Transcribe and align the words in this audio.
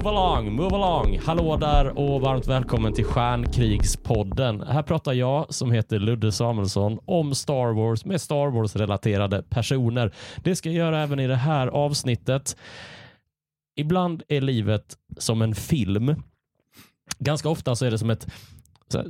Move 0.00 0.10
along, 0.10 0.52
move 0.52 0.76
along. 0.76 1.18
Hallå 1.18 1.56
där 1.56 1.98
och 1.98 2.20
varmt 2.20 2.46
välkommen 2.46 2.92
till 2.92 3.04
Stjärnkrigspodden. 3.04 4.60
Här 4.60 4.82
pratar 4.82 5.12
jag 5.12 5.54
som 5.54 5.72
heter 5.72 5.98
Ludde 5.98 6.32
Samuelsson 6.32 6.98
om 7.04 7.34
Star 7.34 7.72
Wars 7.72 8.04
med 8.04 8.20
Star 8.20 8.50
Wars-relaterade 8.50 9.42
personer. 9.42 10.14
Det 10.44 10.56
ska 10.56 10.68
jag 10.68 10.76
göra 10.76 11.02
även 11.02 11.20
i 11.20 11.26
det 11.26 11.36
här 11.36 11.66
avsnittet. 11.66 12.56
Ibland 13.76 14.22
är 14.28 14.40
livet 14.40 14.96
som 15.18 15.42
en 15.42 15.54
film. 15.54 16.14
Ganska 17.18 17.48
ofta 17.48 17.76
så 17.76 17.86
är 17.86 17.90
det 17.90 17.98
som 17.98 18.10
ett 18.10 18.26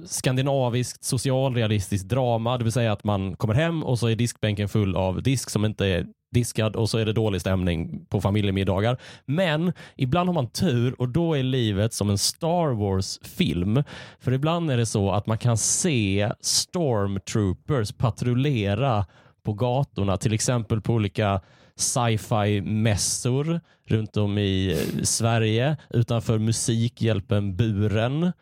skandinaviskt 0.06 1.04
socialrealistiskt 1.04 2.08
drama, 2.08 2.58
det 2.58 2.64
vill 2.64 2.72
säga 2.72 2.92
att 2.92 3.04
man 3.04 3.36
kommer 3.36 3.54
hem 3.54 3.82
och 3.82 3.98
så 3.98 4.06
är 4.06 4.16
diskbänken 4.16 4.68
full 4.68 4.96
av 4.96 5.22
disk 5.22 5.50
som 5.50 5.64
inte 5.64 5.86
är 5.86 6.06
diskad 6.30 6.76
och 6.76 6.90
så 6.90 6.98
är 6.98 7.06
det 7.06 7.12
dålig 7.12 7.40
stämning 7.40 8.06
på 8.08 8.20
familjemiddagar. 8.20 8.98
Men 9.26 9.72
ibland 9.96 10.28
har 10.28 10.34
man 10.34 10.50
tur 10.50 11.00
och 11.00 11.08
då 11.08 11.34
är 11.34 11.42
livet 11.42 11.94
som 11.94 12.10
en 12.10 12.18
Star 12.18 12.74
Wars-film. 12.74 13.82
För 14.20 14.32
ibland 14.32 14.70
är 14.70 14.76
det 14.76 14.86
så 14.86 15.12
att 15.12 15.26
man 15.26 15.38
kan 15.38 15.56
se 15.56 16.32
stormtroopers 16.40 17.92
patrullera 17.92 19.06
på 19.42 19.52
gatorna, 19.52 20.16
till 20.16 20.32
exempel 20.32 20.80
på 20.80 20.92
olika 20.92 21.40
sci-fi-mässor 21.76 23.60
runt 23.86 24.16
om 24.16 24.38
i 24.38 24.78
Sverige 25.02 25.76
utanför 25.90 26.38
Musikhjälpen 26.38 27.56
Buren 27.56 28.32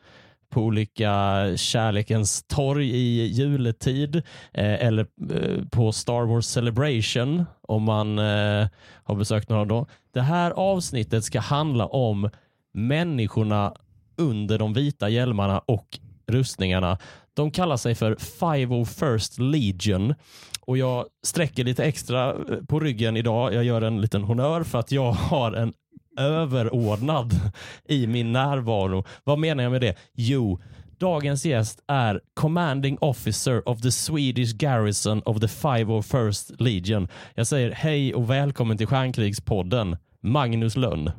på 0.51 0.63
olika 0.63 1.45
kärlekens 1.57 2.43
torg 2.43 2.91
i 2.91 3.27
juletid 3.27 4.17
eh, 4.53 4.87
eller 4.87 5.07
eh, 5.33 5.65
på 5.71 5.93
Star 5.93 6.27
Wars 6.27 6.47
Celebration 6.47 7.45
om 7.63 7.83
man 7.83 8.19
eh, 8.19 8.69
har 9.05 9.15
besökt 9.15 9.49
några 9.49 9.65
då. 9.65 9.87
Det 10.13 10.21
här 10.21 10.51
avsnittet 10.51 11.25
ska 11.25 11.41
handla 11.41 11.87
om 11.87 12.31
människorna 12.75 13.75
under 14.17 14.59
de 14.59 14.73
vita 14.73 15.09
hjälmarna 15.09 15.59
och 15.59 15.99
rustningarna. 16.27 16.99
De 17.35 17.51
kallar 17.51 17.77
sig 17.77 17.95
för 17.95 18.15
501st 18.15 19.41
Legion 19.41 20.15
och 20.61 20.79
jag 20.79 21.07
sträcker 21.27 21.65
lite 21.65 21.85
extra 21.85 22.31
eh, 22.31 22.65
på 22.69 22.81
ryggen 22.81 23.17
idag. 23.17 23.55
Jag 23.55 23.65
gör 23.65 23.83
en 23.83 24.01
liten 24.01 24.23
honör 24.23 24.62
för 24.62 24.79
att 24.79 24.93
jag 24.93 25.12
har 25.12 25.53
en 25.53 25.73
överordnad 26.19 27.41
i 27.89 28.07
min 28.07 28.33
närvaro. 28.33 29.05
Vad 29.25 29.39
menar 29.39 29.63
jag 29.63 29.73
med 29.73 29.81
det? 29.81 29.95
Jo, 30.15 30.61
dagens 30.99 31.45
gäst 31.45 31.85
är 31.87 32.21
Commanding 32.35 32.99
Officer 33.01 33.69
of 33.69 33.81
the 33.81 33.91
Swedish 33.91 34.57
Garrison 34.57 35.23
of 35.25 35.41
the 35.41 35.47
501st 35.47 36.63
Legion. 36.63 37.09
Jag 37.35 37.47
säger 37.47 37.71
hej 37.71 38.15
och 38.15 38.31
välkommen 38.31 38.79
till 38.79 38.87
Stjärnkrigspodden, 38.87 39.97
Magnus 40.21 40.77
Lönn. 40.77 41.11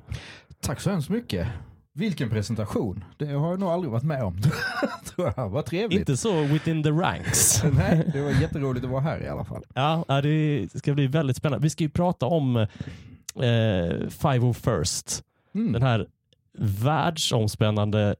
Tack 0.61 0.79
så 0.79 0.89
hemskt 0.89 1.09
mycket. 1.09 1.47
Vilken 1.93 2.29
presentation. 2.29 3.03
Det 3.17 3.25
har 3.25 3.49
jag 3.49 3.59
nog 3.59 3.69
aldrig 3.69 3.91
varit 3.91 4.03
med 4.03 4.23
om. 4.23 4.41
Tror 5.15 5.33
jag. 5.37 5.49
Vad 5.49 5.65
trevligt. 5.65 5.99
Inte 5.99 6.17
så 6.17 6.41
within 6.43 6.83
the 6.83 6.89
ranks. 6.89 7.63
Nej, 7.73 8.09
det 8.13 8.21
var 8.21 8.31
jätteroligt 8.41 8.85
att 8.85 8.91
vara 8.91 9.01
här 9.01 9.23
i 9.23 9.27
alla 9.27 9.45
fall. 9.45 9.63
Ja, 9.73 10.21
det 10.23 10.67
ska 10.75 10.93
bli 10.93 11.07
väldigt 11.07 11.37
spännande. 11.37 11.63
Vi 11.63 11.69
ska 11.69 11.83
ju 11.83 11.89
prata 11.89 12.25
om 12.25 12.67
eh, 13.35 14.07
501st. 14.07 15.23
Mm. 15.55 15.73
Den 15.73 15.81
här 15.81 16.07
världsomspännande 16.57 18.15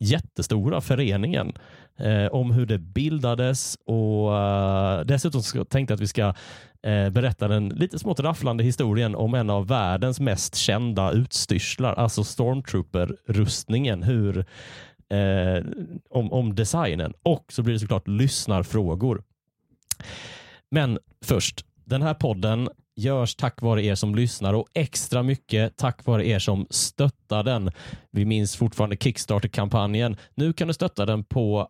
jättestora 0.00 0.80
föreningen 0.80 1.52
eh, 1.96 2.26
om 2.26 2.50
hur 2.50 2.66
det 2.66 2.78
bildades 2.78 3.78
och 3.84 4.32
uh, 4.32 5.00
dessutom 5.06 5.42
tänkte 5.42 5.92
jag 5.92 5.96
att 5.96 6.00
vi 6.00 6.06
ska 6.06 6.26
uh, 6.86 7.10
berätta 7.10 7.48
den 7.48 7.68
lite 7.68 7.98
smått 7.98 8.20
rafflande 8.20 8.64
historien 8.64 9.14
om 9.14 9.34
en 9.34 9.50
av 9.50 9.66
världens 9.66 10.20
mest 10.20 10.54
kända 10.54 11.12
utstyrslar, 11.12 11.94
alltså 11.94 12.24
Stormtrooper-rustningen, 12.24 14.02
hur 14.02 14.38
uh, 14.38 15.64
om, 16.10 16.32
om 16.32 16.54
designen 16.54 17.14
och 17.22 17.44
så 17.48 17.62
blir 17.62 17.74
det 17.74 17.80
såklart 17.80 18.08
lyssnarfrågor. 18.08 19.22
Men 20.70 20.98
först, 21.24 21.64
den 21.84 22.02
här 22.02 22.14
podden 22.14 22.68
görs 22.96 23.36
tack 23.36 23.62
vare 23.62 23.84
er 23.84 23.94
som 23.94 24.14
lyssnar 24.14 24.54
och 24.54 24.66
extra 24.74 25.22
mycket 25.22 25.76
tack 25.76 26.06
vare 26.06 26.26
er 26.26 26.38
som 26.38 26.66
stöttar 26.70 27.42
den. 27.42 27.70
Vi 28.10 28.24
minns 28.24 28.56
fortfarande 28.56 28.96
Kickstarter-kampanjen. 28.96 30.16
Nu 30.34 30.52
kan 30.52 30.68
du 30.68 30.74
stötta 30.74 31.06
den 31.06 31.24
på 31.24 31.68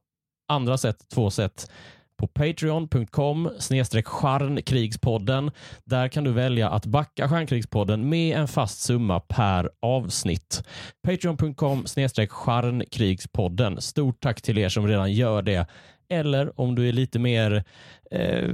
andra 0.48 0.78
sätt, 0.78 0.96
två 1.14 1.30
sätt 1.30 1.70
på 2.16 2.26
patreon.com 2.26 3.50
snedstreck. 3.58 4.06
Där 5.84 6.08
kan 6.08 6.24
du 6.24 6.32
välja 6.32 6.68
att 6.68 6.86
backa 6.86 7.28
Stjärnkrigspodden 7.28 8.08
med 8.08 8.38
en 8.38 8.48
fast 8.48 8.80
summa 8.80 9.20
per 9.20 9.70
avsnitt. 9.82 10.62
Patreon.com 11.06 11.86
snedstreck. 11.86 12.30
Stort 13.78 14.20
tack 14.20 14.42
till 14.42 14.58
er 14.58 14.68
som 14.68 14.88
redan 14.88 15.12
gör 15.12 15.42
det. 15.42 15.66
Eller 16.08 16.60
om 16.60 16.74
du 16.74 16.88
är 16.88 16.92
lite 16.92 17.18
mer 17.18 17.64
eh, 18.10 18.48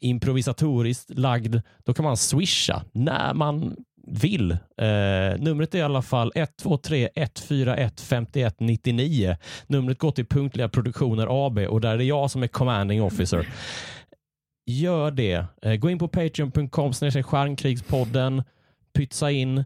improvisatoriskt 0.00 1.10
lagd, 1.10 1.56
då 1.84 1.94
kan 1.94 2.04
man 2.04 2.16
swisha 2.16 2.82
när 2.92 3.34
man 3.34 3.76
vill. 4.06 4.50
Eh, 4.50 5.38
numret 5.38 5.74
är 5.74 5.78
i 5.78 5.82
alla 5.82 6.02
fall 6.02 6.32
123 6.34 7.08
141 7.14 8.00
51 8.00 8.54
99. 8.58 9.36
Numret 9.66 9.98
går 9.98 10.10
till 10.10 10.26
Punktliga 10.26 10.68
Produktioner 10.68 11.46
AB 11.46 11.58
och 11.58 11.80
där 11.80 11.92
är 11.92 11.98
det 11.98 12.04
jag 12.04 12.30
som 12.30 12.42
är 12.42 12.46
commanding 12.46 13.02
officer. 13.02 13.48
Gör 14.66 15.10
det. 15.10 15.44
Eh, 15.62 15.74
gå 15.74 15.90
in 15.90 15.98
på 15.98 16.08
patreon.com 16.08 16.92
stjärnkrigspodden, 16.92 18.42
pytsa 18.94 19.30
in 19.30 19.64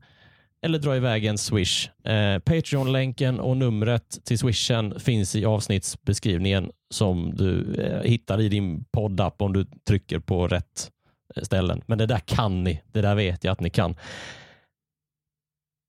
eller 0.63 0.79
dra 0.79 0.97
iväg 0.97 1.25
en 1.25 1.39
swish. 1.39 1.89
Eh, 2.05 2.39
Patreon-länken 2.39 3.41
och 3.41 3.57
numret 3.57 4.25
till 4.25 4.39
swishen 4.39 5.01
finns 5.01 5.37
i 5.37 5.45
avsnittsbeskrivningen 5.45 6.71
som 6.91 7.35
du 7.35 7.75
eh, 7.75 8.03
hittar 8.03 8.41
i 8.41 8.49
din 8.49 8.85
poddapp 8.85 9.43
om 9.43 9.53
du 9.53 9.67
trycker 9.89 10.19
på 10.19 10.49
rätt 10.49 10.91
eh, 11.37 11.43
ställen. 11.43 11.83
Men 11.87 11.99
det 11.99 12.07
där 12.07 12.19
kan 12.19 12.65
ni. 12.65 12.83
Det 12.93 13.01
där 13.01 13.15
vet 13.15 13.45
jag 13.45 13.53
att 13.53 13.61
ni 13.61 13.71
kan. 13.71 13.97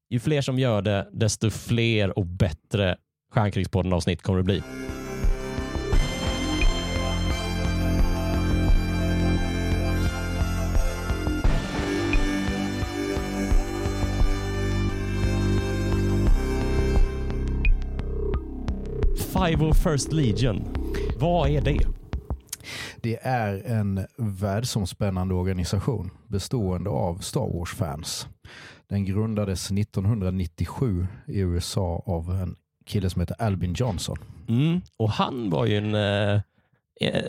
Ju 0.09 0.19
fler 0.19 0.41
som 0.41 0.59
gör 0.59 0.81
det, 0.81 1.07
desto 1.11 1.49
fler 1.49 2.19
och 2.19 2.25
bättre 2.25 2.97
Stjärnkrigspodden-avsnitt 3.31 4.21
kommer 4.21 4.37
det 4.37 4.43
bli. 4.43 4.61
501st 19.39 20.13
Legion. 20.13 20.67
Vad 21.17 21.49
är 21.49 21.61
det? 21.61 21.79
Det 23.01 23.19
är 23.21 23.63
en 23.65 24.05
världsomspännande 24.17 25.33
organisation 25.33 26.11
bestående 26.27 26.89
av 26.89 27.17
Star 27.17 27.57
Wars-fans. 27.57 28.27
Den 28.89 29.05
grundades 29.05 29.71
1997 29.71 31.07
i 31.27 31.39
USA 31.39 32.03
av 32.05 32.31
en 32.31 32.55
kille 32.85 33.09
som 33.09 33.21
heter 33.21 33.35
Albin 33.39 33.73
Johnson. 33.73 34.17
Mm. 34.47 34.81
Och 34.97 35.11
han 35.11 35.49
var 35.49 35.65
ju 35.65 35.77
en, 35.77 35.95
eh, 35.95 36.41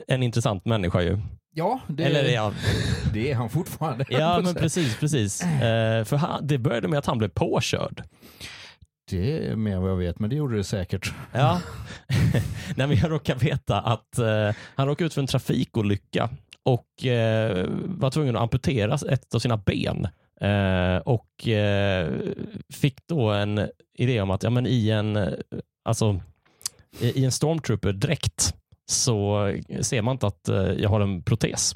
en 0.08 0.22
intressant 0.22 0.64
människa 0.64 1.02
ju. 1.02 1.18
Ja, 1.54 1.80
det, 1.88 2.04
Eller, 2.04 2.24
ja. 2.24 2.52
det 3.12 3.30
är 3.30 3.34
han 3.34 3.50
fortfarande. 3.50 4.04
Ja, 4.08 4.40
men 4.44 4.54
precis. 4.54 4.96
precis. 4.98 5.42
Eh, 5.42 6.04
för 6.04 6.16
han, 6.16 6.46
det 6.46 6.58
började 6.58 6.88
med 6.88 6.98
att 6.98 7.06
han 7.06 7.18
blev 7.18 7.28
påkörd. 7.28 8.02
Det 9.10 9.46
är 9.46 9.56
mer 9.56 9.78
vad 9.78 9.90
jag 9.90 9.96
vet, 9.96 10.18
men 10.18 10.30
det 10.30 10.36
gjorde 10.36 10.56
det 10.56 10.64
säkert. 10.64 11.12
Ja, 11.32 11.60
Nej, 12.76 12.86
men 12.86 12.96
jag 12.96 13.10
råkar 13.10 13.34
veta 13.34 13.80
att 13.80 14.18
eh, 14.18 14.50
han 14.74 14.86
råkade 14.86 15.06
ut 15.06 15.14
för 15.14 15.20
en 15.20 15.26
trafikolycka 15.26 16.30
och 16.62 17.06
eh, 17.06 17.66
var 17.84 18.10
tvungen 18.10 18.36
att 18.36 18.42
amputera 18.42 18.98
ett 19.10 19.34
av 19.34 19.38
sina 19.38 19.56
ben. 19.56 20.08
Eh, 20.40 20.96
och 20.96 21.48
eh, 21.48 22.12
fick 22.72 23.06
då 23.06 23.30
en 23.30 23.68
idé 23.98 24.20
om 24.20 24.30
att 24.30 24.42
ja, 24.42 24.50
men 24.50 24.66
i 24.66 24.90
en, 24.90 25.34
alltså, 25.84 26.20
i 27.00 27.24
en 27.24 27.30
stormtrooper-dräkt 27.30 28.54
så 28.90 29.52
ser 29.80 30.02
man 30.02 30.12
inte 30.12 30.26
att 30.26 30.48
eh, 30.48 30.56
jag 30.56 30.88
har 30.88 31.00
en 31.00 31.22
protes. 31.22 31.74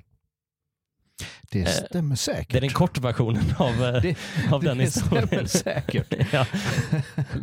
Det 1.55 1.61
eh, 1.61 1.66
stämmer 1.66 2.16
säkert. 2.16 2.52
Det 2.52 2.58
är 2.58 2.61
den 2.61 2.70
korta 2.70 3.00
versionen 3.00 3.55
av, 3.58 3.84
eh, 3.84 4.02
det, 4.02 4.16
av 4.52 4.62
den 4.62 4.78
det 4.78 4.84
historien. 4.84 5.28
Det 5.31 5.49
stämmer 5.49 5.82
säkert. 5.82 6.14
ja. 6.32 6.46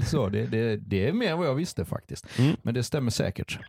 så, 0.06 0.29
det, 0.29 0.45
det, 0.45 0.77
det, 0.77 1.07
är 1.07 1.13
mer 1.13 1.31
än 1.31 1.38
vad 1.38 1.47
jag 1.47 1.56
visste 1.56 1.85
faktiskt. 1.85 2.25
Mm. 2.39 2.56
Men 2.62 2.73
det 2.73 2.83
stämmer 2.83 3.12
säkert. 3.12 3.59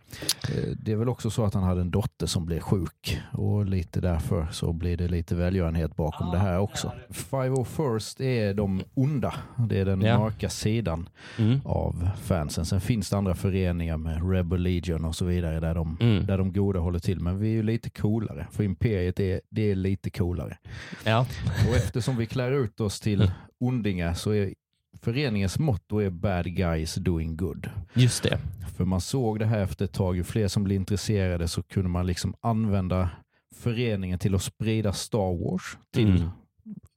Eh, 0.49 0.71
det 0.77 0.93
är 0.93 0.97
väl 0.97 1.09
också 1.09 1.31
så 1.31 1.45
att 1.45 1.55
han 1.55 1.63
hade 1.63 1.81
en 1.81 1.91
dotter 1.91 2.27
som 2.27 2.47
blev 2.47 2.61
sjuk 2.61 3.21
och 3.33 3.67
lite 3.67 4.01
därför 4.01 4.47
så 4.53 4.73
blir 4.73 4.97
det 4.97 5.09
lite 5.09 5.35
välgörenhet 5.35 5.97
bakom 5.97 6.29
ah, 6.29 6.33
det 6.33 6.39
här 6.39 6.59
också. 6.59 6.93
501st 7.09 8.23
är 8.23 8.55
de 8.55 8.83
onda. 8.95 9.35
Det 9.69 9.81
är 9.81 9.85
den 9.85 10.01
ja. 10.01 10.19
mörka 10.19 10.49
sidan 10.49 11.09
mm. 11.39 11.61
av 11.65 12.09
fansen. 12.23 12.65
Sen 12.65 12.81
finns 12.81 13.11
det 13.11 13.17
andra 13.17 13.35
föreningar 13.35 13.97
med 13.97 14.31
Rebel 14.31 14.61
Legion 14.61 15.05
och 15.05 15.17
så 15.17 15.25
vidare 15.25 15.61
där 15.61 15.75
de, 15.75 15.97
mm. 16.01 16.27
där 16.27 16.39
de 16.39 16.53
goda 16.53 16.81
håller 16.81 16.99
till. 16.99 17.21
Men 17.21 17.39
vi 17.39 17.49
är 17.49 17.53
ju 17.53 17.63
lite 17.63 17.91
coolare. 17.91 18.47
För 18.51 18.65
Imperiet 18.65 19.21
är, 19.21 19.41
det 19.51 19.71
är 19.71 19.75
lite 19.75 19.92
coolare 19.97 20.11
coolare. 20.11 20.59
Ja. 21.05 21.27
Och 21.69 21.77
eftersom 21.77 22.17
vi 22.17 22.27
klär 22.27 22.53
ut 22.53 22.81
oss 22.81 23.01
till 23.01 23.31
ondingar 23.61 24.15
så 24.15 24.31
är 24.31 24.55
föreningens 25.03 25.59
motto 25.59 25.99
är 25.99 26.11
Bad 26.11 26.47
guys 26.57 26.95
doing 26.95 27.37
good. 27.37 27.71
Just 27.95 28.23
det. 28.23 28.39
För 28.77 28.85
man 28.85 29.01
såg 29.01 29.39
det 29.39 29.47
här 29.47 29.59
efter 29.59 29.85
ett 29.85 29.93
tag, 29.93 30.17
ju 30.17 30.25
fler 30.25 30.49
som 30.49 30.65
blev 30.65 30.77
intresserade 30.77 31.49
så 31.49 31.63
kunde 31.63 31.89
man 31.89 32.07
liksom 32.07 32.35
använda 32.41 33.11
föreningen 33.57 34.19
till 34.19 34.35
att 34.35 34.43
sprida 34.43 34.93
Star 34.93 35.45
Wars 35.45 35.77
till 35.95 36.17
Mm. 36.17 36.31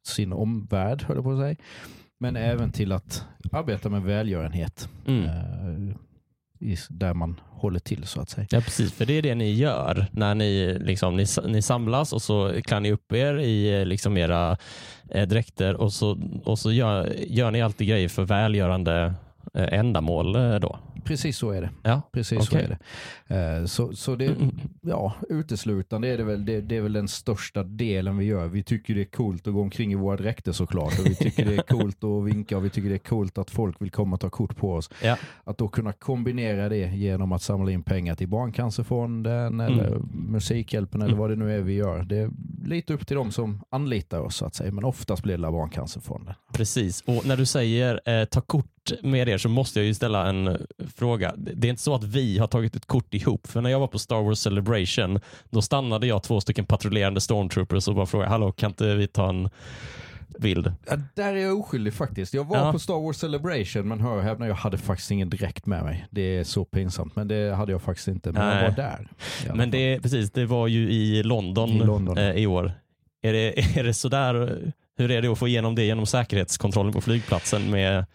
sin 0.07 0.33
omvärld, 0.33 1.03
höll 1.03 1.17
jag 1.17 1.23
på 1.23 1.31
att 1.31 1.39
säga. 1.39 1.55
Men 2.19 2.35
även 2.35 2.71
till 2.71 2.91
att 2.91 3.25
arbeta 3.51 3.89
med 3.89 4.03
välgörenhet. 4.03 4.89
Mm 5.07 5.93
där 6.89 7.13
man 7.13 7.39
håller 7.49 7.79
till 7.79 8.03
så 8.03 8.21
att 8.21 8.29
säga. 8.29 8.47
Ja, 8.51 8.61
precis. 8.61 8.93
För 8.93 9.05
det 9.05 9.13
är 9.13 9.21
det 9.21 9.35
ni 9.35 9.53
gör 9.53 10.07
när 10.11 10.35
ni, 10.35 10.77
liksom, 10.79 11.15
ni, 11.17 11.25
ni 11.47 11.61
samlas 11.61 12.13
och 12.13 12.21
så 12.21 12.61
klär 12.61 12.79
ni 12.79 12.91
upp 12.91 13.13
er 13.13 13.39
i 13.39 13.85
liksom, 13.85 14.17
era 14.17 14.57
eh, 15.09 15.27
dräkter 15.27 15.75
och 15.75 15.93
så, 15.93 16.19
och 16.43 16.59
så 16.59 16.71
gör, 16.71 17.13
gör 17.27 17.51
ni 17.51 17.61
alltid 17.61 17.87
grejer 17.87 18.09
för 18.09 18.23
välgörande 18.23 19.13
eh, 19.53 19.79
ändamål 19.79 20.35
eh, 20.35 20.55
då. 20.55 20.79
Precis 21.05 21.37
så 21.37 21.51
är 21.51 21.61
det. 21.61 21.69
Ja, 21.83 22.01
Precis 22.11 22.45
så 22.45 22.55
Okej. 22.55 22.63
är 22.65 22.77
det. 23.27 23.59
Eh, 23.59 23.65
så, 23.65 23.93
så 23.95 24.15
det, 24.15 24.25
Mm. 24.25 24.51
ja, 24.81 25.13
uteslutande 25.29 26.07
är 26.07 26.17
det 26.17 26.23
väl, 26.23 26.45
det, 26.45 26.61
det 26.61 26.77
är 26.77 26.81
väl 26.81 26.93
den 26.93 27.07
största 27.07 27.63
delen 27.63 28.17
vi 28.17 28.25
gör. 28.25 28.47
Vi 28.47 28.63
tycker 28.63 28.95
det 28.95 29.01
är 29.01 29.05
coolt 29.05 29.47
att 29.47 29.53
gå 29.53 29.61
omkring 29.61 29.91
i 29.91 29.95
våra 29.95 30.17
dräkter 30.17 30.51
såklart. 30.51 30.99
Och 30.99 31.05
vi 31.05 31.15
tycker 31.15 31.45
det 31.45 31.53
är 31.55 31.61
coolt 31.61 32.03
att 32.03 32.23
vinka 32.25 32.57
och 32.57 32.65
vi 32.65 32.69
tycker 32.69 32.89
det 32.89 32.95
är 32.95 32.99
coolt 32.99 33.37
att 33.37 33.49
folk 33.51 33.81
vill 33.81 33.91
komma 33.91 34.13
och 34.13 34.19
ta 34.21 34.29
kort 34.29 34.55
på 34.55 34.73
oss. 34.73 34.89
Ja. 35.03 35.17
Att 35.43 35.57
då 35.57 35.67
kunna 35.67 35.93
kombinera 35.93 36.69
det 36.69 36.77
genom 36.95 37.31
att 37.31 37.41
samla 37.41 37.71
in 37.71 37.83
pengar 37.83 38.15
till 38.15 38.27
Barncancerfonden 38.27 39.59
eller 39.59 39.85
Mm. 39.87 40.09
Musikhjälpen 40.31 41.01
eller 41.01 41.15
vad 41.15 41.29
det 41.29 41.35
nu 41.35 41.57
är 41.57 41.61
vi 41.61 41.73
gör. 41.73 42.03
Det 42.03 42.17
är 42.17 42.29
lite 42.65 42.93
upp 42.93 43.07
till 43.07 43.15
dem 43.15 43.31
som 43.31 43.61
anlitar 43.69 44.19
oss 44.19 44.35
så 44.35 44.45
att 44.45 44.55
säga. 44.55 44.71
Men 44.71 44.83
oftast 44.83 45.23
blir 45.23 45.37
det 45.37 45.51
Barncancerfonden. 45.51 46.33
Precis. 46.53 47.01
Och 47.07 47.25
när 47.25 47.37
du 47.37 47.45
säger 47.45 48.01
eh, 48.05 48.25
ta 48.25 48.41
kort 48.41 48.65
med 49.03 49.29
er 49.29 49.37
så 49.37 49.49
måste 49.49 49.79
jag 49.79 49.85
ju 49.87 49.93
ställa 49.93 50.29
en 50.29 50.57
fråga. 50.95 51.33
Det 51.37 51.67
är 51.67 51.69
inte 51.69 51.81
så 51.81 51.95
att 51.95 52.03
vi 52.03 52.37
har 52.37 52.47
tagit 52.47 52.75
ett 52.75 52.85
kort 52.85 53.13
ihop. 53.13 53.47
För 53.47 53.61
när 53.61 53.69
jag 53.69 53.79
var 53.79 53.87
på 53.87 53.99
Star 53.99 54.21
Wars 54.23 54.39
Celebration 54.39 55.19
då 55.49 55.61
stannade 55.61 56.07
jag 56.07 56.23
två 56.23 56.41
stycken 56.41 56.65
patrullerande 56.65 57.21
stormtroopers 57.21 57.87
och 57.87 57.95
bara 57.95 58.05
frågade 58.05 58.29
hallå 58.31 58.51
kan 58.51 58.71
inte 58.71 58.95
vi 58.95 59.07
ta 59.07 59.29
en 59.29 59.49
bild? 60.39 60.73
Ja, 60.89 60.95
där 61.13 61.33
är 61.35 61.37
jag 61.39 61.59
oskyldig 61.59 61.93
faktiskt. 61.93 62.33
Jag 62.33 62.43
var 62.43 62.57
Ja. 62.57 62.71
på 62.71 62.79
Star 62.79 63.01
Wars 63.05 63.17
Celebration 63.17 63.87
men 63.87 63.99
hör 63.99 64.17
och 64.17 64.23
häpna, 64.23 64.47
jag 64.47 64.55
hade 64.55 64.77
faktiskt 64.77 65.11
ingen 65.11 65.29
direkt 65.29 65.65
med 65.65 65.83
mig. 65.83 66.05
Det 66.09 66.21
är 66.37 66.43
så 66.43 66.65
pinsamt 66.65 67.15
men 67.15 67.27
det 67.27 67.55
hade 67.55 67.71
jag 67.71 67.81
faktiskt 67.81 68.07
inte. 68.07 68.31
Men 68.31 68.47
Nej. 68.47 68.63
jag 68.63 68.69
var 68.69 68.75
där. 68.75 69.07
Men 69.55 69.71
det, 69.71 69.99
precis, 70.01 70.31
det 70.31 70.45
var 70.45 70.67
ju 70.67 70.89
i 70.91 71.23
London, 71.23 71.69
I 71.69 71.79
London. 71.79 72.17
Eh, 72.17 72.31
i 72.31 72.47
år. 72.47 72.71
Är 73.21 73.33
det, 73.33 73.59
är 73.79 73.83
det 73.83 73.93
sådär, 73.93 74.57
hur 74.97 75.11
är 75.11 75.21
det 75.21 75.27
att 75.27 75.37
få 75.39 75.47
igenom 75.47 75.75
det 75.75 75.83
genom 75.83 76.05
säkerhetskontrollen 76.05 76.93
på 76.93 77.01
flygplatsen 77.01 77.71
med 77.71 78.05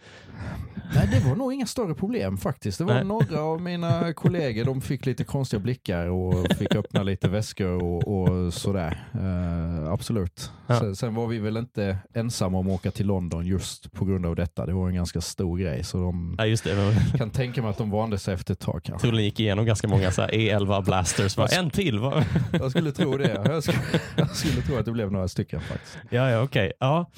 Nej, 0.94 1.08
det 1.12 1.28
var 1.28 1.36
nog 1.36 1.52
inga 1.52 1.66
större 1.66 1.94
problem 1.94 2.38
faktiskt. 2.38 2.78
Det 2.78 2.84
var 2.84 2.94
Nej. 2.94 3.04
några 3.04 3.40
av 3.40 3.60
mina 3.60 4.12
kollegor, 4.12 4.64
de 4.64 4.80
fick 4.80 5.06
lite 5.06 5.24
konstiga 5.24 5.60
blickar 5.60 6.06
och 6.06 6.52
fick 6.58 6.74
öppna 6.74 7.02
lite 7.02 7.28
väskor 7.28 7.82
och, 7.82 8.08
och 8.08 8.54
sådär. 8.54 9.08
Eh, 9.14 9.92
absolut. 9.92 10.52
Ja. 10.66 10.80
Sen, 10.80 10.96
sen 10.96 11.14
var 11.14 11.26
vi 11.26 11.38
väl 11.38 11.56
inte 11.56 11.98
ensamma 12.14 12.58
om 12.58 12.66
att 12.66 12.74
åka 12.74 12.90
till 12.90 13.06
London 13.06 13.46
just 13.46 13.92
på 13.92 14.04
grund 14.04 14.26
av 14.26 14.36
detta. 14.36 14.66
Det 14.66 14.72
var 14.72 14.88
en 14.88 14.94
ganska 14.94 15.20
stor 15.20 15.58
grej 15.58 15.84
så 15.84 15.98
de 15.98 16.34
Ja 16.38 16.46
just 16.46 16.64
det, 16.64 16.94
kan 17.18 17.30
tänka 17.30 17.62
mig 17.62 17.70
att 17.70 17.78
de 17.78 17.90
vande 17.90 18.18
sig 18.18 18.34
efter 18.34 18.52
ett 18.52 18.60
tag 18.60 18.80
kanske. 18.84 19.08
tullen 19.08 19.24
gick 19.24 19.40
igenom 19.40 19.66
ganska 19.66 19.88
många 19.88 20.10
så 20.10 20.22
här 20.22 20.28
E11 20.28 20.84
blasters. 20.84 21.36
Bara, 21.36 21.46
en 21.46 21.70
till? 21.70 21.98
Va? 21.98 22.24
Jag 22.52 22.70
skulle 22.70 22.92
tro 22.92 23.16
det. 23.16 23.42
Jag 23.44 23.62
skulle, 23.62 23.78
jag 24.16 24.30
skulle 24.36 24.62
tro 24.62 24.76
att 24.76 24.84
det 24.84 24.92
blev 24.92 25.12
några 25.12 25.28
stycken 25.28 25.60
faktiskt. 25.60 25.98
Ja, 26.10 26.30
ja 26.30 26.42
okej. 26.42 26.72
Ja. 26.80 27.10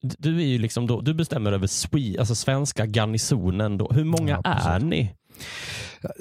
Du, 0.00 0.40
är 0.40 0.46
ju 0.46 0.58
liksom 0.58 0.86
då, 0.86 1.00
du 1.00 1.14
bestämmer 1.14 1.52
över 1.52 1.66
Swe, 1.66 2.18
alltså 2.18 2.34
svenska 2.34 2.86
garnisonen. 3.14 3.78
Då. 3.78 3.88
Hur 3.92 4.04
många 4.04 4.40
Ja, 4.44 4.50
är 4.50 4.80
ni? 4.80 5.14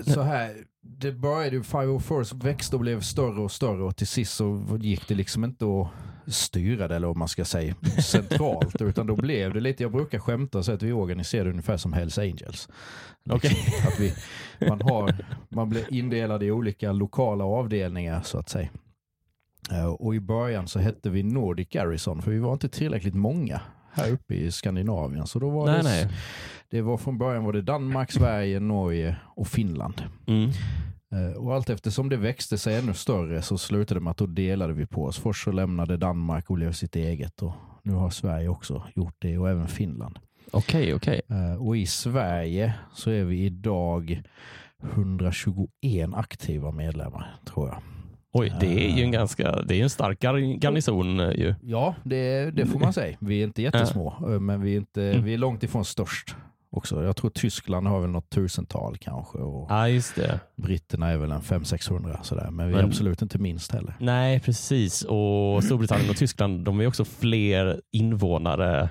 Så 0.08 0.22
här, 0.22 0.54
det 0.82 1.12
började 1.12 1.56
ju, 1.56 1.64
Five 1.64 1.88
of 1.88 2.06
First 2.06 2.34
växte 2.34 2.76
och 2.76 2.80
blev 2.82 3.02
större 3.02 3.42
och 3.42 3.52
större 3.52 3.84
och 3.84 3.96
till 3.96 4.08
sist 4.08 4.34
så 4.34 4.78
gick 4.82 5.08
det 5.08 5.16
liksom 5.16 5.44
inte 5.44 5.66
att 5.66 5.88
styra 6.34 6.88
det 6.88 6.96
eller 6.96 7.08
vad 7.08 7.18
man 7.18 7.28
ska 7.28 7.46
säga 7.46 7.76
centralt 8.04 8.82
utan 8.82 9.08
då 9.08 9.16
blev 9.16 9.54
det 9.54 9.60
lite, 9.60 9.84
jag 9.84 9.92
brukar 9.92 10.20
skämta 10.20 10.58
och 10.58 10.66
säga 10.66 10.76
att 10.76 10.84
vi 10.84 10.92
organiserade 10.92 11.50
ungefär 11.50 11.78
som 11.78 11.94
Hells 11.94 12.18
Angels. 12.18 12.70
Okej. 13.30 13.58
Att 13.88 14.00
vi, 14.00 14.14
man, 14.70 14.82
har, 14.82 15.16
man 15.50 15.70
blir 15.70 15.94
indelad 15.94 16.44
i 16.44 16.52
olika 16.52 16.92
lokala 16.92 17.44
avdelningar 17.46 18.22
så 18.22 18.38
att 18.38 18.50
säga. 18.50 18.70
Eh, 19.72 19.86
Och 19.86 20.16
i 20.16 20.20
början 20.20 20.68
så 20.68 20.80
hette 20.80 21.10
vi 21.10 21.24
Nordic 21.24 21.70
Garrison 21.70 22.22
för 22.22 22.32
vi 22.32 22.40
var 22.40 22.54
inte 22.54 22.70
tillräckligt 22.70 23.16
många 23.16 23.62
här 23.92 24.12
uppe 24.12 24.34
i 24.36 24.52
Skandinavien. 24.52 25.28
Så 25.28 25.40
då 25.40 25.50
var 25.50 25.66
Nej, 25.66 25.78
det, 25.78 25.84
nej. 25.84 26.08
Det 26.74 26.82
var 26.82 26.98
från 26.98 27.18
början 27.18 27.44
var 27.44 27.54
det 27.54 27.62
Danmark, 27.62 28.12
Sverige, 28.20 28.60
Norge 28.60 29.16
och 29.36 29.48
Finland. 29.48 30.04
Mm. 30.28 30.50
Eh, 31.14 31.38
Och 31.38 31.54
allt 31.56 31.70
eftersom 31.70 32.10
det 32.10 32.18
växte 32.18 32.58
sig 32.58 32.76
ännu 32.76 32.94
större 32.94 33.42
så 33.42 33.58
slutade 33.58 34.00
det 34.00 34.04
med 34.04 34.12
att 34.12 34.18
då 34.18 34.26
delade 34.26 34.74
vi 34.74 34.86
på 34.86 35.06
oss. 35.06 35.20
Först 35.20 35.44
så 35.44 35.52
lämnade 35.52 35.98
Danmark 35.98 36.50
och 36.50 36.56
blev 36.56 36.72
sitt 36.72 36.96
eget 36.96 37.42
och 37.42 37.54
nu 37.84 37.94
har 37.94 38.10
Sverige 38.10 38.48
också 38.50 38.84
gjort 38.96 39.16
det 39.20 39.38
och 39.38 39.50
även 39.50 39.68
Finland. 39.68 40.20
Okej, 40.52 40.94
okej. 40.94 41.22
Eh, 41.30 41.62
Och 41.68 41.78
i 41.78 41.86
Sverige 41.86 42.74
så 42.94 43.10
är 43.10 43.24
vi 43.24 43.46
idag 43.46 44.22
121 44.94 46.10
aktiva 46.14 46.72
medlemmar 46.72 47.36
tror 47.46 47.68
jag. 47.68 47.78
Oj, 48.36 48.54
det 48.60 48.86
är 48.86 48.98
ju 48.98 49.04
en 49.04 49.12
ganska, 49.12 49.62
det 49.62 49.76
är 49.80 49.84
en 49.84 49.90
stark 49.90 50.20
gar- 50.24 50.60
garnison 50.60 51.20
eh, 51.20 51.30
ju. 51.32 51.56
Ja, 51.62 51.96
det, 52.04 52.52
det 52.52 52.66
får 52.66 52.80
man 52.80 52.94
säga. 52.94 53.18
Vi 53.20 53.40
är 53.40 53.44
inte 53.44 53.62
jättesmå, 53.62 54.14
eh, 54.34 54.40
men 54.40 54.62
vi 54.62 54.74
är, 54.74 54.78
inte, 54.78 55.04
Mm. 55.04 55.24
vi 55.24 55.34
är 55.34 55.38
långt 55.38 55.64
ifrån 55.64 55.86
störst 55.86 56.36
också. 56.74 57.04
Jag 57.04 57.16
tror 57.16 57.30
Tyskland 57.30 57.88
har 57.88 58.00
väl 58.02 58.10
något 58.10 58.30
tusental 58.30 58.98
kanske 58.98 59.38
och 59.38 59.68
Ja, 59.70 59.88
just 59.90 60.16
det. 60.16 60.40
britterna 60.56 61.10
är 61.10 61.18
väl 61.18 61.32
en 61.32 61.42
500-600 61.42 62.18
sådär. 62.22 62.50
Men 62.52 62.68
vi 62.68 62.74
är 62.74 62.78
Men- 62.78 62.86
absolut 62.86 63.22
inte 63.22 63.38
minst 63.40 63.72
heller. 63.72 63.96
Nej, 64.00 64.40
precis. 64.40 65.02
Och 65.04 65.64
Storbritannien 65.64 66.10
och 66.10 66.18
Tyskland, 66.18 66.66
de 66.66 66.82
är 66.82 66.88
också 66.88 67.06
fler 67.06 67.82
invånare, 67.92 68.90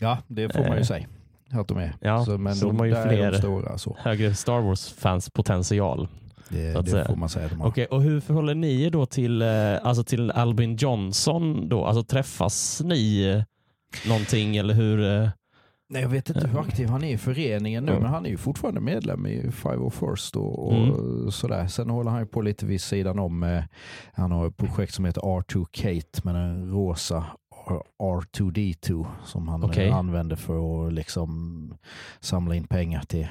Ja, 0.00 0.18
det 0.26 0.48
får 0.52 0.60
man 0.60 0.70
ju 0.72 0.76
Eh, 0.78 0.82
säga 0.84 1.06
att 1.52 1.68
de 1.68 1.78
är. 1.78 1.94
ja, 2.00 2.24
så, 2.24 2.38
men 2.38 2.56
så 2.56 2.66
de, 2.66 2.76
de 2.76 2.78
har 2.78 2.86
ju 2.86 2.92
fler- 3.08 3.32
stora. 3.78 3.96
Högre 3.98 4.34
Star 4.34 4.60
Wars-fans 4.60 5.30
potential. 5.30 6.08
Det, 6.48 6.72
det 6.92 7.04
får 7.06 7.16
man 7.16 7.28
säga 7.28 7.48
de 7.48 7.60
har. 7.60 7.68
Okej, 7.68 7.86
och 7.86 8.02
hur 8.02 8.20
förhåller 8.20 8.54
ni 8.54 8.82
er 8.82 8.90
då 8.90 9.06
till, 9.06 9.42
eh, 9.42 9.48
alltså 9.82 10.04
till 10.04 10.30
Albin 10.30 10.76
Johnson? 10.76 11.68
Då? 11.68 11.84
Alltså 11.84 12.02
träffas 12.02 12.80
ni 12.84 13.22
eh, 13.24 14.08
någonting 14.08 14.56
eller 14.56 14.74
hur? 14.74 15.30
Nej, 15.92 16.02
jag 16.02 16.08
vet 16.08 16.28
inte 16.30 16.46
hur 16.48 16.60
aktiv 16.60 16.88
han 16.88 17.04
är 17.04 17.14
i 17.14 17.18
föreningen 17.18 17.84
nu, 17.84 17.90
Mm. 17.92 18.02
men 18.02 18.12
han 18.12 18.26
är 18.26 18.30
ju 18.30 18.36
fortfarande 18.36 18.80
medlem 18.80 19.26
i 19.26 19.50
Five 19.50 19.76
of 19.76 19.94
First 19.94 20.36
och, 20.36 20.66
och 20.66 20.74
Mm. 20.74 21.30
sådär. 21.30 21.66
Sen 21.66 21.90
håller 21.90 22.10
han 22.10 22.20
ju 22.20 22.26
på 22.26 22.40
lite 22.42 22.66
vid 22.66 22.80
sidan 22.80 23.18
om. 23.18 23.42
Eh, 23.42 23.62
han 24.12 24.32
har 24.32 24.46
ett 24.46 24.56
projekt 24.56 24.94
som 24.94 25.04
heter 25.04 25.20
R2 25.20 25.66
Kate 25.70 26.20
med 26.24 26.34
en 26.36 26.70
rosa 26.70 27.24
R- 27.70 27.82
R2D2 28.02 29.06
som 29.24 29.48
han 29.48 29.64
Okej. 29.64 29.88
eh, 29.88 29.96
använder 29.96 30.36
för 30.36 30.86
att 30.86 30.92
liksom 30.92 31.74
samla 32.20 32.54
in 32.54 32.64
pengar 32.66 33.02
till 33.02 33.28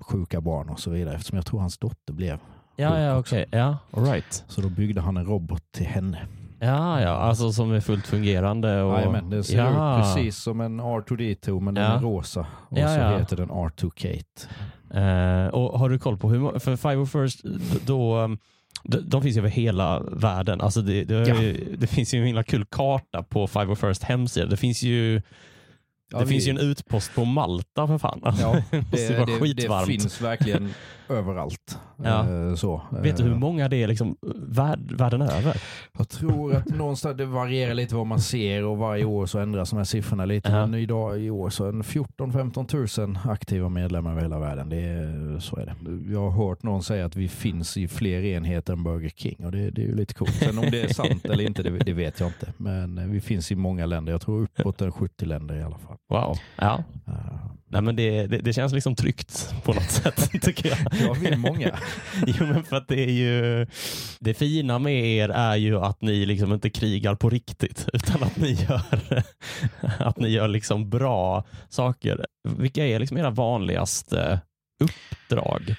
sjuka 0.00 0.40
barn 0.40 0.68
och 0.68 0.80
så 0.80 0.90
vidare. 0.90 1.14
Eftersom 1.14 1.36
jag 1.36 1.46
tror 1.46 1.60
hans 1.60 1.78
dotter 1.78 2.12
blev. 2.12 2.38
Ja, 2.76 3.00
ja, 3.00 3.18
okej. 3.18 3.44
Ja, 3.50 3.78
all 3.90 4.04
right. 4.04 4.44
Så 4.48 4.60
då 4.60 4.68
byggde 4.68 5.00
han 5.00 5.16
en 5.16 5.24
robot 5.26 5.62
till 5.72 5.86
henne. 5.86 6.26
Ja, 6.64 7.00
ja, 7.00 7.08
alltså 7.08 7.52
som 7.52 7.72
är 7.72 7.80
fullt 7.80 8.06
fungerande. 8.06 8.82
Och... 8.82 8.98
Jajamän, 8.98 9.30
den 9.30 9.44
ser 9.44 9.58
ja. 9.58 9.98
ut 9.98 10.04
precis 10.04 10.36
som 10.36 10.60
en 10.60 10.80
R2D2 10.80 11.60
men 11.60 11.74
den 11.74 11.84
Ja. 11.84 11.90
är 11.96 12.00
rosa. 12.00 12.46
Och 12.68 12.78
Ja, 12.78 12.88
så 12.88 13.00
ja. 13.00 13.18
heter 13.18 13.36
den 13.36 13.48
R2 13.50 13.90
Kate. 13.90 14.48
Eh, 15.00 15.46
och 15.54 15.78
har 15.78 15.88
du 15.88 15.98
koll 15.98 16.18
på 16.18 16.30
hur 16.30 16.58
för 16.58 16.76
Five 16.76 16.96
of 16.96 17.10
First, 17.10 17.40
då, 17.86 18.16
um, 18.18 18.38
de, 18.84 18.98
de 18.98 19.22
finns 19.22 19.36
ju 19.36 19.40
över 19.40 19.48
hela 19.48 20.00
världen. 20.00 20.60
Alltså 20.60 20.82
det, 20.82 21.04
det, 21.04 21.24
det 21.78 21.86
finns 21.86 22.14
ju 22.14 22.18
en 22.18 22.26
himla 22.26 22.42
kul 22.42 22.64
karta 22.64 23.22
på 23.22 23.46
Five 23.46 23.66
of 23.66 23.78
First 23.78 24.02
hemsida. 24.02 24.46
Det 24.46 24.56
finns 24.56 24.82
ju, 24.82 25.22
Ja, 26.12 26.18
det 26.18 26.24
vi- 26.24 26.30
finns 26.30 26.46
ju 26.46 26.50
en 26.50 26.58
utpost 26.58 27.14
på 27.14 27.24
Malta 27.24 27.86
för 27.86 27.98
fan. 27.98 28.20
Ja, 28.22 28.32
det 28.70 28.76
måste 28.90 29.08
det, 29.08 29.18
vara 29.18 29.26
det, 29.26 29.54
det 29.82 29.86
finns 29.86 30.20
verkligen 30.22 30.68
överallt. 31.08 31.78
Ja. 32.04 32.28
Eh, 32.48 32.54
Så. 32.54 32.82
Vet 32.90 33.16
du 33.16 33.22
hur 33.22 33.32
Eh, 33.32 33.38
många 33.38 33.68
det 33.68 33.76
är 33.76 33.86
liksom 33.86 34.16
värld, 34.48 34.92
världen 34.98 35.22
över? 35.22 35.56
Jag 35.98 36.08
tror 36.08 36.54
att 36.54 36.66
någonstans, 36.66 37.16
det 37.16 37.24
varierar 37.26 37.74
lite 37.74 37.94
vad 37.94 38.06
man 38.06 38.20
ser 38.20 38.64
och 38.64 38.78
varje 38.78 39.04
år 39.04 39.26
så 39.26 39.38
ändras 39.38 39.70
de 39.70 39.76
här 39.76 39.84
siffrorna 39.84 40.24
lite. 40.24 40.52
Ja. 40.52 40.66
Men 40.66 40.80
idag 40.80 41.20
i 41.20 41.30
år 41.30 41.50
så 41.50 41.64
är 41.64 41.72
det 41.72 41.78
14-15 41.78 42.66
tusen 42.66 43.18
aktiva 43.24 43.68
medlemmar 43.68 44.10
över 44.10 44.22
hela 44.22 44.38
världen. 44.38 44.68
Det 44.68 44.76
är, 44.76 45.38
så 45.40 45.56
är 45.56 45.66
det. 45.66 46.12
Jag 46.12 46.30
har 46.30 46.48
hört 46.48 46.62
någon 46.62 46.82
säga 46.82 47.06
att 47.06 47.16
vi 47.16 47.28
finns 47.28 47.76
i 47.76 47.88
fler 47.88 48.22
enheter 48.24 48.72
än 48.72 48.82
Burger 48.84 49.10
King 49.16 49.44
och 49.44 49.52
det, 49.52 49.70
det 49.70 49.82
är 49.82 49.86
ju 49.86 49.94
lite 49.94 50.14
coolt. 50.14 50.34
Sen 50.34 50.58
om 50.58 50.70
det 50.70 50.82
är 50.82 50.88
sant 50.94 51.24
eller 51.24 51.44
inte, 51.44 51.62
det, 51.62 51.70
det 51.78 51.92
vet 51.92 52.20
jag 52.20 52.28
inte. 52.28 52.52
Men 52.56 52.98
eh, 52.98 53.06
vi 53.06 53.20
finns 53.20 53.52
i 53.52 53.54
många 53.54 53.86
länder. 53.86 54.12
Jag 54.12 54.20
tror 54.22 54.42
uppåt 54.42 54.80
en 54.82 54.92
70 54.92 55.24
länder 55.26 55.54
i 55.56 55.62
alla 55.62 55.78
fall. 55.78 55.96
Wow. 56.10 56.38
Ja. 56.56 56.84
Nej, 57.72 57.82
men 57.82 57.96
det, 57.96 58.26
det, 58.26 58.38
det, 58.38 58.52
känns 58.52 58.72
liksom 58.72 58.96
tryggt 58.96 59.54
på 59.64 59.72
något 59.72 59.90
sätt, 59.90 60.30
tycker 60.42 60.68
jag. 60.68 60.78
Jag 61.00 61.14
vill 61.14 61.38
många. 61.38 61.78
jo, 62.26 62.46
men 62.46 62.64
för 62.64 62.76
att 62.76 62.88
det 62.88 63.00
är 63.00 63.10
ju... 63.10 63.66
Det 64.20 64.34
fina 64.34 64.78
med 64.78 65.04
er 65.04 65.28
är 65.28 65.56
ju 65.56 65.78
att 65.78 66.02
ni 66.02 66.26
liksom 66.26 66.52
inte 66.52 66.70
krigar 66.70 67.14
på 67.14 67.30
riktigt, 67.30 67.88
utan 67.92 68.22
att 68.22 68.36
ni 68.36 68.52
gör, 68.52 68.82
att 69.98 70.18
ni 70.18 70.28
gör 70.28 70.48
liksom 70.48 70.90
bra 70.90 71.44
saker. 71.68 72.26
Vilka 72.58 72.86
är 72.86 72.98
liksom 72.98 73.16
era 73.18 73.30
vanligaste 73.30 74.40
uppdrag? 74.84 75.74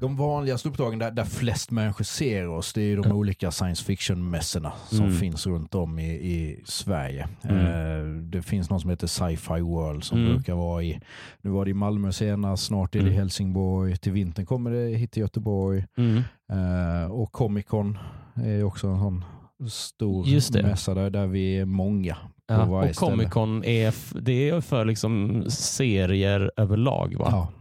De 0.00 0.16
vanligaste 0.16 0.68
uppdragen 0.68 0.98
där, 0.98 1.10
där 1.10 1.24
flest 1.24 1.70
människor 1.70 2.04
ser 2.04 2.48
oss, 2.48 2.72
det 2.72 2.82
är 2.82 2.96
de 2.96 3.12
olika 3.12 3.50
science 3.50 3.84
fiction-mässorna 3.84 4.72
som 4.88 5.04
mm. 5.04 5.12
finns 5.12 5.46
runt 5.46 5.74
om 5.74 5.98
i, 5.98 6.10
i 6.10 6.62
Sverige. 6.64 7.28
Mm. 7.42 7.66
Eh, 7.66 8.22
det 8.22 8.42
finns 8.42 8.70
någon 8.70 8.80
som 8.80 8.90
heter 8.90 9.06
Sci-Fi 9.06 9.60
World 9.60 10.04
som 10.04 10.18
mm. 10.18 10.34
brukar 10.34 10.54
vara 10.54 10.82
i, 10.82 11.00
nu 11.42 11.50
var 11.50 11.64
det 11.64 11.70
i 11.70 11.74
Malmö 11.74 12.12
senast, 12.12 12.64
snart 12.64 12.94
är 12.94 12.98
det 12.98 13.04
i 13.04 13.08
mm. 13.08 13.18
Helsingborg, 13.18 13.96
till 13.96 14.12
vintern 14.12 14.46
kommer 14.46 14.70
det 14.70 14.96
hit 14.96 15.12
till 15.12 15.20
Göteborg. 15.20 15.84
Mm. 15.96 16.22
Eh, 16.52 17.10
och 17.10 17.32
Comic 17.32 17.66
Con 17.66 17.98
är 18.34 18.64
också 18.64 18.86
en 18.86 18.98
sån 18.98 19.24
stor 19.70 20.62
mässa 20.62 20.94
där, 20.94 21.10
där 21.10 21.26
vi 21.26 21.58
är 21.58 21.64
många. 21.64 22.16
Ja, 22.46 22.64
och 22.64 22.94
Comic 22.94 23.30
Con 23.30 23.64
är, 23.64 23.94
det 24.20 24.48
är 24.48 24.60
för 24.60 24.84
liksom 24.84 25.44
serier 25.48 26.50
överlag 26.56 27.16
va? 27.18 27.28
Ja. 27.30 27.52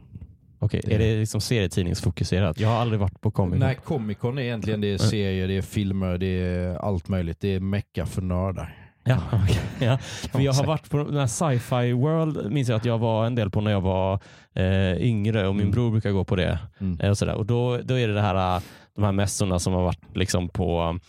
Okej, 0.60 0.82
okay. 0.84 0.96
är 0.96 1.00
det 1.00 1.20
liksom 1.20 1.42
serietidningsfokuserat? 1.42 2.60
Jag 2.60 2.70
har 2.70 2.76
aldrig 2.76 3.00
varit 3.00 3.22
på 3.22 3.32
Comic 3.32 3.52
Con. 3.52 3.60
Nej, 3.60 3.76
Comic 3.84 4.18
Con 4.18 4.38
är 4.38 4.42
egentligen 4.42 4.82
det 4.82 4.88
är 4.88 4.98
serier, 4.98 5.48
det 5.48 5.58
är 5.58 5.62
filmer, 5.62 6.18
det 6.18 6.26
är 6.26 6.76
allt 6.76 7.08
möjligt. 7.08 7.40
Det 7.40 7.48
är 7.48 7.60
mecka 7.60 8.06
för 8.06 8.22
nördar. 8.22 8.88
Ja, 9.04 9.18
okay. 9.44 9.88
ja. 9.88 9.98
För 10.32 10.40
jag 10.40 10.54
har 10.54 10.66
varit 10.66 10.90
på 10.90 10.98
den 10.98 11.18
här 11.18 11.28
sci-fi 11.28 11.92
world, 11.94 12.52
minns 12.52 12.70
jag 12.70 12.76
att 12.76 12.86
jag 12.86 12.98
var 12.98 13.26
en 13.26 13.36
del 13.36 13.50
på 13.50 13.62
när 13.62 13.72
jag 13.72 13.82
var 13.82 14.20
eh, 14.54 15.02
yngre 15.02 15.48
och 15.48 15.56
min 15.56 15.62
mm. 15.62 15.72
bror 15.72 15.92
brukar 15.92 16.12
gå 16.12 16.24
på 16.24 16.36
det. 16.36 16.60
Mm. 16.80 17.00
Eh, 17.00 17.10
och, 17.10 17.18
sådär. 17.18 17.36
och 17.36 17.46
då, 17.46 17.78
då 17.78 18.00
är 18.00 18.08
det, 18.08 18.14
det 18.14 18.22
här, 18.22 18.56
eh, 18.56 18.62
de 18.96 19.04
här 19.04 19.12
mässorna 19.12 19.60
som 19.60 19.74
har 19.74 19.84
varit 19.84 20.16
liksom 20.16 20.50
på, 20.50 21.00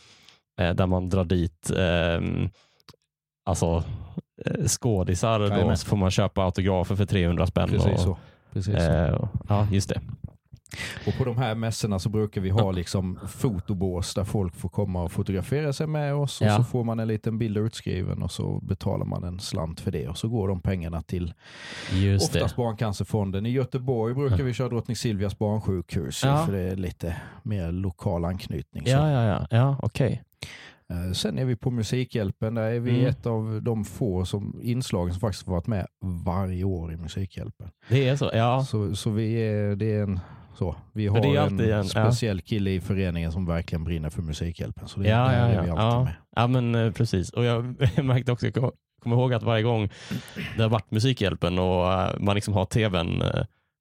eh, 0.61 0.71
där 0.71 0.87
man 0.87 1.09
drar 1.09 1.25
dit 1.25 1.71
eh, 1.71 2.49
alltså, 3.45 3.85
eh, 4.47 4.64
skådisar. 4.67 5.40
Då, 5.40 5.76
får 5.76 5.97
man 5.97 6.11
köpa 6.11 6.45
autografer 6.45 6.97
för 6.97 7.05
300 7.05 7.47
spänn. 7.47 7.69
Precis 7.69 7.93
och, 7.93 8.00
så 8.00 8.19
precis. 8.52 8.75
Eh, 8.75 9.28
ja, 9.49 9.67
just 9.71 9.88
det. 9.88 10.00
Och 11.07 11.14
på 11.19 11.25
de 11.25 11.38
här 11.38 11.55
mässorna 11.55 11.99
så 11.99 12.09
brukar 12.09 12.40
vi 12.40 12.50
ha 12.50 12.71
liksom 12.71 13.19
fotobås 13.28 14.14
där 14.14 14.25
folk 14.25 14.55
får 14.55 14.69
komma 14.69 15.02
och 15.02 15.12
fotografera 15.12 15.73
sig 15.73 15.87
med 15.87 16.14
oss 16.14 16.40
och 16.40 16.47
ja. 16.47 16.57
så 16.57 16.62
får 16.62 16.85
man 16.85 17.00
en 17.00 17.09
liten 17.09 17.38
bild 17.38 17.57
utskriven 17.57 18.23
och 18.23 18.33
så 18.33 18.61
betalar 18.62 19.07
man 19.07 19.25
en 19.25 19.40
slant 19.40 19.81
för 19.81 19.90
det 19.90 20.09
och 20.09 20.19
så 20.19 20.28
går 20.28 20.49
de 20.49 20.61
pengarna 20.61 21.02
till 21.02 21.35
Just 21.93 22.35
oftast 22.35 22.57
det. 22.57 22.62
Barncancerfonden. 22.62 23.47
I 23.47 23.50
Göteborg 23.50 24.14
brukar 24.14 24.45
vi 24.45 24.52
köra 24.55 24.69
Drottning 24.69 24.97
Silvias 24.97 25.38
barnsjukhus 25.38 26.25
ja. 26.25 26.47
för 26.47 26.52
det 26.52 26.61
är 26.61 26.76
lite 26.76 27.17
mer 27.43 27.73
lokal 27.73 28.25
anknytning. 28.25 28.83
Ja, 28.87 29.11
ja, 29.11 29.25
ja, 29.25 29.47
ja 29.50 29.76
okej. 29.83 30.07
Okay. 30.07 30.19
Eh, 30.92 31.12
sen 31.12 31.38
är 31.38 31.45
vi 31.45 31.57
på 31.57 31.71
Musikhjälpen. 31.71 32.54
Där 32.54 32.62
är 32.62 32.80
vi 32.80 32.90
mm. 32.90 33.07
ett 33.07 33.26
av 33.26 33.62
de 33.62 33.85
få 33.85 34.25
som, 34.25 34.61
inslagen 34.62 35.14
som 35.14 35.21
faktiskt 35.21 35.47
varit 35.47 35.66
med 35.66 35.87
varje 36.25 36.64
år 36.64 36.92
i 36.92 36.97
Musikhjälpen. 36.97 37.71
Det 37.88 38.09
är 38.09 38.16
så? 38.16 38.30
Ja. 38.33 38.64
Så, 38.64 38.97
så 38.97 39.11
vi 39.11 39.35
är, 39.35 39.76
det 39.76 39.92
är 39.92 40.02
en 40.02 40.21
så, 40.59 40.76
vi 40.92 41.07
har 41.07 41.37
en, 41.37 41.61
en, 41.61 41.85
speciell 41.85 42.40
kille 42.40 42.71
i 42.71 42.80
föreningen 42.80 43.33
som 43.33 43.47
verkligen 43.47 43.85
brinner 43.85 44.11
för 44.11 44.23
Musikhjälpen. 44.23 44.88
Så 44.88 45.00
det, 45.00 45.09
ja, 45.09 45.33
ja, 45.33 45.38
ja. 45.38 45.45
är 45.45 45.62
vi 45.62 45.71
alltid 45.71 45.85
ja. 45.85 46.04
med. 46.04 46.14
Ja, 46.37 46.47
men 46.47 46.75
eh, 46.75 46.92
precis. 46.92 47.30
Och 47.30 47.45
jag 47.45 47.64
märkte 48.04 48.33
också, 48.33 48.47
jag 48.47 48.73
kommer 49.02 49.16
ihåg 49.16 49.35
att 49.35 49.42
varje 49.42 49.62
gång 49.62 49.88
det 50.57 50.62
har 50.62 50.71
varit 50.71 50.90
Musikhjälpen 50.90 51.59
och 51.59 51.92
eh, 51.92 52.21
man 52.21 52.35
liksom 52.35 52.54
har 52.54 52.64
tvn 52.64 53.23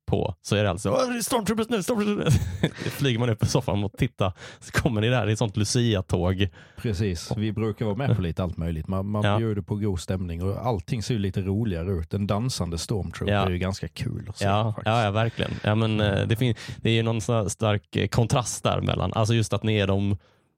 på 0.08 0.36
så 0.42 0.56
är 0.56 0.64
det 0.64 0.70
alltså 0.70 0.98
Stormtroopers 1.22 1.70
nu, 1.70 1.84
Stormtroopers 1.84 2.40
nu. 2.62 2.70
flyger 2.90 3.20
man 3.20 3.30
upp 3.30 3.44
i 3.44 3.46
soffan 3.46 3.84
och 3.84 3.92
tittar 3.98 4.34
så 4.60 4.72
kommer 4.72 5.02
ni 5.02 5.10
där 5.10 5.30
i 5.30 5.34
ett 5.34 5.40
sånt 5.40 5.58
Lucia-tåg. 5.58 6.50
Precis, 6.78 7.32
vi 7.38 7.52
brukar 7.52 7.86
vara 7.86 7.96
med 7.96 8.16
på 8.16 8.22
lite 8.22 8.44
allt 8.44 8.58
möjligt. 8.58 8.88
Man, 8.88 9.10
man 9.10 9.24
ja. 9.24 9.38
bjuder 9.38 9.62
på 9.62 9.76
god 9.76 10.00
stämning 10.00 10.44
och 10.44 10.66
allting 10.66 11.04
ser 11.04 11.20
lite 11.20 11.42
roligare 11.42 11.92
ut. 11.92 12.14
En 12.14 12.28
dansande 12.28 12.78
Stormtrooper 12.78 13.34
ja. 13.34 13.46
är 13.46 13.50
ju 13.50 13.58
ganska 13.58 13.88
kul 13.88 14.26
att 14.30 14.38
se. 14.38 14.46
Ja, 14.46 14.74
ja, 14.86 15.04
ja, 15.04 15.12
verkligen. 15.12 15.52
Ja, 15.64 15.76
men, 15.76 16.02
eh, 16.02 16.28
det, 16.28 16.36
fin- 16.36 16.56
det 16.78 16.90
är 16.90 17.04
någon 17.04 17.22
stark 17.50 17.96
eh, 17.96 18.08
kontrast 18.08 18.64
där 18.64 18.82
mellan, 18.82 19.14
alltså 19.14 19.34
just 19.34 19.54
att 19.54 19.64
ni 19.64 19.78
är 19.78 19.88
de 19.88 20.18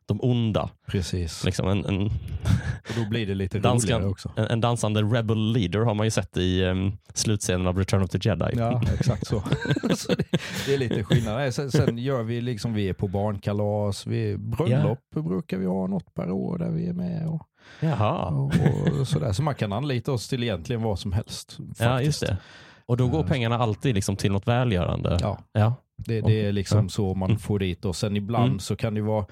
de 0.09 0.19
onda. 0.21 0.69
Precis. 0.87 1.43
Liksom 1.43 1.67
en, 1.67 1.85
en 1.85 2.05
och 2.89 2.95
då 2.95 3.09
blir 3.09 3.27
det 3.27 3.35
lite 3.35 3.59
danskan, 3.59 3.95
roligare 3.95 4.11
också. 4.11 4.31
En, 4.35 4.45
en, 4.45 4.61
dansande 4.61 5.01
rebel 5.01 5.51
leader 5.51 5.79
har 5.79 5.93
man 5.93 6.05
ju 6.05 6.11
sett 6.11 6.37
i 6.37 6.63
um, 6.63 6.97
slutscenen 7.13 7.67
av 7.67 7.77
Return 7.77 8.03
of 8.03 8.09
the 8.09 8.19
Jedi. 8.21 8.51
Ja, 8.57 8.81
exakt 8.99 9.27
så. 9.27 9.43
så 9.95 10.15
det, 10.15 10.25
det, 10.65 10.73
är 10.73 10.77
lite 10.77 11.03
skillnad. 11.03 11.53
Sen, 11.53 11.71
sen, 11.71 11.97
gör 11.97 12.23
vi 12.23 12.41
liksom, 12.41 12.73
vi 12.73 12.89
är 12.89 12.93
på 12.93 13.07
barnkalas, 13.07 14.07
vi, 14.07 14.37
bröllop 14.37 14.99
yeah. 15.15 15.27
brukar 15.27 15.57
vi 15.57 15.65
ha 15.65 15.87
något 15.87 16.13
per 16.13 16.31
år 16.31 16.57
där 16.57 16.69
vi 16.69 16.87
är 16.87 16.93
med. 16.93 17.27
Och, 17.27 17.41
Jaha. 17.79 18.25
Och, 18.25 18.53
och 18.99 19.07
sådär. 19.07 19.31
Så 19.31 19.43
man 19.43 19.55
kan 19.55 19.73
anlita 19.73 20.11
oss 20.11 20.27
till 20.27 20.43
egentligen 20.43 20.81
vad 20.81 20.99
som 20.99 21.13
helst. 21.13 21.51
Faktiskt. 21.51 21.81
Ja, 21.81 22.01
just 22.01 22.21
det. 22.21 22.37
Och 22.85 22.97
då 22.97 23.07
går 23.07 23.23
pengarna 23.23 23.57
alltid 23.57 23.95
liksom 23.95 24.15
till 24.15 24.31
något 24.31 24.47
välgörande? 24.47 25.17
Ja, 25.21 25.37
ja. 25.51 25.75
Det, 26.05 26.21
det 26.21 26.45
är 26.45 26.51
liksom 26.51 26.89
så 26.89 27.13
man 27.13 27.29
mm. 27.29 27.39
får 27.39 27.59
dit 27.59 27.85
och 27.85 27.95
sen 27.95 28.15
ibland 28.15 28.47
mm. 28.47 28.59
så 28.59 28.75
kan 28.75 28.93
det 28.93 29.01
vara 29.01 29.25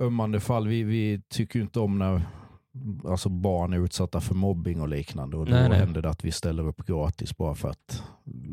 ömmande 0.00 0.40
fall. 0.40 0.68
Vi, 0.68 0.82
vi 0.82 1.20
tycker 1.28 1.60
inte 1.60 1.80
om 1.80 1.98
när 1.98 2.22
alltså 3.04 3.28
barn 3.28 3.72
är 3.72 3.84
utsatta 3.84 4.20
för 4.20 4.34
mobbing 4.34 4.80
och 4.80 4.88
liknande. 4.88 5.36
Och 5.36 5.46
då 5.46 5.52
nej, 5.52 5.68
nej. 5.68 5.78
händer 5.78 6.02
det 6.02 6.10
att 6.10 6.24
vi 6.24 6.32
ställer 6.32 6.66
upp 6.66 6.86
gratis 6.86 7.36
bara 7.36 7.54
för 7.54 7.68
att 7.68 8.02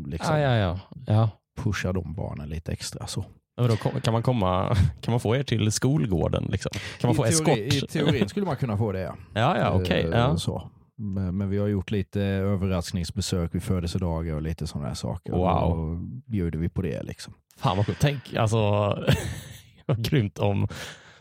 liksom, 0.06 0.40
ja, 0.40 0.40
ja, 0.40 0.56
ja. 0.56 0.80
Ja. 1.08 1.30
pusha 1.64 1.94
de 1.94 2.14
barnen 2.14 2.50
lite 2.50 2.72
extra. 2.72 3.08
Så. 3.08 3.26
då 3.56 3.76
kan, 3.76 4.14
man 4.14 4.24
komma, 4.24 4.76
kan 5.02 5.12
man 5.12 5.20
få 5.20 5.36
er 5.36 5.44
till 5.44 5.72
skolgården? 5.72 6.48
Liksom? 6.50 6.72
Kan 7.00 7.08
man 7.08 7.14
I 7.14 7.32
få 7.32 7.44
teori, 7.44 7.68
eskort? 7.68 7.84
I 7.84 7.88
teorin 7.88 8.30
skulle 8.30 8.46
man 8.46 8.56
kunna 8.56 8.78
få 8.78 8.92
det. 8.92 9.02
Ja, 9.02 9.16
ja, 9.34 9.58
ja. 9.58 9.82
Okay. 9.82 10.10
Ja. 10.10 10.38
Så. 10.38 10.70
Men, 10.98 11.38
men, 11.38 11.50
vi 11.50 11.58
har 11.58 11.68
gjort 11.68 11.92
lite 11.92 12.22
överraskningsbesök 12.22 13.56
vid 13.56 13.64
födelsedagar 13.64 14.36
och 14.36 14.42
lite 14.42 14.68
sådana 14.68 14.88
här 14.88 14.96
saker. 14.96 15.34
Wow. 15.34 15.48
Och 15.48 15.78
då 15.78 15.96
bjuder 16.26 16.60
vi 16.60 16.70
på 16.70 16.82
det. 16.82 17.04
Liksom. 17.04 17.34
Fan 17.58 17.78
vad 17.78 17.86
sjukt. 17.86 18.02
Tänk 18.02 18.36
alltså, 18.36 18.58
vad 19.86 20.04
grymt 20.04 20.40
om 20.40 20.68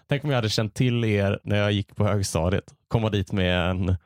Tänk 0.08 0.24
om 0.24 0.30
jag 0.30 0.36
hade 0.36 0.48
känt 0.48 0.74
till 0.74 1.04
er 1.04 1.40
när 1.44 1.56
jag 1.56 1.72
gick 1.72 1.96
på 1.96 2.04
högstadiet. 2.04 2.74
Komma 2.88 3.10
dit 3.10 3.32
med 3.32 3.70
en 3.70 3.96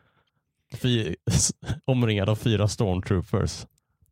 fy, 0.75 1.15
omringad 1.85 2.29
av 2.29 2.37
fyra 2.37 2.69
stormtroopers. 2.69 3.67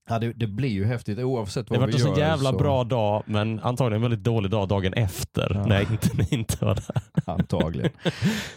Ja, 0.08 0.18
det, 0.18 0.32
det, 0.32 0.46
blir 0.46 0.68
ju 0.68 0.84
häftigt 0.84 1.18
oavsett 1.18 1.70
vad 1.70 1.78
vi 1.78 1.82
gör. 1.82 1.98
Det 1.98 2.04
var 2.04 2.10
en 2.10 2.14
så 2.14 2.20
jävla 2.20 2.50
så... 2.50 2.58
bra 2.58 2.84
dag, 2.84 3.22
men 3.26 3.60
antagligen 3.60 3.96
en 3.96 4.10
väldigt 4.10 4.24
dålig 4.24 4.50
dag 4.50 4.68
dagen 4.68 4.92
efter 4.92 5.50
ja. 5.54 5.66
när 5.66 5.80
inte, 5.80 6.34
inte 6.34 6.64
var 6.64 6.74
där. 6.74 7.02
Antagligen. 7.32 7.90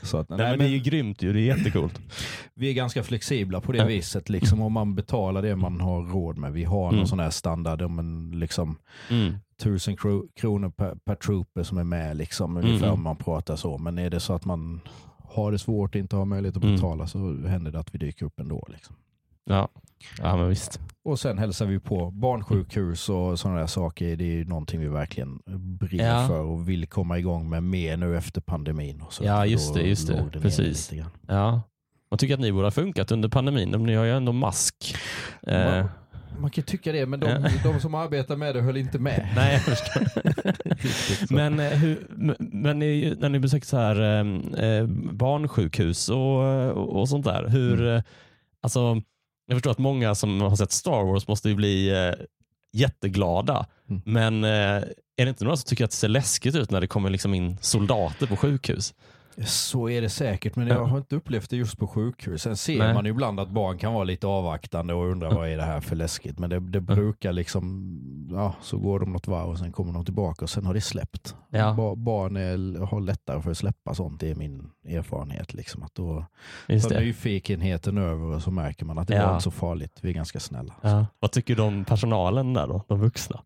Så 0.01 0.17
att, 0.17 0.29
nej, 0.29 0.37
nej, 0.37 0.49
men 0.49 0.59
det 0.59 0.65
är 0.65 0.69
ju 0.69 0.79
grymt 0.79 1.21
ju, 1.21 1.33
det 1.33 1.39
är 1.39 1.57
jättecoolt. 1.57 1.99
Vi 2.53 2.69
är 2.69 2.73
ganska 2.73 3.03
flexibla 3.03 3.61
på 3.61 3.71
det 3.71 3.85
viset, 3.85 4.29
liksom, 4.29 4.61
om 4.61 4.73
man 4.73 4.95
betalar 4.95 5.41
det 5.41 5.55
man 5.55 5.81
har 5.81 6.01
råd 6.01 6.37
med. 6.37 6.53
Vi 6.53 6.63
har 6.63 6.87
mm. 6.87 6.97
någon 6.97 7.07
sån 7.07 7.19
här 7.19 7.29
standard, 7.29 7.91
men 7.91 8.31
liksom 8.39 8.77
mm 9.09 9.35
tusen 9.59 9.97
kronor 10.35 10.69
per, 10.69 10.95
per 10.95 11.15
trooper 11.15 11.63
som 11.63 11.77
är 11.77 11.83
med, 11.83 12.17
liksom, 12.17 12.57
ungefär 12.57 12.87
mm. 12.87 12.93
om 12.93 13.03
man 13.03 13.15
pratar 13.15 13.55
så. 13.55 13.77
Men 13.77 13.97
är 13.97 14.09
det 14.09 14.19
så 14.19 14.33
att 14.33 14.45
man 14.45 14.81
har 15.17 15.51
det 15.51 15.59
svårt 15.59 15.95
och 15.95 15.99
inte 15.99 16.15
har 16.15 16.25
möjlighet 16.25 16.57
att 16.57 16.63
mm. 16.63 16.75
betala 16.75 16.93
mm. 16.93 17.07
så 17.07 17.47
händer 17.47 17.71
det 17.71 17.79
att 17.79 17.95
vi 17.95 17.97
dyker 17.97 18.25
upp 18.25 18.39
ändå. 18.39 18.65
Liksom. 18.69 18.95
Ja. 19.45 19.67
ja, 20.17 20.37
men 20.37 20.49
visst. 20.49 20.79
Och 21.03 21.19
sen 21.19 21.37
hälsar 21.37 21.65
vi 21.65 21.79
på 21.79 22.11
barnsjukhus 22.11 23.09
och 23.09 23.39
sådana 23.39 23.59
där 23.59 23.67
saker. 23.67 24.15
Det 24.15 24.23
är 24.23 24.35
ju 24.35 24.45
någonting 24.45 24.79
vi 24.79 24.87
verkligen 24.87 25.39
brinner 25.79 26.21
ja. 26.21 26.27
för 26.27 26.39
och 26.39 26.69
vill 26.69 26.87
komma 26.87 27.19
igång 27.19 27.49
med 27.49 27.63
mer 27.63 27.97
nu 27.97 28.17
efter 28.17 28.41
pandemin. 28.41 29.01
Och 29.01 29.13
så. 29.13 29.23
Ja, 29.23 29.45
just 29.45 29.73
det. 29.73 29.81
Just 29.81 30.07
det. 30.07 30.29
Precis. 30.41 30.93
Ja. 31.27 31.61
Man 32.11 32.17
tycker 32.17 32.33
att 32.33 32.39
ni 32.39 32.51
borde 32.51 32.65
ha 32.65 32.71
funkat 32.71 33.11
under 33.11 33.29
pandemin. 33.29 33.69
Ni 33.69 33.95
har 33.95 34.05
ju 34.05 34.11
ändå 34.11 34.31
mask. 34.31 34.95
Eh. 35.41 35.85
Man 36.39 36.49
kan 36.49 36.63
tycka 36.63 36.91
det, 36.91 37.05
men 37.05 37.19
de, 37.19 37.49
de 37.63 37.79
som 37.79 37.95
arbetar 37.95 38.35
med 38.35 38.55
det 38.55 38.61
höll 38.61 38.77
inte 38.77 38.99
med. 38.99 39.29
Nej, 39.35 39.53
jag 39.53 39.61
förstår. 39.61 41.33
men, 41.33 41.59
eh, 41.59 41.69
hur, 41.69 42.07
men 42.39 42.79
när 43.19 43.29
ni 43.29 43.39
besöker 43.39 43.67
så 43.67 43.77
här, 43.77 44.01
eh, 44.01 44.65
eh, 44.65 44.85
barnsjukhus 45.11 46.09
och, 46.09 46.99
och 46.99 47.09
sånt 47.09 47.25
där, 47.25 47.47
hur, 47.47 47.87
mm. 47.87 48.03
alltså, 48.61 49.01
jag 49.47 49.55
förstår 49.55 49.71
att 49.71 49.77
många 49.77 50.15
som 50.15 50.41
har 50.41 50.55
sett 50.55 50.71
Star 50.71 51.03
Wars 51.03 51.27
måste 51.27 51.49
ju 51.49 51.55
bli 51.55 51.93
jätteglada. 52.73 53.65
Mm. 53.89 54.01
Men 54.05 54.43
är 54.43 54.85
det 55.15 55.29
inte 55.29 55.43
några 55.43 55.57
som 55.57 55.67
tycker 55.67 55.83
att 55.83 55.91
det 55.91 55.97
ser 55.97 56.07
läskigt 56.07 56.55
ut 56.55 56.71
när 56.71 56.81
det 56.81 56.87
kommer 56.87 57.09
liksom 57.09 57.33
in 57.33 57.57
soldater 57.61 58.27
på 58.27 58.35
sjukhus? 58.35 58.93
Så 59.45 59.89
är 59.89 60.01
det 60.01 60.09
säkert, 60.09 60.55
men 60.55 60.67
jag 60.67 60.85
har 60.85 60.97
inte 60.97 61.15
upplevt 61.15 61.49
det 61.49 61.57
just 61.57 61.77
på 61.79 61.87
sjukhus. 61.87 62.41
Sen 62.41 62.57
ser 62.57 62.79
Nej. 62.79 62.93
man 62.93 63.05
ju 63.05 63.11
ibland 63.11 63.39
att 63.39 63.49
barn 63.49 63.77
kan 63.77 63.93
vara 63.93 64.03
lite 64.03 64.27
avvaktande 64.27 64.93
och 64.93 65.05
undra 65.11 65.29
vad 65.29 65.49
är 65.49 65.57
det 65.57 65.63
här 65.63 65.79
för 65.81 65.95
läskigt. 65.95 66.39
Men 66.39 66.49
det, 66.49 66.59
det 66.59 66.81
brukar 66.81 67.33
liksom, 67.33 68.29
ja, 68.31 68.53
så 68.61 68.77
går 68.77 68.99
de 68.99 69.11
något 69.13 69.27
varv 69.27 69.49
och 69.49 69.57
sen 69.59 69.71
kommer 69.71 69.93
de 69.93 70.05
tillbaka 70.05 70.45
och 70.45 70.49
sen 70.49 70.65
har 70.65 70.73
det 70.73 70.81
släppt. 70.81 71.35
Ja. 71.49 71.73
Ba, 71.73 71.95
barn 71.95 72.35
är, 72.37 72.85
har 72.85 73.01
lättare 73.01 73.41
för 73.41 73.51
att 73.51 73.57
släppa 73.57 73.93
sånt, 73.93 74.19
det 74.19 74.31
är 74.31 74.35
min 74.35 74.69
erfarenhet. 74.87 75.53
Liksom. 75.53 75.83
Att 75.83 75.95
då 75.95 76.25
tar 76.67 76.99
nyfikenheten 76.99 77.97
över 77.97 78.25
och 78.35 78.41
så 78.41 78.51
märker 78.51 78.85
man 78.85 78.97
att 78.97 79.07
det 79.07 79.15
Ja. 79.15 79.25
var 79.25 79.33
inte 79.33 79.43
så 79.43 79.51
farligt, 79.51 79.97
vi 80.01 80.09
är 80.09 80.13
ganska 80.13 80.39
snälla. 80.39 80.73
Ja. 80.81 81.05
Vad 81.19 81.31
tycker 81.31 81.55
du 81.55 81.61
om 81.61 81.85
personalen 81.85 82.53
där 82.53 82.67
då? 82.67 82.83
De 82.87 82.99
vuxna? 82.99 83.39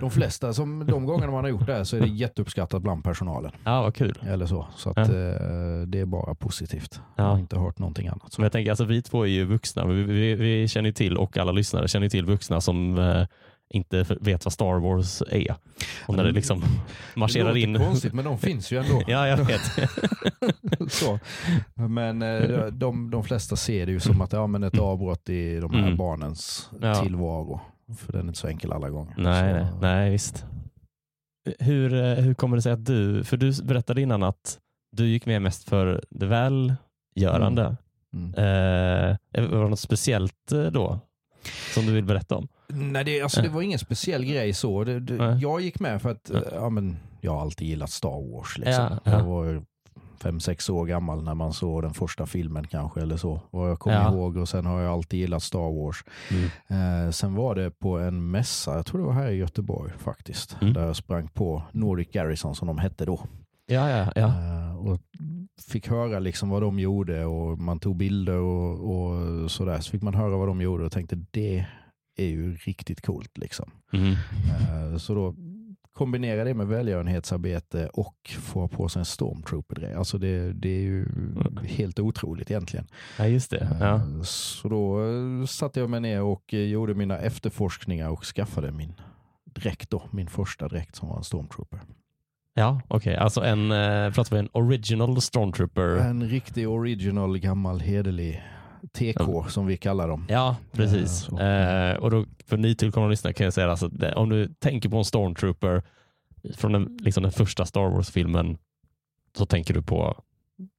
De 0.00 0.10
flesta, 0.10 0.52
som, 0.52 0.86
de 0.86 1.06
gångerna 1.06 1.32
man 1.32 1.44
har 1.44 1.50
gjort 1.50 1.66
det 1.66 1.72
här 1.74 1.84
så 1.84 1.96
är 1.96 2.00
det 2.00 2.06
jätteuppskattat 2.08 2.82
bland 2.82 3.04
personalen. 3.04 3.52
Ja, 3.64 3.82
vad 3.82 3.94
kul. 3.94 4.18
Eller 4.26 4.46
så. 4.46 4.66
Så 4.76 4.90
att, 4.90 4.98
eh, 4.98 5.31
det 5.86 6.00
är 6.00 6.04
bara 6.06 6.34
positivt. 6.34 7.00
Jag 7.16 7.24
Ja. 7.24 7.30
har 7.30 7.38
inte 7.38 7.58
hört 7.58 7.78
någonting 7.78 8.08
annat. 8.08 8.38
Men 8.38 8.42
jag 8.42 8.52
tänker, 8.52 8.70
alltså, 8.70 8.84
vi 8.84 9.02
två 9.02 9.22
är 9.22 9.30
ju 9.30 9.44
vuxna. 9.44 9.86
Vi, 9.86 10.02
vi, 10.02 10.34
vi 10.34 10.68
känner 10.68 10.92
till, 10.92 11.16
och 11.16 11.36
alla 11.38 11.52
lyssnare 11.52 11.88
känner 11.88 12.08
till 12.08 12.24
vuxna 12.24 12.60
som 12.60 12.98
eh, 12.98 13.26
inte 13.74 14.06
vet 14.20 14.44
vad 14.44 14.52
Star 14.52 14.80
Wars 14.80 15.22
är. 15.30 15.54
Och 16.06 16.16
när 16.16 16.24
det 16.24 16.32
liksom 16.32 16.60
det 16.60 16.66
marscherar 17.20 17.44
låter 17.48 17.60
in. 17.60 17.78
konstigt 17.78 18.12
men 18.12 18.24
de 18.24 18.38
finns 18.48 18.72
ju 18.72 18.78
ändå. 18.78 19.02
ja, 19.06 19.28
jag 19.28 19.36
vet. 19.36 19.62
så. 20.92 21.18
Men 21.74 22.22
eh, 22.22 22.66
de, 22.66 23.10
de 23.10 23.24
flesta 23.24 23.56
ser 23.56 23.86
det 23.86 23.92
ju 23.92 24.00
som 24.00 24.20
att 24.20 24.32
ja, 24.32 24.46
men 24.46 24.62
ett 24.62 24.78
avbrott 24.78 25.28
i 25.28 25.60
de 25.60 25.70
här 25.74 25.82
Mm. 25.82 25.96
barnens 25.96 26.70
Ja. 26.80 26.94
tillvaro. 26.94 27.60
För 27.98 28.12
den 28.12 28.20
är 28.22 28.26
inte 28.26 28.38
så 28.38 28.46
enkel 28.48 28.72
alla 28.72 28.90
gånger. 28.90 29.14
nej, 29.18 29.52
nej, 29.52 29.66
nej, 29.80 30.10
visst. 30.10 30.44
Hur, 31.58 31.94
eh, 31.94 32.14
hur 32.14 32.34
kommer 32.34 32.56
det 32.56 32.62
sig 32.62 32.72
att 32.72 32.84
du, 32.86 33.24
för 33.24 33.36
du 33.36 33.62
berättade 33.62 34.02
innan 34.02 34.22
att 34.22 34.58
du 34.92 35.06
gick 35.08 35.26
med 35.26 35.42
mest 35.42 35.68
för 35.68 36.04
det 36.10 36.26
välgörande. 36.26 37.76
Mm. 38.14 38.34
Eh, 38.34 39.16
var 39.50 39.62
det 39.64 39.68
något 39.70 39.80
speciellt 39.80 40.52
eh, 40.52 40.64
då 40.64 41.00
som 41.74 41.86
du 41.86 41.92
vill 41.92 42.04
berätta 42.04 42.36
om? 42.36 42.48
Nej, 42.68 43.04
det, 43.04 43.20
alltså, 43.22 43.42
det 43.42 43.48
var 43.48 43.62
ingen 43.62 43.78
speciell 43.78 44.24
grej 44.24 44.52
så. 44.52 44.84
Det, 44.84 45.00
det, 45.00 45.38
jag 45.42 45.60
gick 45.60 45.80
med 45.80 46.02
för 46.02 46.10
att 46.10 46.30
Ja. 46.34 46.36
eh, 46.38 46.42
ja, 46.54 46.68
men, 46.70 46.96
jag 47.20 47.32
har 47.32 47.40
alltid 47.40 47.68
gillat 47.68 47.90
Star 47.90 48.32
Wars. 48.32 48.58
Liksom. 48.58 48.84
Ja, 48.84 48.98
ja. 49.04 49.12
Jag 49.12 49.24
var 49.24 49.64
fem, 50.22 50.40
sex 50.40 50.70
år 50.70 50.86
gammal 50.86 51.22
när 51.24 51.34
man 51.34 51.52
såg 51.52 51.82
den 51.82 51.94
första 51.94 52.26
filmen 52.26 52.66
kanske 52.66 53.00
eller 53.00 53.16
så. 53.16 53.40
Vad 53.50 53.70
jag 53.70 53.78
kommer 53.80 53.96
Ja. 53.96 54.12
ihåg 54.12 54.36
och 54.36 54.48
sen 54.48 54.66
har 54.66 54.80
jag 54.80 54.92
alltid 54.92 55.20
gillat 55.20 55.42
Star 55.42 55.82
Wars. 55.84 56.04
Eh, 56.68 57.10
sen 57.10 57.34
var 57.34 57.54
det 57.54 57.70
på 57.70 57.98
en 57.98 58.30
mässa, 58.30 58.74
jag 58.76 58.86
tror 58.86 59.00
det 59.00 59.06
var 59.06 59.12
här 59.14 59.30
i 59.30 59.34
Göteborg 59.36 59.92
faktiskt, 59.98 60.56
Mm. 60.60 60.74
där 60.74 60.86
jag 60.86 60.96
sprang 60.96 61.28
på 61.28 61.62
Nordic 61.72 62.08
Garrison 62.12 62.54
som 62.54 62.68
de 62.68 62.78
hette 62.78 63.04
då. 63.04 63.20
Ja, 63.72 63.90
ja, 63.90 64.12
ja. 64.14 64.26
Eh, 64.26 64.76
och 64.76 65.00
fick 65.68 65.88
höra 65.88 66.18
liksom 66.18 66.48
vad 66.48 66.62
de 66.62 66.78
gjorde 66.78 67.24
och 67.24 67.58
man 67.58 67.80
tog 67.80 67.96
bilder 67.96 68.36
och, 68.36 68.90
och 68.94 69.50
sådär. 69.50 69.80
Så 69.80 69.90
fick 69.90 70.02
man 70.02 70.14
höra 70.14 70.36
vad 70.36 70.48
de 70.48 70.60
gjorde 70.60 70.84
och 70.84 70.92
tänkte 70.92 71.16
det 71.30 71.66
är 72.16 72.26
ju 72.26 72.54
riktigt 72.54 73.00
coolt. 73.00 73.38
Liksom. 73.38 73.70
Mm. 73.92 74.12
Eh, 74.12 74.98
så 74.98 75.14
då 75.14 75.34
kombinera 75.92 76.44
det 76.44 76.54
med 76.54 76.66
välgörenhetsarbete 76.66 77.88
och 77.92 78.30
få 78.40 78.68
på 78.68 78.88
sig 78.88 79.00
en 79.00 79.04
stormtrooper-grej. 79.06 79.94
Alltså 79.94 80.18
det, 80.18 80.52
det 80.52 80.68
är 80.68 80.80
ju 80.82 81.06
helt 81.62 81.98
otroligt 81.98 82.50
egentligen. 82.50 82.86
ja 83.18 83.26
just 83.26 83.50
det. 83.50 83.76
Ja. 83.80 83.94
Eh, 83.94 84.22
Så 84.22 84.68
då 84.68 84.98
satte 85.46 85.80
jag 85.80 85.90
mig 85.90 86.00
ner 86.00 86.22
och 86.22 86.52
gjorde 86.52 86.94
mina 86.94 87.18
efterforskningar 87.18 88.08
och 88.10 88.24
skaffade 88.24 88.72
min 88.72 88.92
dräkt 89.44 89.90
då, 89.90 90.02
min 90.10 90.28
första 90.28 90.68
dräkt 90.68 90.96
som 90.96 91.08
var 91.08 91.16
en 91.16 91.24
stormtrooper. 91.24 91.80
Ja, 92.54 92.80
okej. 92.88 93.16
Alltså 93.16 93.40
en, 93.40 93.72
eh, 93.72 94.12
pratar 94.12 94.36
vi 94.36 94.38
en 94.38 94.48
original 94.52 95.20
stormtrooper? 95.20 95.96
En 95.96 96.28
riktig 96.28 96.68
original 96.68 97.38
gammal 97.38 97.80
hederlig 97.80 98.42
TK 98.92 99.48
som 99.48 99.66
vi 99.66 99.76
kallar 99.76 100.08
dem. 100.08 100.26
Ja, 100.28 100.56
precis. 100.72 101.28
Ja, 101.30 101.42
eh, 101.42 101.96
och 101.96 102.10
då, 102.10 102.24
för 102.46 102.56
nytillkomna 102.56 103.08
lyssnare 103.08 103.34
kan 103.34 103.44
jag 103.44 103.52
säga 103.52 103.70
alltså, 103.70 103.90
om 104.14 104.28
du 104.28 104.48
tänker 104.48 104.88
på 104.88 104.96
en 104.96 105.04
stormtrooper 105.04 105.82
från 106.56 106.72
den, 106.72 106.98
liksom 107.00 107.22
den 107.22 107.32
första 107.32 107.66
Star 107.66 107.90
Wars-filmen 107.90 108.58
så 109.36 109.46
tänker 109.46 109.74
du 109.74 109.82
på 109.82 110.22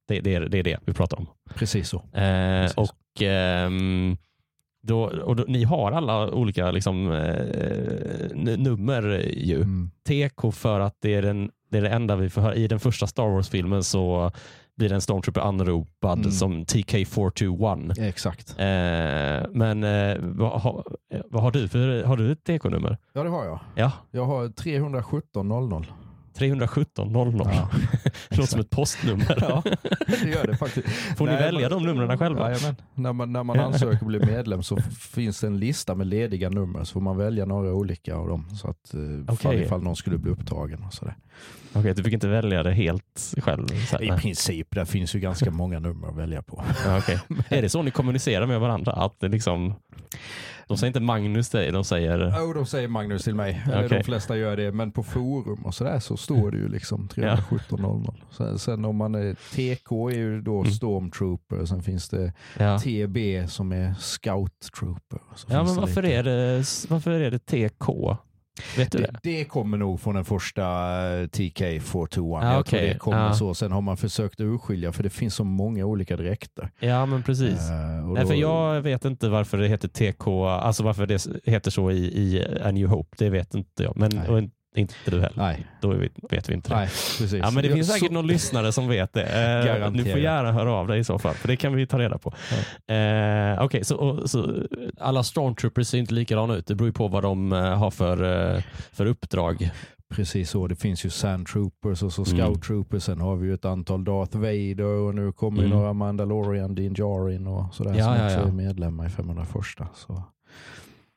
det, 0.08 0.20
det, 0.20 0.34
är, 0.34 0.40
det 0.40 0.58
är 0.58 0.62
det 0.62 0.78
vi 0.84 0.92
pratar 0.92 1.18
om. 1.18 1.26
Precis 1.54 1.88
så. 1.88 1.96
Eh, 1.96 2.02
Precis. 2.12 2.76
och 2.76 3.22
ehm, 3.22 4.16
då, 4.82 5.02
och 5.02 5.36
då, 5.36 5.44
ni 5.48 5.64
har 5.64 5.92
alla 5.92 6.30
olika 6.30 6.70
liksom, 6.70 7.12
eh, 7.12 8.56
nummer 8.56 9.32
ju. 9.36 9.56
Mm. 9.56 9.90
TK 10.08 10.52
för 10.52 10.80
att 10.80 10.96
det 11.00 11.14
är, 11.14 11.22
den, 11.22 11.50
det 11.74 11.78
är 11.78 11.82
det 11.82 11.88
enda 11.96 12.16
vi 12.16 12.30
får 12.30 12.40
höra. 12.40 12.54
I 12.54 12.66
den 12.68 12.80
första 12.80 13.06
Star 13.06 13.28
Wars-filmen 13.28 13.84
så 13.84 14.30
blir 14.76 14.92
en 14.92 15.00
stormtrooper 15.00 15.40
anropad 15.40 16.18
Mm. 16.18 16.30
som 16.30 16.64
TK421. 16.64 18.00
Exakt. 18.08 18.50
Eh, 18.58 19.50
men 19.52 19.84
eh, 19.84 20.16
vad, 20.20 20.60
har- 20.60 20.84
eh, 21.14 21.20
vad 21.30 21.42
har 21.42 21.50
du 21.50 21.68
för 21.68 22.04
har 22.04 22.16
du 22.16 22.32
ett 22.32 22.44
TK-nummer? 22.44 22.98
Ja 23.12 23.22
det 23.22 23.28
har 23.30 23.44
jag. 23.44 23.58
Ja, 23.74 23.92
Jag 24.10 24.24
har 24.24 24.48
317 24.48 25.48
00. 25.48 25.86
317 26.38 27.12
00. 27.12 27.34
Ja, 27.44 27.68
låter 28.30 28.42
som 28.50 28.60
ett 28.60 28.70
postnummer. 28.70 29.38
Ja, 29.40 29.62
det 30.06 30.28
gör 30.30 30.46
det 30.46 30.56
faktiskt. 30.56 30.88
Får 31.16 31.26
ni 31.26 31.32
Nej, 31.32 31.42
välja 31.42 31.68
men- 31.68 31.78
de 31.78 31.86
numren 31.86 32.18
själva? 32.18 32.50
Jajamän. 32.50 32.76
När 32.94 33.12
man, 33.12 33.32
när 33.32 33.44
man 33.44 33.60
ansöker 33.60 34.00
och 34.00 34.06
blir 34.06 34.20
medlem 34.26 34.62
så 34.62 34.76
finns 35.00 35.40
det 35.40 35.46
en 35.46 35.58
lista 35.58 35.94
med 35.94 36.06
lediga 36.06 36.50
nummer 36.50 36.84
så 36.84 36.92
får 36.92 37.00
man 37.00 37.16
välja 37.16 37.44
några 37.46 37.72
olika 37.74 38.16
av 38.16 38.28
dem. 38.28 38.48
Så 38.56 38.68
att, 38.68 38.94
eh, 39.28 39.36
fall, 39.36 39.54
ifall 39.54 39.82
någon 39.82 39.96
skulle 39.96 40.18
bli 40.18 40.30
upptagen 40.30 40.82
och 40.86 40.94
sådär. 40.94 41.14
Okej, 41.72 41.94
du 41.94 42.02
fick 42.02 42.12
inte 42.12 42.28
välja 42.28 42.62
det 42.62 42.72
helt 42.72 43.34
själv? 43.38 43.66
I 44.00 44.08
princip, 44.08 44.68
det 44.70 44.86
finns 44.86 45.14
ju 45.14 45.20
ganska 45.20 45.50
många 45.50 45.78
nummer 45.78 46.08
att 46.08 46.16
välja 46.16 46.42
på. 46.42 46.64
Ja, 46.86 46.98
okej. 46.98 47.18
Är 47.48 47.62
det 47.62 47.68
så 47.68 47.82
ni 47.82 47.90
kommunicerar 47.90 48.46
med 48.46 48.60
varandra? 48.60 48.92
Att 48.92 49.20
det 49.20 49.28
liksom, 49.28 49.74
de 50.68 50.76
säger 50.78 50.86
inte 50.88 51.00
Magnus 51.00 51.48
till 51.50 51.60
dig, 51.60 51.72
de 51.72 51.84
säger... 51.84 52.34
Jo, 52.40 52.52
de 52.52 52.66
säger 52.66 52.88
Magnus 52.88 53.24
till 53.24 53.34
mig. 53.34 53.62
Okej. 53.68 53.88
De 53.88 54.02
flesta 54.04 54.36
gör 54.36 54.56
det, 54.56 54.72
men 54.72 54.92
på 54.92 55.02
forum 55.02 55.60
och 55.64 55.74
sådär 55.74 55.98
så 56.00 56.16
står 56.16 56.50
det 56.50 56.56
ju 56.56 56.68
liksom 56.68 57.08
317 57.08 57.80
00. 57.82 58.22
Sen, 58.30 58.58
sen 58.58 58.84
om 58.84 58.96
man 58.96 59.14
är 59.14 59.34
TK 59.34 59.92
är 60.10 60.16
ju 60.16 60.40
då 60.40 60.60
Mm. 60.60 60.72
Stormtrooper, 60.72 61.64
sen 61.64 61.82
finns 61.82 62.08
det 62.08 62.32
Ja, 62.58 62.78
TB 62.78 63.48
som 63.50 63.72
är 63.72 63.94
Scout 63.98 64.68
Trooper. 64.78 65.18
Så 65.34 65.46
ja 65.50 65.64
men 65.64 65.74
varför 65.76 66.02
lite- 66.02 66.14
är, 66.14 66.22
det, 66.22 66.64
varför 66.88 67.10
är 67.10 67.30
det 67.30 67.38
TK? 67.38 68.16
Vet 68.76 68.92
du 68.92 68.98
det, 68.98 69.04
det? 69.06 69.18
det 69.22 69.44
kommer 69.44 69.78
nog 69.78 70.00
från 70.00 70.14
den 70.14 70.24
första 70.24 70.62
eh, 70.62 71.26
TK421. 71.26 72.38
Ah, 72.42 72.52
jag 72.54 72.66
tror 72.66 72.80
det 72.80 72.98
kommer 72.98 73.28
Ah. 73.30 73.32
så. 73.34 73.54
Sen 73.54 73.72
har 73.72 73.80
man 73.80 73.96
försökt 73.96 74.40
urskilja 74.40 74.92
för 74.92 75.02
det 75.02 75.10
finns 75.10 75.34
så 75.34 75.44
många 75.44 75.84
olika 75.84 76.16
dräkter. 76.16 76.70
Ja, 76.80 77.06
men 77.06 77.22
precis. 77.22 77.58
Och 78.06 78.14
Nej, 78.14 78.22
då- 78.22 78.28
för 78.28 78.34
jag 78.34 78.80
vet 78.80 79.04
inte 79.04 79.28
varför 79.28 79.58
det 79.58 79.68
heter 79.68 79.88
TK, 79.88 80.28
alltså 80.46 80.82
varför 80.82 81.06
det 81.06 81.26
heter 81.44 81.70
så 81.70 81.90
i, 81.90 81.96
i 81.96 82.46
A 82.64 82.70
New 82.70 82.86
Hope. 82.88 83.16
Det 83.18 83.30
vet 83.30 83.54
inte 83.54 83.82
jag. 83.82 83.96
Men 83.96 84.10
Inte 84.76 84.94
du 85.04 85.10
heller. 85.20 85.32
Nej, 85.36 85.66
Då 85.80 85.88
vet, 85.88 86.12
vet 86.30 86.48
vi 86.48 86.54
inte 86.54 86.68
det. 86.68 86.76
nej, 86.76 86.86
precis. 86.86 87.32
Ja, 87.32 87.50
men 87.50 87.62
det 87.62 87.68
Jag- 87.68 87.76
finns 87.76 87.88
säkert 87.92 88.06
så- 88.08 88.12
någon 88.14 88.26
lyssnare 88.26 88.72
som 88.72 88.88
vet 88.88 89.12
det. 89.12 89.22
Eh, 89.22 89.92
du 89.92 90.04
får 90.04 90.20
gärna 90.20 90.52
höra 90.52 90.72
av 90.72 90.86
dig 90.88 90.98
i 91.00 91.04
så 91.04 91.18
fall, 91.18 91.34
för 91.34 91.48
det 91.48 91.56
kan 91.56 91.74
vi 91.74 91.86
ta 91.86 91.98
reda 91.98 92.18
på. 92.18 92.32
Eh, 92.94 93.64
Okej, 93.64 93.84
så, 93.84 93.96
och- 93.96 94.30
så 94.30 94.62
alla 95.00 95.22
stormtroopers 95.22 95.86
ser 95.88 95.98
inte 95.98 96.14
likadana 96.14 96.54
ut. 96.54 96.66
Det 96.66 96.74
beror 96.74 96.88
ju 96.88 96.92
på 96.92 97.08
vad 97.08 97.22
de 97.22 97.52
eh, 97.52 97.58
har 97.78 97.90
för, 97.90 98.54
eh, 98.56 98.62
för 98.92 99.06
uppdrag. 99.06 99.70
Precis 100.14 100.50
så. 100.50 100.66
Det 100.66 100.76
finns 100.76 101.04
ju 101.06 101.10
Sand 101.10 101.46
Troopers 101.46 102.02
och 102.02 102.12
så 102.12 102.24
Mm. 102.24 102.36
Scout 102.38 102.62
Troopers. 102.62 103.02
Sen 103.02 103.20
har 103.20 103.36
vi 103.36 103.46
ju 103.48 103.54
ett 103.54 103.64
antal 103.64 104.04
Darth 104.04 104.36
Vader 104.38 104.84
och 104.84 105.14
nu 105.14 105.32
kommer 105.32 105.58
ju 105.58 105.66
Mm. 105.66 105.78
några 105.78 105.92
Mandalorian, 105.92 106.74
Din 106.74 106.94
Djarin 106.94 107.46
och 107.46 107.74
sådär 107.74 107.94
Ja, 107.98 108.04
som 108.04 108.14
ja, 108.16 108.26
också 108.26 108.38
ja. 108.40 108.46
är 108.48 108.52
medlemmar 108.52 109.06
i 109.06 109.08
501. 109.10 109.88
Så. 109.94 110.22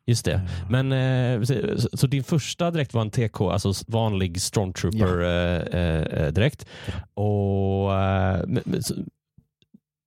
Just 0.07 0.25
det. 0.25 0.33
eh, 0.33 0.41
Men, 0.69 0.91
eh, 0.91 1.41
så, 1.43 1.53
så 1.97 2.07
din 2.07 2.23
första 2.23 2.71
dräkt 2.71 2.93
var 2.93 3.01
en 3.01 3.11
TK, 3.11 3.41
alltså 3.41 3.73
vanlig 3.87 4.41
stormtrooper-dräkt. 4.41 6.65
och 7.13 7.93
eh, 7.93 8.43
men, 8.47 8.61
men, 8.65 8.83
så, 8.83 8.93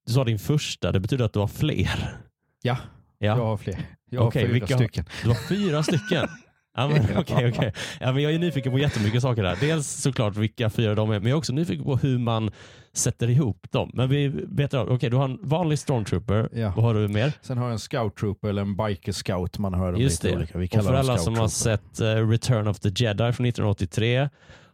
du 0.07 0.13
sa 0.13 0.25
din 0.25 0.39
första, 0.39 0.93
det 0.93 1.01
betyder 1.01 1.25
att 1.25 1.33
du 1.33 1.39
har 1.39 1.47
fler? 1.47 2.17
Ja, 2.63 2.77
Ja, 3.19 3.27
jag 3.37 3.45
har 3.45 3.57
fler. 3.57 3.79
Jag 4.11 4.23
har 4.23 4.31
fyra 4.31 4.53
vilka- 4.53 4.75
stycken. 4.77 5.05
du 5.23 5.29
har 5.29 5.49
fyra 5.49 5.83
stycken. 5.83 6.29
Ja, 6.77 6.89
men, 6.89 6.97
Ja. 7.15 7.21
okej, 7.21 7.49
okej. 7.51 7.73
Ja, 8.01 8.13
men 8.13 8.23
jag 8.23 8.33
är 8.35 8.39
nyfiken 8.39 8.73
på 8.73 8.79
jättemycket 8.79 9.23
saker 9.23 9.43
där. 9.43 9.57
Dels 9.61 9.89
såklart 9.89 10.37
vilka 10.37 10.71
fyra 10.71 10.95
de 10.95 11.11
är, 11.11 11.19
men 11.19 11.29
jag 11.29 11.37
är 11.37 11.39
också 11.39 11.53
nyfiken 11.53 11.85
på 11.85 11.97
hur 11.97 12.19
man 12.19 12.51
sätter 12.92 13.31
ihop 13.31 13.66
dem. 13.70 13.90
Men 13.94 14.09
vi 14.09 14.29
betar 14.31 14.79
av. 14.79 14.90
Okej, 14.90 15.11
du 15.11 15.16
har 15.16 15.24
en 15.24 15.38
vanlig 15.42 15.79
stormtrooper. 15.79 16.48
Ja. 16.53 16.72
Vad 16.76 16.85
har 16.85 16.94
du 16.94 17.09
mer? 17.09 17.33
Sen 17.42 17.59
har 17.59 17.64
jag 17.64 17.72
en 17.72 17.79
Scout 17.79 18.16
Trooper 18.16 18.48
eller 18.48 18.62
en 18.62 18.76
Biker 18.76 19.12
Scout. 19.12 19.59
Man 19.59 19.74
hör 19.74 19.92
dem 19.92 20.00
Just 20.00 20.22
lite 20.22 20.35
det. 20.35 20.38
olika. 20.38 20.59
Vi 20.59 20.66
Och 20.66 20.70
kallar 20.70 20.85
för 20.85 20.92
dem 20.92 21.00
alla 21.00 21.18
som 21.18 21.35
har 21.37 21.48
sett 21.48 22.00
eh, 22.00 22.07
Return 22.29 22.68
of 22.68 22.79
the 22.81 22.88
Jedi 22.88 23.33
från 23.33 23.46
1983 23.46 24.29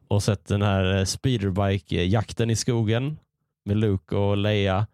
och 0.08 0.22
sett 0.22 0.46
den 0.46 0.62
här 0.62 0.98
eh, 0.98 1.04
speederbike-jakten 1.04 2.50
i 2.50 2.56
skogen 2.56 3.18
med 3.64 3.76
Luke 3.76 4.16
och 4.16 4.36
Leia. 4.36 4.86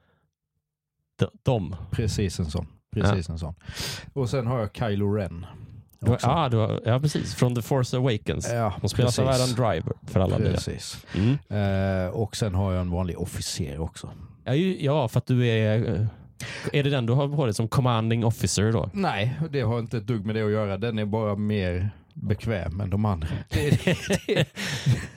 De. 1.43 1.77
Precis 1.91 2.39
en 2.39 2.51
sån. 2.51 2.67
Precis 2.95 3.29
en 3.29 3.39
sån. 3.39 3.55
Och 4.13 4.31
sen 4.31 4.47
har 4.47 4.59
jag 4.61 4.77
Kylo 4.77 5.15
Ren. 5.15 5.47
Ja, 6.23 6.49
du 6.49 6.57
har, 6.57 6.81
ja, 6.85 7.01
precis. 7.01 7.35
Från 7.35 7.55
The 7.55 7.63
Force 7.63 7.97
Awakens. 7.97 8.51
Ja, 8.53 8.75
Hon 8.81 8.89
spelas 8.91 9.19
av. 9.19 9.29
Adam 9.29 9.49
Driver 9.49 9.93
för 10.07 10.21
alla 10.21 10.39
nya. 10.39 10.51
Precis. 10.53 11.07
Mm. 11.15 12.05
Eh, 12.05 12.11
och 12.11 12.37
sen 12.37 12.55
har 12.55 12.73
jag 12.73 12.81
en 12.81 12.91
vanlig 12.91 13.19
officer 13.19 13.81
också. 13.81 14.11
Ja, 14.45 14.55
ju- 14.55 14.85
ja, 14.85 15.09
för 15.09 15.19
att 15.19 15.27
du 15.27 15.47
är... 15.49 15.79
eh, 16.01 16.07
Är 16.73 16.83
det 16.83 16.91
den 16.91 17.07
du 17.07 17.13
har 17.13 17.29
på 17.29 17.45
dig 17.45 17.55
som 17.55 17.69
commanding 17.69 18.25
officer 18.25 18.73
då? 18.73 18.91
Nej, 18.93 19.41
det 19.51 19.61
har 19.61 19.79
inte 19.79 19.97
ett 19.97 20.07
dugg 20.07 20.27
med 20.27 20.35
det 20.35 20.43
att 20.45 20.51
göra. 20.51 20.77
Den 20.79 20.99
är 20.99 21.05
bara 21.05 21.37
mer 21.37 21.91
bekväm 22.15 22.81
än 22.81 22.91
de 22.91 23.05
andra. 23.05 23.29
Det, 23.51 23.85
det, 23.85 23.97
det, 24.27 24.47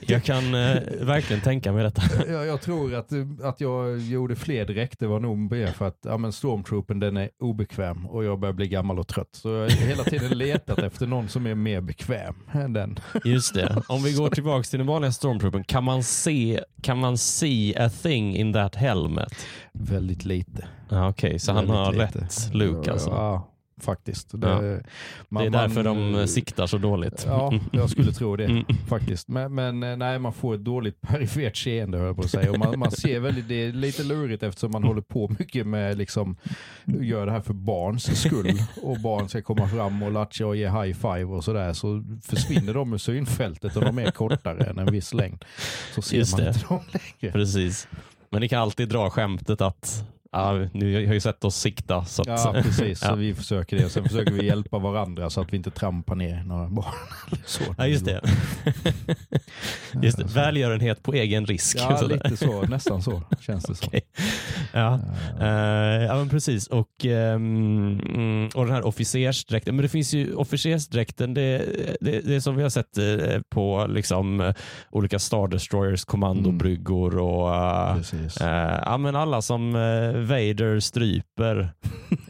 Jag 0.00 0.24
kan 0.24 0.44
eh, 0.54 0.80
verkligen 1.00 1.42
tänka 1.42 1.72
mig 1.72 1.82
detta. 1.82 2.02
jag, 2.32 2.46
jag 2.46 2.60
tror 2.60 2.94
att, 2.94 3.12
att 3.42 3.60
jag 3.60 3.98
gjorde 3.98 4.36
fler 4.36 4.64
dräkter 4.64 5.06
var 5.06 5.20
nog 5.20 5.38
mer 5.38 5.66
för 5.66 5.86
att 5.88 5.98
ja, 6.04 6.18
men 6.18 6.32
Stormtroopen 6.32 7.00
den 7.00 7.16
är 7.16 7.30
obekväm 7.40 8.06
och 8.06 8.24
jag 8.24 8.38
börjar 8.38 8.52
bli 8.52 8.68
gammal 8.68 8.98
och 8.98 9.08
trött. 9.08 9.28
Så 9.32 9.48
jag 9.48 9.60
har 9.60 9.68
hela 9.68 10.04
tiden 10.04 10.38
letat 10.38 10.78
efter 10.78 11.06
någon 11.06 11.28
som 11.28 11.46
är 11.46 11.54
mer 11.54 11.80
bekväm 11.80 12.34
än 12.52 12.72
den. 12.72 12.98
Just 13.24 13.54
det. 13.54 13.82
Om 13.88 14.02
vi 14.02 14.12
går 14.12 14.28
tillbaka 14.28 14.62
till 14.62 14.78
den 14.78 14.86
vanliga 14.86 15.12
stormtroopen. 15.12 15.64
Kan 15.64 15.84
man 15.84 16.02
se, 16.02 16.60
kan 16.82 16.98
man 16.98 17.18
see 17.18 17.74
a 17.76 17.90
thing 18.02 18.36
in 18.36 18.52
that 18.52 18.74
helmet? 18.74 19.32
Väldigt 19.72 20.24
lite. 20.24 20.68
Ja, 20.88 21.08
Okej, 21.08 21.38
så 21.38 21.52
han 21.52 21.56
Väldigt 21.56 21.76
har 21.76 21.92
lite. 21.92 22.04
rätt 22.04 22.54
Luke 22.54 22.92
alltså. 22.92 23.10
Ja, 23.10 23.52
faktiskt. 23.80 24.40
Det, 24.40 24.48
Ja. 24.48 24.80
man- 25.28 25.42
det 25.42 25.48
är 25.48 25.50
därför 25.62 25.82
man- 25.84 26.12
de 26.12 26.26
siktar 26.28 26.66
så 26.66 26.78
dåligt. 26.78 27.24
Ja, 27.28 27.52
jag 27.72 27.90
skulle 27.90 28.12
tro 28.12 28.36
det 28.36 28.44
Mm. 28.56 28.64
faktiskt. 28.88 29.28
Men, 29.28 29.54
men 29.54 29.82
eh, 29.82 29.96
nej, 29.96 30.18
man 30.18 30.32
får 30.32 30.54
ett 30.54 30.64
dåligt 30.64 31.00
perifert 31.08 31.56
seende 31.56 31.98
höll 31.98 32.06
jag 32.06 32.16
på 32.16 32.22
att 32.22 32.30
säga. 32.30 32.50
Och 32.50 32.58
man, 32.58 32.78
man 32.78 32.90
ser 32.90 33.20
väldigt, 33.20 33.48
det 33.48 33.54
är 33.54 33.72
lite 33.72 34.02
lurigt 34.04 34.42
eftersom 34.42 34.70
man 34.70 34.84
håller 34.84 35.02
på 35.02 35.32
mycket 35.38 35.66
med 35.66 35.98
liksom, 35.98 36.36
gör 36.84 37.26
det 37.26 37.32
här 37.32 37.40
för 37.40 37.54
barns 37.54 38.20
skull. 38.22 38.52
Och 38.82 39.00
barn 39.00 39.28
ska 39.28 39.42
komma 39.42 39.68
fram 39.68 40.02
och 40.02 40.12
latcha 40.12 40.46
och 40.46 40.56
ge 40.56 40.68
high 40.70 40.94
five 40.96 41.24
och 41.24 41.44
sådär. 41.44 41.72
Så 41.72 42.04
försvinner 42.24 42.74
de 42.74 42.92
ur 42.92 42.98
synfältet 42.98 43.76
och 43.76 43.82
de 43.84 43.98
är 43.98 44.10
kortare 44.10 44.64
än 44.64 44.78
en 44.78 44.92
viss 44.92 45.14
längd. 45.14 45.44
Så 45.94 46.02
ser 46.02 46.16
Just 46.16 46.32
man 46.32 46.40
det. 46.40 46.48
inte 46.48 46.66
dem 46.68 46.80
längre. 46.92 47.32
Precis. 47.32 47.88
Men 48.30 48.40
ni 48.40 48.48
kan 48.48 48.62
alltid 48.62 48.88
dra 48.88 49.10
skämtet 49.10 49.60
att 49.60 50.04
ja, 50.36 50.68
nu 50.72 51.06
har 51.06 51.14
ju 51.14 51.20
sett 51.20 51.44
oss 51.44 51.56
sikta. 51.56 52.04
Så 52.04 52.22
att, 52.22 52.28
Ja, 52.28 52.54
precis. 52.62 53.02
Ja. 53.02 53.08
Så 53.08 53.14
vi 53.14 53.34
försöker 53.34 53.76
det. 53.76 53.88
Sen 53.88 54.04
försöker 54.04 54.32
vi 54.32 54.46
hjälpa 54.46 54.78
varandra 54.78 55.30
så 55.30 55.40
att 55.40 55.52
vi 55.52 55.56
inte 55.56 55.70
trampar 55.70 56.14
ner 56.14 56.42
några 56.46 56.68
barn. 56.68 56.94
så. 57.44 57.62
Ja, 57.78 57.86
just 57.86 58.04
det. 58.04 58.20
just 60.02 60.18
det. 60.18 60.24
Välgörenhet 60.24 61.02
på 61.02 61.12
egen 61.14 61.46
risk. 61.46 61.76
Ja, 61.80 61.96
Sådär. 61.96 62.14
lite 62.24 62.36
så. 62.36 62.62
Nästan 62.68 63.02
så 63.02 63.22
känns 63.40 63.64
det 63.64 63.74
som. 63.74 63.92
Ja. 64.72 65.00
Eh, 65.40 66.04
ja, 66.04 66.16
men 66.16 66.28
precis. 66.28 66.66
Och, 66.66 67.04
mm, 67.04 68.48
och 68.54 68.64
den 68.66 68.74
här 68.74 68.86
officersdräkten. 68.86 69.76
Men 69.76 69.82
det 69.82 69.88
finns 69.88 70.14
ju 70.14 70.34
officersdräkten, 70.34 71.34
det, 71.34 71.58
det, 72.00 72.20
det 72.20 72.34
är 72.34 72.40
som 72.40 72.56
vi 72.56 72.62
har 72.62 72.70
sett 72.70 72.98
eh, 72.98 73.40
på 73.48 73.86
liksom, 73.88 74.52
olika 74.90 75.18
Star 75.18 75.48
Destroyers 75.48 76.04
kommandobryggor 76.04 77.18
och 77.18 77.54
eh, 77.54 77.96
Precis. 77.96 78.36
eh, 78.40 78.80
ja, 78.84 78.96
men 78.98 79.16
alla 79.16 79.42
som 79.42 79.72
Vader 80.26 80.80
stryper 80.80 81.70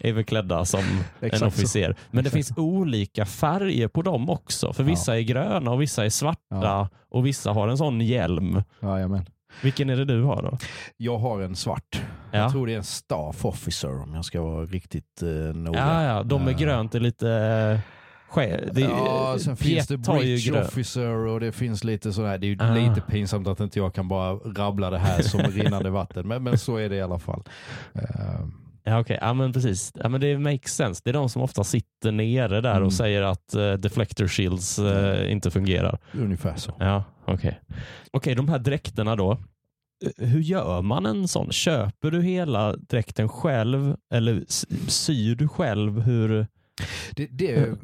är 0.01 0.13
väl 0.13 0.25
klädda 0.25 0.65
som 0.65 0.81
en 1.21 1.27
Exakt 1.27 1.39
så. 1.41 1.47
officer. 1.47 1.95
Men 2.11 2.25
det 2.25 2.31
finns 2.31 2.53
olika 2.57 3.25
färger 3.27 3.89
på 3.89 4.03
dem 4.03 4.31
också. 4.31 4.73
För 4.73 4.83
vissa 4.85 5.17
är 5.19 5.21
gröna 5.21 5.71
och 5.71 5.83
vissa 5.83 6.05
är 6.05 6.11
svarta 6.11 6.41
Ja. 6.51 6.89
och 7.09 7.27
vissa 7.27 7.53
har 7.53 7.69
en 7.69 7.79
sån 7.79 8.01
hjälm. 8.01 8.63
Jajamän. 8.83 9.27
Vilken 9.63 9.91
är 9.91 9.97
det 9.97 10.05
du 10.05 10.23
har 10.23 10.43
då? 10.43 10.59
Jag 10.97 11.19
har 11.19 11.41
en 11.41 11.57
svart. 11.57 12.03
Ja. 12.33 12.39
Jag 12.39 12.53
tror 12.53 12.67
det 12.67 12.73
är 12.73 12.77
en 12.77 12.85
staff 12.85 13.45
officer 13.45 14.03
om 14.03 14.15
jag 14.15 14.25
ska 14.25 14.43
vara 14.43 14.65
riktigt 14.67 15.23
uh, 15.23 15.55
noga. 15.55 15.79
Ja, 15.79 16.03
ja, 16.05 16.23
de 16.23 16.45
med 16.45 16.55
Eh, 16.55 16.61
grönt 16.61 16.95
är 16.95 17.01
lite... 17.01 17.81
eh, 18.37 18.49
Ske, 18.59 18.71
det, 18.73 18.81
ja, 18.81 19.37
sen 19.41 19.57
finns 19.57 19.87
det 19.87 19.97
bridge 19.97 20.61
officer 20.65 21.09
och 21.11 21.41
det 21.41 21.53
finns 21.53 21.85
lite 21.85 22.13
sådär. 22.13 22.39
Det 22.39 22.47
är 22.47 22.49
ju 22.49 22.57
Ah. 22.61 22.75
lite 22.75 23.01
pinsamt 23.01 23.49
att 23.49 23.61
inte 23.61 23.79
jag 23.79 23.95
kan 23.95 24.09
bara 24.09 24.33
rabbla 24.35 24.91
det 24.91 24.99
här 24.99 25.23
som 25.23 25.41
rinnande 25.53 25.91
vatten. 25.91 26.29
Men, 26.29 26.43
men 26.43 26.59
så 26.59 26.77
är 26.77 26.89
det 26.89 26.97
i 26.97 27.03
alla 27.03 27.19
fall. 27.19 27.43
Eh, 27.95 28.01
Ja, 28.89 29.01
okej. 29.01 29.19
Ja, 29.21 29.35
men 29.35 29.53
precis. 29.53 29.93
Ja, 29.95 30.09
men 30.09 30.21
det 30.21 30.39
makes 30.39 30.75
sense. 30.75 31.01
Det 31.05 31.11
är 31.11 31.13
de 31.15 31.29
som 31.29 31.43
ofta 31.43 31.65
sitter 31.65 32.13
nere 32.13 32.61
där 32.61 32.71
Mm. 32.71 32.83
och 32.87 32.93
säger 32.93 33.23
att 33.23 33.55
uh, 33.57 33.73
deflector 33.73 34.27
shields 34.29 34.79
eh, 34.79 35.33
inte 35.33 35.51
fungerar. 35.51 35.99
ungefär 36.13 36.57
så. 36.57 36.73
Ja, 36.79 37.05
okej. 37.25 37.61
Okej, 38.11 38.35
de 38.35 38.49
här 38.49 38.59
dräkterna 38.59 39.17
då. 39.17 39.33
Eh, 39.33 40.27
Hur 40.29 40.41
gör 40.41 40.83
man 40.83 41.07
en 41.07 41.29
sån? 41.29 41.53
Köper 41.53 42.11
du 42.11 42.23
hela 42.23 42.77
dräkten 42.77 43.29
själv 43.29 43.97
eller 44.13 44.45
syr 44.89 45.35
du 45.35 45.49
själv? 45.49 46.01
Hur? 46.01 46.47
Det, 47.15 47.27
det, 47.27 47.79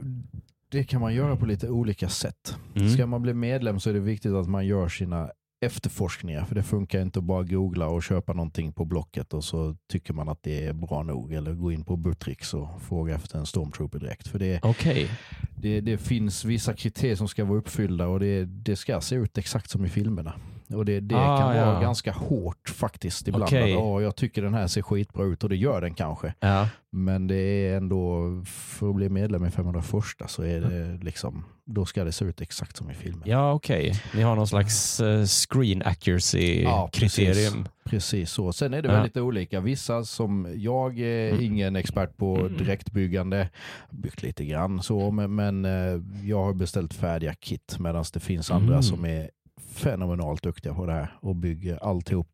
det 0.68 0.84
kan 0.84 1.00
man 1.00 1.14
göra 1.14 1.36
på 1.36 1.46
lite 1.46 1.68
olika 1.68 2.08
sätt. 2.08 2.56
Mm. 2.74 2.88
Ska 2.88 3.06
man 3.06 3.22
bli 3.22 3.34
medlem 3.34 3.80
så 3.80 3.90
är 3.90 3.94
det 3.94 4.00
viktigt 4.00 4.32
att 4.32 4.48
man 4.48 4.66
gör 4.66 4.88
sina 4.88 5.30
efterforskningar. 5.62 6.44
För 6.44 6.54
det 6.54 6.62
funkar 6.62 7.02
inte 7.02 7.18
att 7.18 7.24
bara 7.24 7.42
googla 7.42 7.88
och 7.88 8.02
köpa 8.02 8.32
någonting 8.32 8.72
på 8.72 8.84
Blocket 8.84 9.34
och 9.34 9.44
så 9.44 9.76
tycker 9.88 10.14
man 10.14 10.28
att 10.28 10.42
det 10.42 10.66
är 10.66 10.72
bra 10.72 11.02
nog. 11.02 11.32
Eller 11.32 11.54
gå 11.54 11.72
in 11.72 11.84
på 11.84 11.96
Buttricks 11.96 12.54
och 12.54 12.82
fråga 12.82 13.14
efter 13.14 13.38
en 13.38 13.46
stormtrooper 13.46 13.98
direkt. 13.98 14.28
För 14.28 14.38
det, 14.38 14.60
Okej. 14.62 15.10
det, 15.56 15.80
det 15.80 15.98
finns 15.98 16.44
vissa 16.44 16.74
kriterier 16.74 17.16
som 17.16 17.28
ska 17.28 17.44
vara 17.44 17.58
uppfyllda 17.58 18.06
och 18.06 18.20
det, 18.20 18.44
det 18.44 18.76
ska 18.76 19.00
se 19.00 19.16
ut 19.16 19.38
exakt 19.38 19.70
som 19.70 19.84
i 19.84 19.88
filmerna. 19.88 20.34
Och 20.74 20.84
det, 20.84 21.00
det 21.00 21.14
Ah, 21.16 21.38
kan 21.38 21.46
vara 21.46 21.74
ja. 21.74 21.80
ganska 21.80 22.12
hårt 22.12 22.68
faktiskt 22.68 23.28
ibland. 23.28 23.42
Att, 23.54 23.76
"Åh, 23.78 24.02
jag 24.02 24.16
tycker 24.16 24.42
den 24.42 24.54
här 24.54 24.66
ser 24.66 24.82
skitbra 24.82 25.24
ut 25.24 25.42
och 25.44 25.48
det 25.50 25.56
gör 25.56 25.80
den 25.80 25.94
kanske. 25.94 26.34
Ja. 26.40 26.68
Men 26.94 27.26
det 27.26 27.34
är 27.36 27.76
ändå, 27.76 28.22
för 28.46 28.88
att 28.88 28.94
bli 28.96 29.08
medlem 29.08 29.44
i 29.44 29.50
501 29.50 30.28
så 30.28 30.42
är 30.42 30.60
det 30.60 31.04
liksom, 31.04 31.44
då 31.64 31.84
ska 31.84 32.04
det 32.04 32.12
se 32.12 32.24
ut 32.24 32.40
exakt 32.40 32.76
som 32.76 32.90
i 32.90 32.94
filmen. 32.94 33.22
Ja, 33.26 33.52
okej. 33.52 33.92
Ni 34.14 34.22
har 34.22 34.36
någon 34.36 34.46
slags 34.48 35.00
eh, 35.00 35.24
screen 35.24 35.82
accuracy 35.82 36.62
Ja, 36.62 36.90
precis. 36.92 37.52
Precis 37.84 38.30
så. 38.30 38.52
Sen 38.52 38.74
är 38.74 38.82
det 38.82 38.88
Ja. 38.88 38.94
väldigt 38.94 39.16
olika. 39.16 39.60
Vissa 39.60 40.04
som, 40.04 40.52
jag 40.56 40.98
är 41.00 41.30
Mm. 41.32 41.44
ingen 41.44 41.76
expert 41.76 42.16
på 42.16 42.36
Mm. 42.36 42.56
direktbyggande, 42.56 43.48
byggt 43.90 44.22
lite 44.22 44.44
grann 44.44 44.82
så, 44.82 45.10
men, 45.10 45.34
men 45.34 45.64
eh, 45.64 46.00
jag 46.24 46.44
har 46.44 46.54
beställt 46.54 46.94
färdiga 46.94 47.34
kit 47.34 47.76
medan 47.78 48.04
det 48.12 48.20
finns 48.20 48.50
andra 48.50 48.72
Mm. 48.74 48.82
som 48.82 49.04
är 49.04 49.30
fenomenalt 49.70 50.42
duktiga 50.42 50.74
på 50.74 50.86
det 50.86 50.92
här 50.92 51.14
och 51.20 51.36
bygger 51.36 51.76
alltihop 51.84 52.28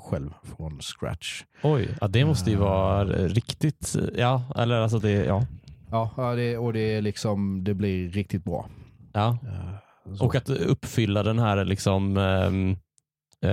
själv 0.00 0.30
från 0.42 0.80
scratch. 0.82 1.42
Oj, 1.62 1.88
ja, 2.00 2.08
det 2.08 2.24
måste 2.24 2.50
ju 2.50 2.56
vara 2.56 3.16
eh, 3.16 3.28
riktigt... 3.28 3.96
Ja, 4.16 4.44
eller 4.56 4.74
alltså 4.80 4.98
det... 4.98 5.10
Ja. 5.10 5.46
Ja, 5.90 6.34
det, 6.36 6.58
och 6.58 6.72
det 6.72 6.80
är 6.80 7.02
liksom, 7.02 7.64
det 7.64 7.74
blir 7.74 8.08
riktigt 8.08 8.44
bra. 8.44 8.68
ja. 9.12 9.38
Eh, 9.42 10.16
så. 10.16 10.24
Och 10.24 10.34
att 10.34 10.48
uppfylla 10.50 11.22
den 11.22 11.38
här 11.38 11.64
liksom 11.64 12.16
eh, 12.16 12.50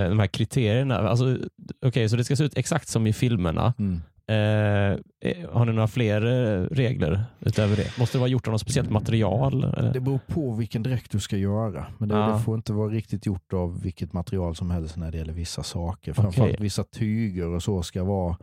de 0.08 0.18
här 0.18 0.26
kriterierna. 0.26 0.98
Alltså, 0.98 1.38
Okej, 1.86 2.08
så 2.08 2.16
det 2.16 2.24
ska 2.24 2.36
se 2.36 2.44
ut 2.44 2.58
exakt 2.58 2.88
som 2.88 3.06
i 3.06 3.12
filmerna. 3.12 3.74
Mm. 3.78 4.00
Eh, 4.32 4.98
eh, 5.20 5.50
har 5.52 5.64
ni 5.64 5.72
några 5.72 5.88
fler 5.88 6.22
eh, 6.26 6.62
regler 6.70 7.24
utöver 7.40 7.76
det? 7.76 7.98
Måste 7.98 8.18
det 8.18 8.20
vara 8.20 8.28
gjort 8.30 8.46
av 8.46 8.52
något 8.52 8.60
speciellt 8.60 8.90
material? 8.90 9.64
eller? 9.64 9.92
Det 9.92 10.00
beror 10.00 10.20
på 10.26 10.52
vilken 10.54 10.82
dräkt 10.82 11.10
du 11.12 11.20
ska 11.20 11.36
göra. 11.36 11.86
Men 11.98 12.08
det, 12.08 12.14
Ja. 12.14 12.26
det 12.26 12.38
får 12.44 12.54
inte 12.54 12.72
vara 12.72 12.88
riktigt 12.88 13.26
gjort 13.26 13.52
av 13.52 13.82
vilket 13.82 14.12
material 14.12 14.56
som 14.56 14.70
helst 14.70 14.96
när 14.96 15.10
det 15.12 15.18
gäller 15.18 15.32
vissa 15.32 15.62
saker. 15.62 16.12
Framförallt 16.12 16.52
Okej. 16.52 16.62
vissa 16.62 16.84
tyger 16.84 17.46
och 17.48 17.62
så 17.62 17.82
ska 17.82 18.04
vara 18.04 18.36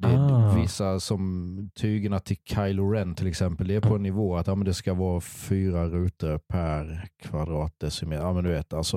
det, 0.00 0.08
Ah. 0.18 0.54
Vissa 0.62 1.00
som 1.00 1.70
tygerna 1.74 2.18
till 2.18 2.36
Kylo 2.44 2.90
Ren 2.90 3.14
till 3.14 3.26
exempel, 3.26 3.68
det 3.68 3.74
är 3.74 3.80
på 3.80 3.94
en 3.94 4.02
nivå 4.02 4.36
att 4.36 4.46
ja, 4.46 4.54
men 4.54 4.64
det 4.64 4.74
ska 4.74 4.94
vara 4.94 5.20
fyra 5.20 5.86
rutor 5.88 6.38
per 6.48 7.08
kvadratdecimeter. 7.22 8.22
Ja 8.24 8.32
men 8.32 8.44
du 8.44 8.50
vet, 8.50 8.72
alltså 8.72 8.96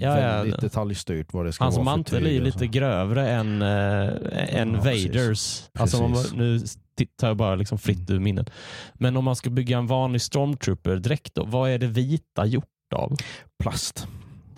Ja, 0.00 0.08
ja. 0.08 0.14
väldigt 0.14 0.60
detaljstyrt 0.60 1.32
vad 1.32 1.46
det 1.46 1.52
ska 1.52 1.64
Hans 1.64 1.76
vara 1.76 1.84
för 1.84 1.90
mantel 1.90 2.26
är 2.26 2.30
ju 2.30 2.40
lite 2.40 2.66
grövre 2.66 3.30
än, 3.30 3.62
äh, 3.62 4.58
än 4.60 4.74
Ja, 4.74 4.80
precis. 4.82 5.06
Vaders. 5.06 5.70
Alltså 5.78 6.02
man, 6.02 6.12
Precis. 6.12 6.32
nu 6.34 6.60
tittar 6.96 7.26
jag 7.28 7.36
bara 7.36 7.54
liksom 7.54 7.78
fritt 7.78 8.10
ur 8.10 8.18
minnet. 8.18 8.50
Men 8.94 9.16
om 9.16 9.24
man 9.24 9.36
ska 9.36 9.50
bygga 9.50 9.78
en 9.78 9.86
vanlig 9.86 10.20
stormtrooper-dräkt 10.20 11.38
vad 11.46 11.70
är 11.70 11.78
det 11.78 11.86
vita 11.86 12.46
gjort 12.46 12.64
av? 12.94 13.16
Plast, 13.62 14.08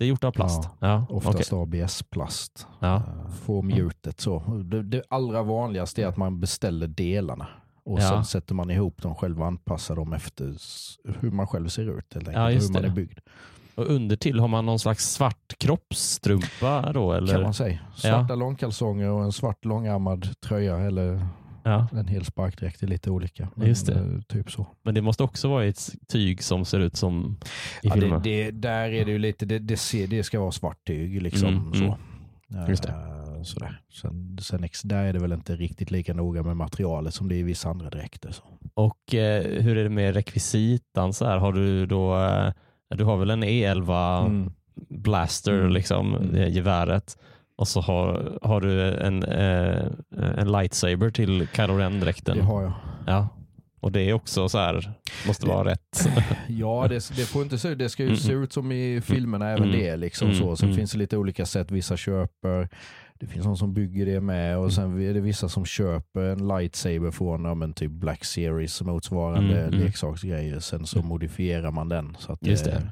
Det 0.01 0.05
är 0.05 0.09
gjort 0.09 0.23
av 0.23 0.31
plast? 0.31 0.69
Ja, 0.79 1.05
okej. 1.09 1.29
oftast 1.29 1.53
ABS-plast. 1.53 2.67
Ja. 2.79 2.95
Eh, 2.95 3.31
Få 3.45 3.61
mjutet 3.61 4.19
så. 4.19 4.39
Det, 4.65 4.83
det 4.83 5.03
allra 5.09 5.43
vanligaste 5.43 6.01
är 6.03 6.07
att 6.07 6.17
man 6.17 6.39
beställer 6.39 6.87
delarna 6.87 7.47
och 7.83 7.99
Ja. 7.99 8.09
sen 8.09 8.25
sätter 8.25 8.55
man 8.55 8.71
ihop 8.71 9.01
dem 9.01 9.15
själv 9.15 9.39
och 9.41 9.47
anpassar 9.47 9.95
dem 9.95 10.13
efter 10.13 10.55
hur 11.19 11.31
man 11.31 11.47
själv 11.47 11.67
ser 11.67 11.97
ut. 11.97 12.13
Helt 12.13 12.27
Ja, 12.33 12.47
enkelt, 12.47 12.69
hur 12.69 12.73
man 12.73 12.81
det. 12.81 12.87
är 12.87 12.91
byggd. 12.91 13.19
Och 13.75 13.85
under 13.85 14.15
till 14.15 14.39
har 14.39 14.47
man 14.47 14.65
någon 14.65 14.79
slags 14.79 15.11
svart 15.13 15.53
kroppsstrumpa 15.57 16.91
då? 16.93 17.13
Eller? 17.13 17.33
Kan 17.33 17.43
man 17.43 17.53
säga. 17.53 17.79
Svarta 17.95 18.35
långkalsonger 18.35 19.09
och 19.09 19.23
en 19.23 19.31
svart 19.31 19.65
långärmad 19.65 20.27
tröja 20.41 20.77
eller 20.77 21.27
Ja. 21.63 21.87
en 21.91 22.07
hel 22.07 22.25
sparkdräkt 22.25 22.83
är 22.83 22.87
lite 22.87 23.11
olika. 23.11 23.47
Men, 23.55 23.67
Just 23.67 23.85
det. 23.85 23.93
eh, 23.93 24.21
Typ 24.27 24.51
så. 24.51 24.67
Men 24.83 24.95
det 24.95 25.01
måste 25.01 25.23
också 25.23 25.49
vara 25.49 25.65
ett 25.65 25.89
tyg 26.07 26.43
som 26.43 26.65
ser 26.65 26.79
ut 26.79 26.95
som 26.95 27.37
i 27.83 27.87
Ja, 27.87 27.95
det, 27.95 28.01
filmen. 28.01 28.21
det, 28.23 28.51
där 28.51 28.89
är 28.89 29.05
det 29.05 29.11
ju 29.11 29.19
lite, 29.19 29.45
det, 29.45 29.59
det, 29.59 29.77
ser, 29.77 30.07
det 30.07 30.23
ska 30.23 30.39
vara 30.39 30.51
svart 30.51 30.85
tyg 30.87 31.21
liksom. 31.21 31.49
Mm, 31.49 31.73
så. 31.73 31.97
mm. 32.53 32.69
Just 32.69 32.83
det. 32.83 32.93
Sådär. 33.43 33.81
Sen, 34.01 34.37
sen 34.41 34.67
där 34.83 35.03
är 35.05 35.13
det 35.13 35.19
väl 35.19 35.31
inte 35.31 35.55
riktigt 35.55 35.91
lika 35.91 36.13
noga 36.13 36.43
med 36.43 36.57
materialet 36.57 37.13
som 37.13 37.29
det 37.29 37.35
är 37.35 37.39
i 37.39 37.43
vissa 37.43 37.69
andra 37.69 37.89
dräkter. 37.89 38.31
Så. 38.31 38.43
Och 38.73 39.15
eh, 39.15 39.61
hur 39.61 39.77
är 39.77 39.83
det 39.83 39.89
med 39.89 40.13
rekvisitan? 40.13 41.13
Så 41.13 41.25
här? 41.25 41.37
Har 41.37 41.53
du 41.53 41.85
då, 41.85 42.17
eh, 42.17 42.53
du 42.89 43.03
har 43.03 43.17
väl 43.17 43.29
en 43.29 43.43
E11 43.43 44.25
mm. 44.25 44.51
Blaster, 44.89 45.59
mm. 45.59 45.71
liksom, 45.71 46.15
mm. 46.15 46.51
geväret. 46.51 47.17
Och 47.61 47.67
så 47.67 47.81
har, 47.81 48.37
har 48.41 48.61
du 48.61 48.93
en, 48.93 49.23
eh, 49.23 49.85
en 50.37 50.51
lightsaber 50.51 51.09
till 51.09 51.47
Kylo 51.53 51.77
Ren-dräkten. 51.77 52.37
Det 52.37 52.43
har 52.43 52.61
jag. 52.61 52.73
Ja. 53.07 53.27
Och 53.79 53.91
det 53.91 54.09
är 54.09 54.13
också 54.13 54.49
så 54.49 54.57
här, 54.57 54.93
måste 55.27 55.47
vara 55.47 55.71
rätt. 55.71 56.09
ja, 56.47 56.85
det, 56.89 57.09
det, 57.15 57.25
får 57.25 57.43
inte 57.43 57.57
se, 57.57 57.75
det 57.75 57.89
ska 57.89 58.03
ju 58.03 58.09
mm. 58.09 58.19
se 58.19 58.33
ut 58.33 58.53
som 58.53 58.71
i 58.71 59.01
filmerna 59.01 59.49
även 59.49 59.63
mm. 59.63 59.79
det. 59.79 59.95
Liksom 59.95 60.27
mm. 60.27 60.39
så. 60.39 60.55
Sen 60.55 60.67
mm. 60.69 60.77
finns 60.77 60.91
det 60.91 60.97
lite 60.97 61.17
olika 61.17 61.45
sätt. 61.45 61.71
Vissa 61.71 61.97
köper, 61.97 62.69
det 63.19 63.27
finns 63.27 63.45
någon 63.45 63.57
som 63.57 63.73
bygger 63.73 64.05
det 64.05 64.21
med 64.21 64.57
och 64.57 64.73
sen 64.73 65.01
är 65.01 65.13
det 65.13 65.21
vissa 65.21 65.49
som 65.49 65.65
köper 65.65 66.21
en 66.21 66.47
lightsaber 66.47 67.11
från 67.11 67.45
ja, 67.45 67.53
men 67.53 67.73
typ 67.73 67.91
Black 67.91 68.25
Series 68.25 68.81
motsvarande 68.81 69.61
mm. 69.61 69.73
mm. 69.73 69.85
leksaksgrejer. 69.85 70.59
Sen 70.59 70.85
så 70.85 71.01
modifierar 71.01 71.71
man 71.71 71.89
den 71.89 72.15
så 72.19 72.33
att 72.33 72.39
det, 72.41 72.63
det. 72.65 72.91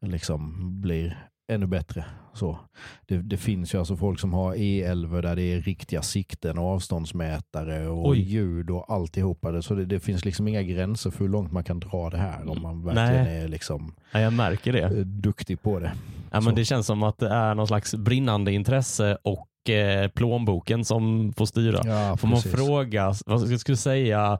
liksom 0.00 0.70
blir 0.80 1.28
ännu 1.48 1.66
bättre. 1.66 2.04
Så. 2.34 2.58
Det, 3.06 3.16
det, 3.16 3.36
finns 3.36 3.74
ju 3.74 3.78
alltså 3.78 3.96
folk 3.96 4.20
som 4.20 4.32
har 4.32 4.54
E11 4.54 5.22
där 5.22 5.36
det 5.36 5.42
är 5.42 5.60
riktiga 5.60 6.02
sikten 6.02 6.58
och 6.58 6.64
avståndsmätare 6.64 7.88
och 7.88 8.08
Oj. 8.08 8.20
ljud 8.20 8.70
och 8.70 8.92
alltihopa. 8.92 9.62
Så 9.62 9.74
det, 9.74 9.84
det 9.84 10.00
finns 10.00 10.24
liksom 10.24 10.48
inga 10.48 10.62
gränser 10.62 11.10
för 11.10 11.18
hur 11.18 11.28
långt 11.28 11.52
man 11.52 11.64
kan 11.64 11.80
dra 11.80 12.10
det 12.10 12.16
här 12.16 12.50
om 12.50 12.62
man 12.62 12.84
verkligen 12.84 13.24
Nej. 13.24 13.38
är 13.40 13.48
liksom 13.48 13.94
ja, 14.12 14.20
jag 14.20 14.32
märker 14.32 14.72
det. 14.72 14.82
Eh, 14.82 14.90
duktig 15.04 15.62
på 15.62 15.80
det. 15.80 15.92
Ja, 16.30 16.40
men 16.40 16.54
det 16.54 16.64
känns 16.64 16.86
som 16.86 17.02
att 17.02 17.18
det 17.18 17.28
är 17.28 17.54
någon 17.54 17.66
slags 17.66 17.94
brinnande 17.94 18.52
intresse 18.52 19.18
och 19.22 19.70
eh, 19.70 20.08
plånboken 20.08 20.84
som 20.84 21.32
får 21.32 21.46
styra. 21.46 21.80
Ja, 21.84 22.16
får 22.16 22.28
man 22.28 22.42
fråga, 22.42 23.14
vad 23.26 23.60
ska 23.60 23.72
du 23.72 23.76
säga, 23.76 24.38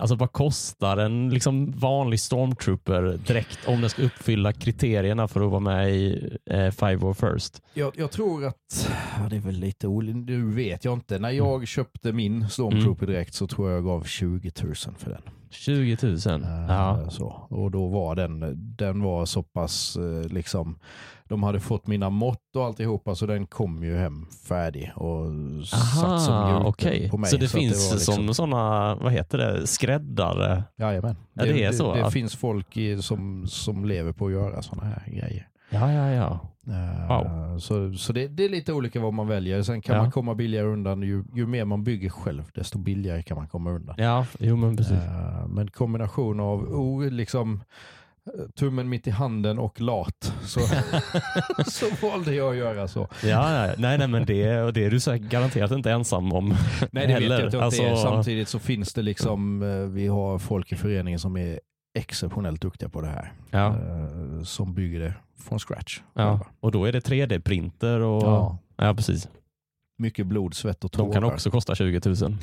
Alltså 0.00 0.14
vad 0.14 0.32
kostar 0.32 0.96
en 0.96 1.30
liksom 1.30 1.70
vanlig 1.70 2.20
stormtrooper 2.20 3.18
direkt 3.26 3.58
om 3.68 3.80
den 3.80 3.90
ska 3.90 4.02
uppfylla 4.02 4.52
kriterierna 4.52 5.28
för 5.28 5.40
att 5.40 5.50
vara 5.50 5.60
med 5.60 5.90
i 5.90 6.30
eh, 6.46 6.70
Five 6.70 6.96
or 6.96 7.14
First? 7.14 7.62
Jag, 7.74 7.92
jag 7.96 8.10
tror 8.10 8.46
att, 8.46 8.90
ja, 9.18 9.28
det 9.30 9.36
är 9.36 9.40
väl 9.40 9.54
lite 9.54 9.86
olika, 9.86 10.18
nu 10.18 10.50
vet 10.50 10.84
jag 10.84 10.94
inte. 10.94 11.18
När 11.18 11.30
jag 11.30 11.54
mm. 11.54 11.66
köpte 11.66 12.12
min 12.12 12.48
stormtrooper 12.48 13.04
mm. 13.04 13.14
direkt 13.14 13.34
så 13.34 13.46
tror 13.46 13.68
jag 13.68 13.76
jag 13.76 13.84
gav 13.84 14.04
20 14.04 14.52
000 14.62 14.74
för 14.74 15.10
den. 15.10 15.22
20 15.50 15.96
000? 16.02 16.12
Uh, 16.12 16.46
ja. 16.68 17.10
Så. 17.10 17.26
Och 17.50 17.70
då 17.70 17.86
var 17.86 18.16
den, 18.16 18.56
den 18.76 19.02
var 19.02 19.26
så 19.26 19.42
pass 19.42 19.96
uh, 19.96 20.24
liksom 20.24 20.78
de 21.30 21.42
hade 21.42 21.60
fått 21.60 21.86
mina 21.86 22.10
mått 22.10 22.56
och 22.56 22.64
alltihopa 22.64 23.14
så 23.14 23.26
den 23.26 23.46
kom 23.46 23.84
ju 23.84 23.96
hem 23.96 24.26
färdig 24.48 24.92
och 24.96 25.26
Aha, 25.26 25.64
satt 25.64 26.22
som 26.22 26.66
okay. 26.66 27.10
på 27.10 27.18
mig. 27.18 27.30
Så 27.30 27.36
det 27.36 27.48
så 27.48 27.58
finns 27.58 27.88
det 27.88 27.94
liksom... 27.94 28.14
som 28.14 28.34
sådana, 28.34 28.94
vad 28.94 29.12
heter 29.12 29.38
det, 29.38 29.66
skräddare? 29.66 30.64
Jajamän. 30.76 31.16
Ja, 31.32 31.44
det, 31.44 31.52
det 31.52 31.64
är 31.64 31.72
så? 31.72 31.94
Det, 31.94 32.02
det 32.02 32.10
finns 32.10 32.36
folk 32.36 32.76
i, 32.76 33.02
som, 33.02 33.46
som 33.46 33.84
lever 33.84 34.12
på 34.12 34.26
att 34.26 34.32
göra 34.32 34.62
sådana 34.62 34.88
här 34.88 35.02
grejer. 35.06 35.48
Ja, 35.70 35.92
ja, 35.92 36.10
ja. 36.10 36.40
Uh, 36.68 37.08
wow. 37.08 37.58
Så, 37.58 37.92
så 37.92 38.12
det, 38.12 38.28
det, 38.28 38.44
är 38.44 38.48
lite 38.48 38.72
olika 38.72 39.00
vad 39.00 39.12
man 39.12 39.28
väljer. 39.28 39.62
Sen 39.62 39.82
kan 39.82 39.96
ja. 39.96 40.02
man 40.02 40.10
komma 40.10 40.34
billigare 40.34 40.66
undan. 40.66 41.02
Ju, 41.02 41.24
ju 41.34 41.46
mer 41.46 41.64
man 41.64 41.84
bygger 41.84 42.08
själv, 42.08 42.44
desto 42.54 42.78
billigare 42.78 43.22
kan 43.22 43.36
man 43.36 43.48
komma 43.48 43.70
undan. 43.70 43.94
Ja, 43.98 44.26
jo 44.38 44.56
men 44.56 44.76
precis. 44.76 44.92
Uh, 44.92 45.46
men 45.48 45.70
kombination 45.70 46.40
av 46.40 46.60
oh, 46.60 47.10
liksom 47.10 47.60
tummen 48.54 48.88
mitt 48.88 49.06
i 49.06 49.10
handen 49.10 49.58
och 49.58 49.80
lat. 49.80 50.34
Så, 50.42 50.60
så 51.66 51.86
valde 52.02 52.34
jag 52.34 52.50
att 52.50 52.56
göra 52.56 52.88
så. 52.88 53.08
Ja, 53.24 53.72
nej, 53.78 53.98
nej, 53.98 54.08
men 54.08 54.24
det, 54.26 54.70
det 54.70 54.84
är 54.84 54.90
du 54.90 55.00
säkert 55.00 55.28
garanterat 55.28 55.70
inte 55.70 55.90
ensam 55.90 56.32
om. 56.32 56.48
Nej, 56.90 57.06
det 57.06 57.12
heller. 57.12 57.28
vet 57.28 57.38
jag 57.38 57.46
inte. 57.46 57.64
Alltså... 57.64 57.96
Samtidigt 57.96 58.48
så 58.48 58.58
finns 58.58 58.94
det 58.94 59.02
liksom, 59.02 59.62
eh, 59.62 59.68
vi 59.68 60.06
har 60.06 60.38
folk 60.38 60.72
i 60.72 60.76
föreningen 60.76 61.18
som 61.18 61.36
är 61.36 61.60
exceptionellt 61.98 62.60
duktiga 62.60 62.88
på 62.88 63.00
det 63.00 63.08
här. 63.08 63.32
Ja. 63.50 63.66
Eh, 63.66 64.42
som 64.42 64.74
bygger 64.74 65.00
det 65.00 65.14
från 65.38 65.58
scratch. 65.58 66.00
Ja. 66.14 66.40
Och 66.60 66.72
då 66.72 66.84
är 66.84 66.92
det 66.92 67.00
3D-printer 67.00 68.00
och 68.00 68.22
ja. 68.22 68.58
ja, 68.76 68.94
precis 68.94 69.28
mycket 70.00 70.26
blod, 70.26 70.54
svett 70.54 70.84
och 70.84 70.92
tårar. 70.92 71.06
De 71.06 71.12
kan 71.12 71.24
också 71.24 71.50
kosta 71.50 71.74
20 71.74 72.00
000. 72.04 72.16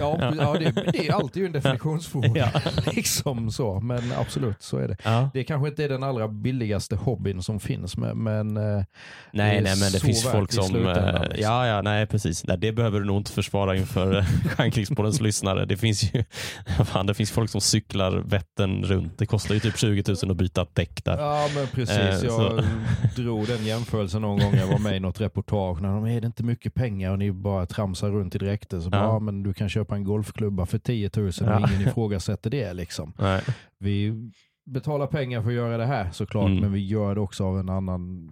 Ja, 0.00 0.34
ja 0.38 0.56
det, 0.58 0.92
det 0.92 1.08
är 1.08 1.12
alltid 1.12 1.44
en 1.44 1.52
definitionsfråga. 1.52 2.28
Ja. 2.38 2.60
liksom 2.92 3.50
så. 3.50 3.80
Men 3.80 4.12
absolut, 4.18 4.62
så 4.62 4.78
är 4.78 4.88
det. 4.88 4.96
Ja. 5.04 5.30
Det 5.34 5.44
kanske 5.44 5.68
inte 5.68 5.84
är 5.84 5.88
den 5.88 6.02
allra 6.02 6.28
billigaste 6.28 6.96
hobbyn 6.96 7.42
som 7.42 7.60
finns, 7.60 7.96
men, 7.96 8.22
men 8.22 8.56
eh, 8.56 8.62
nej, 9.32 9.60
nej, 9.60 9.76
men 9.80 9.92
det 9.92 10.00
finns 10.00 10.24
folk 10.24 10.52
som... 10.52 10.76
Eh, 10.76 10.82
liksom. 10.82 11.26
Ja, 11.38 11.66
ja, 11.66 11.82
nej, 11.82 12.06
precis. 12.06 12.46
Nej, 12.46 12.58
det 12.58 12.72
behöver 12.72 13.00
du 13.00 13.06
nog 13.06 13.16
inte 13.16 13.32
försvara 13.32 13.76
inför 13.76 14.24
Stjärnkrigspoddens 14.56 15.20
lyssnare. 15.20 15.64
Det 15.64 15.76
finns 15.76 16.14
ju 16.14 16.24
fan, 16.84 17.06
det 17.06 17.14
finns 17.14 17.30
folk 17.30 17.50
som 17.50 17.60
cyklar 17.60 18.12
vätten 18.12 18.84
runt. 18.84 19.18
Det 19.18 19.26
kostar 19.26 19.54
ju 19.54 19.60
typ 19.60 19.78
20 19.78 20.04
000 20.22 20.30
att 20.30 20.36
byta 20.36 20.66
däck 20.72 21.04
där. 21.04 21.18
Ja, 21.18 21.48
men 21.54 21.66
precis. 21.66 21.96
Eh, 21.96 22.24
jag 22.24 22.64
drog 23.16 23.46
den 23.46 23.64
jämförelsen 23.64 24.22
någon 24.22 24.38
gång 24.38 24.54
jag 24.54 24.66
var 24.66 24.78
med 24.78 24.96
i 24.96 25.00
något 25.00 25.20
reportage. 25.20 25.82
När 25.82 25.88
de, 25.88 26.06
är 26.06 26.20
det 26.20 26.26
inte 26.26 26.42
mycket 26.42 26.67
mycket 26.68 26.82
pengar 26.82 27.12
och 27.12 27.18
ni 27.18 27.32
bara 27.32 27.66
tramsar 27.66 28.10
runt 28.10 28.34
i 28.34 28.38
dräkter. 28.38 28.80
Så 28.80 28.88
ja. 28.92 29.18
men 29.18 29.42
du 29.42 29.52
kan 29.52 29.68
köpa 29.68 29.94
en 29.94 30.04
golfklubba 30.04 30.66
för 30.66 30.78
10 30.78 31.10
000 31.16 31.32
ja. 31.40 31.60
och 31.60 31.70
ingen 31.70 31.82
ifrågasätter 31.88 32.50
det. 32.50 32.72
Liksom. 32.72 33.12
Nej. 33.18 33.42
Vi 33.78 34.30
betalar 34.66 35.06
pengar 35.06 35.42
för 35.42 35.48
att 35.48 35.54
göra 35.54 35.76
det 35.76 35.86
här 35.86 36.10
såklart, 36.12 36.46
mm. 36.46 36.60
men 36.60 36.72
vi 36.72 36.86
gör 36.86 37.14
det 37.14 37.20
också 37.20 37.44
av 37.44 37.58
en 37.58 37.68
annan... 37.68 38.30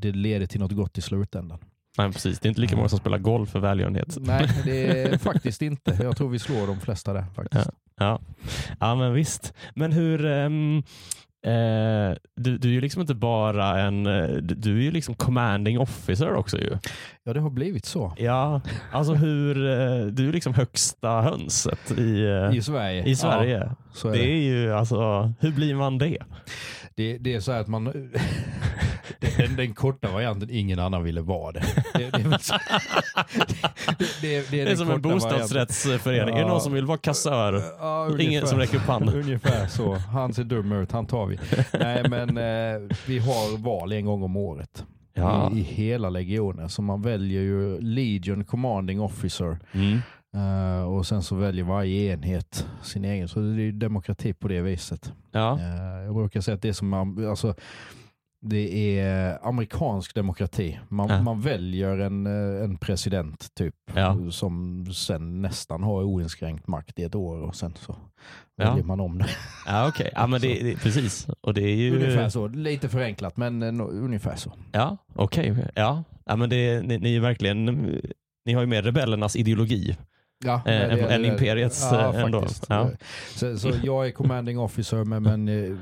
Det 0.00 0.12
leder 0.12 0.46
till 0.46 0.60
något 0.60 0.72
gott 0.72 0.98
i 0.98 1.00
slutändan. 1.00 1.58
Nej, 1.98 2.12
precis. 2.12 2.40
Det 2.40 2.46
är 2.46 2.48
inte 2.48 2.60
lika 2.60 2.76
många 2.76 2.88
som 2.88 2.98
spelar 2.98 3.18
golf 3.18 3.50
för 3.50 3.60
välgörenhet. 3.60 4.16
Nej, 4.20 4.48
det 4.64 5.02
är 5.02 5.18
faktiskt 5.32 5.62
inte. 5.62 5.98
Jag 6.02 6.16
tror 6.16 6.28
vi 6.28 6.38
slår 6.38 6.66
de 6.66 6.80
flesta 6.80 7.12
där 7.12 7.24
faktiskt. 7.34 7.70
Ja, 7.96 8.04
ja. 8.04 8.20
ja 8.80 8.94
men 8.94 9.12
visst. 9.12 9.54
Men 9.74 9.92
hur... 9.92 10.24
Um, 10.24 10.82
Eh, 11.46 12.16
du, 12.36 12.58
du 12.58 12.68
är 12.68 12.72
ju 12.72 12.80
liksom 12.80 13.00
inte 13.00 13.14
bara 13.14 13.80
en, 13.80 14.06
eh, 14.06 14.28
du 14.36 14.78
är 14.78 14.82
ju 14.82 14.90
liksom 14.90 15.14
commanding 15.14 15.78
officer 15.78 16.34
också 16.34 16.58
ju. 16.58 16.78
Ja, 17.24 17.32
det 17.32 17.40
har 17.40 17.50
blivit 17.50 17.86
så. 17.86 18.14
Ja, 18.16 18.60
alltså 18.92 19.12
hur, 19.14 19.56
eh, 19.66 20.06
du 20.06 20.28
är 20.28 20.32
liksom 20.32 20.54
högsta 20.54 21.08
hönset 21.20 21.90
i, 21.98 22.24
eh, 22.24 22.56
I 22.56 22.62
Sverige. 22.62 23.04
I 23.04 23.16
Sverige. 23.16 23.72
Ja, 24.02 24.08
är 24.08 24.12
det. 24.12 24.18
det 24.18 24.24
är 24.32 24.42
ju 24.42 24.72
alltså, 24.72 25.32
hur 25.40 25.52
blir 25.52 25.74
man 25.74 25.98
det? 25.98 26.18
Det, 26.94 27.18
det 27.18 27.34
är 27.34 27.40
så 27.40 27.52
att 27.52 27.68
man 27.68 27.84
den, 29.18 29.56
den, 29.56 29.74
korta 29.74 30.12
varianten, 30.12 30.50
ingen 30.50 30.78
annan 30.78 31.02
ville 31.02 31.20
vara 31.20 31.52
det. 31.52 31.62
Det, 31.94 32.10
det, 32.10 32.22
är, 32.22 32.38
så, 32.38 32.54
det, 34.22 34.50
det 34.50 34.60
är 34.60 34.76
som 34.76 34.90
en 34.90 35.02
bostadsrättsförening. 35.02 36.34
Ja. 36.34 36.40
Är 36.40 36.44
det 36.44 36.48
någon 36.48 36.60
som 36.60 36.72
vill 36.72 36.86
vara 36.86 36.98
kassör? 36.98 37.62
Ja, 37.78 38.20
ingen 38.20 38.46
som 38.46 38.58
räcker 38.58 38.76
upp 38.76 38.82
handen. 38.82 39.14
Ungefär 39.22 39.66
så. 39.66 39.94
Han 39.94 40.34
ser 40.34 40.44
dum 40.44 40.72
ut, 40.72 40.92
han 40.92 41.06
tar 41.06 41.26
vi. 41.26 41.38
Nej 41.72 42.08
men 42.08 42.28
eh, 42.28 42.96
vi 43.06 43.18
har 43.18 43.58
val 43.58 43.92
en 43.92 44.04
gång 44.04 44.22
om 44.22 44.36
året. 44.36 44.84
Ja. 45.14 45.50
I, 45.54 45.58
I, 45.58 45.62
hela 45.62 46.10
legionen. 46.10 46.68
Så 46.68 46.82
man 46.82 47.02
väljer 47.02 47.42
ju 47.42 47.80
Legion 47.80 48.44
Commanding 48.44 49.00
Officer. 49.00 49.58
Mm. 49.72 49.98
Uh, 50.36 50.82
och 50.82 51.06
sen 51.06 51.22
så 51.22 51.36
väljer 51.36 51.64
varje 51.64 52.12
enhet 52.12 52.66
sin 52.82 53.04
egen. 53.04 53.28
Så 53.28 53.40
det 53.40 53.62
är 53.62 53.72
demokrati 53.72 54.34
på 54.34 54.48
det 54.48 54.60
viset. 54.60 55.12
Ja. 55.32 55.58
Uh, 55.60 56.04
jag 56.04 56.14
brukar 56.14 56.40
säga 56.40 56.54
att 56.54 56.62
det 56.62 56.68
är 56.68 56.72
som, 56.72 57.18
alltså, 57.28 57.54
det 58.44 58.98
är 58.98 59.38
amerikansk 59.48 60.14
demokrati. 60.14 60.78
Man, 60.88 61.08
ja. 61.08 61.22
man 61.22 61.40
väljer 61.40 61.98
en, 61.98 62.26
eh, 62.26 62.64
en 62.64 62.78
president 62.78 63.54
typ 63.54 63.74
ja. 63.94 64.16
som 64.30 64.86
sen 64.92 65.42
nästan 65.42 65.82
har 65.82 66.02
oinskränkt 66.02 66.66
makt 66.66 66.98
i 66.98 67.02
ett 67.02 67.14
år 67.14 67.38
och 67.38 67.56
sen 67.56 67.74
så 67.76 67.96
väljer 68.56 68.84
man 68.84 69.00
om 69.00 69.18
det. 69.18 69.28
Ja, 69.66 69.88
okej. 69.88 70.04
Okay. 70.04 70.12
Ja, 70.14 70.26
men 70.26 70.40
det, 70.40 70.62
det, 70.62 70.76
precis. 70.76 71.26
Och 71.40 71.54
det 71.54 71.62
är 71.62 71.76
ju... 71.76 71.96
Ungefär 71.96 72.28
så. 72.28 72.48
Lite 72.48 72.88
förenklat, 72.88 73.36
men 73.36 73.80
uh, 73.80 74.04
ungefär 74.04 74.36
så. 74.36 74.52
Ja, 74.72 74.96
okej. 75.14 75.52
Okay. 75.52 75.64
Ja. 75.74 76.04
ja, 76.24 76.36
men 76.36 76.50
det, 76.50 76.82
ni, 76.82 76.98
ni 76.98 77.16
är 77.16 77.20
verkligen... 77.20 77.64
Ni 78.44 78.52
har 78.52 78.60
ju 78.60 78.66
med 78.66 78.84
rebellernas 78.84 79.36
ideologi. 79.36 79.96
Ja, 80.44 80.54
eh, 80.54 80.62
det, 80.64 81.14
än, 81.14 81.24
imperiets 81.24 81.88
ja, 81.92 82.14
eh, 82.14 82.22
ändå. 82.22 82.46
Ja. 82.68 82.90
Så, 83.34 83.58
så, 83.58 83.72
jag 83.82 84.06
är 84.06 84.10
commanding 84.10 84.58
officer 84.58 85.04
men, 85.04 85.22
men 85.22 85.48
eh, 85.48 85.76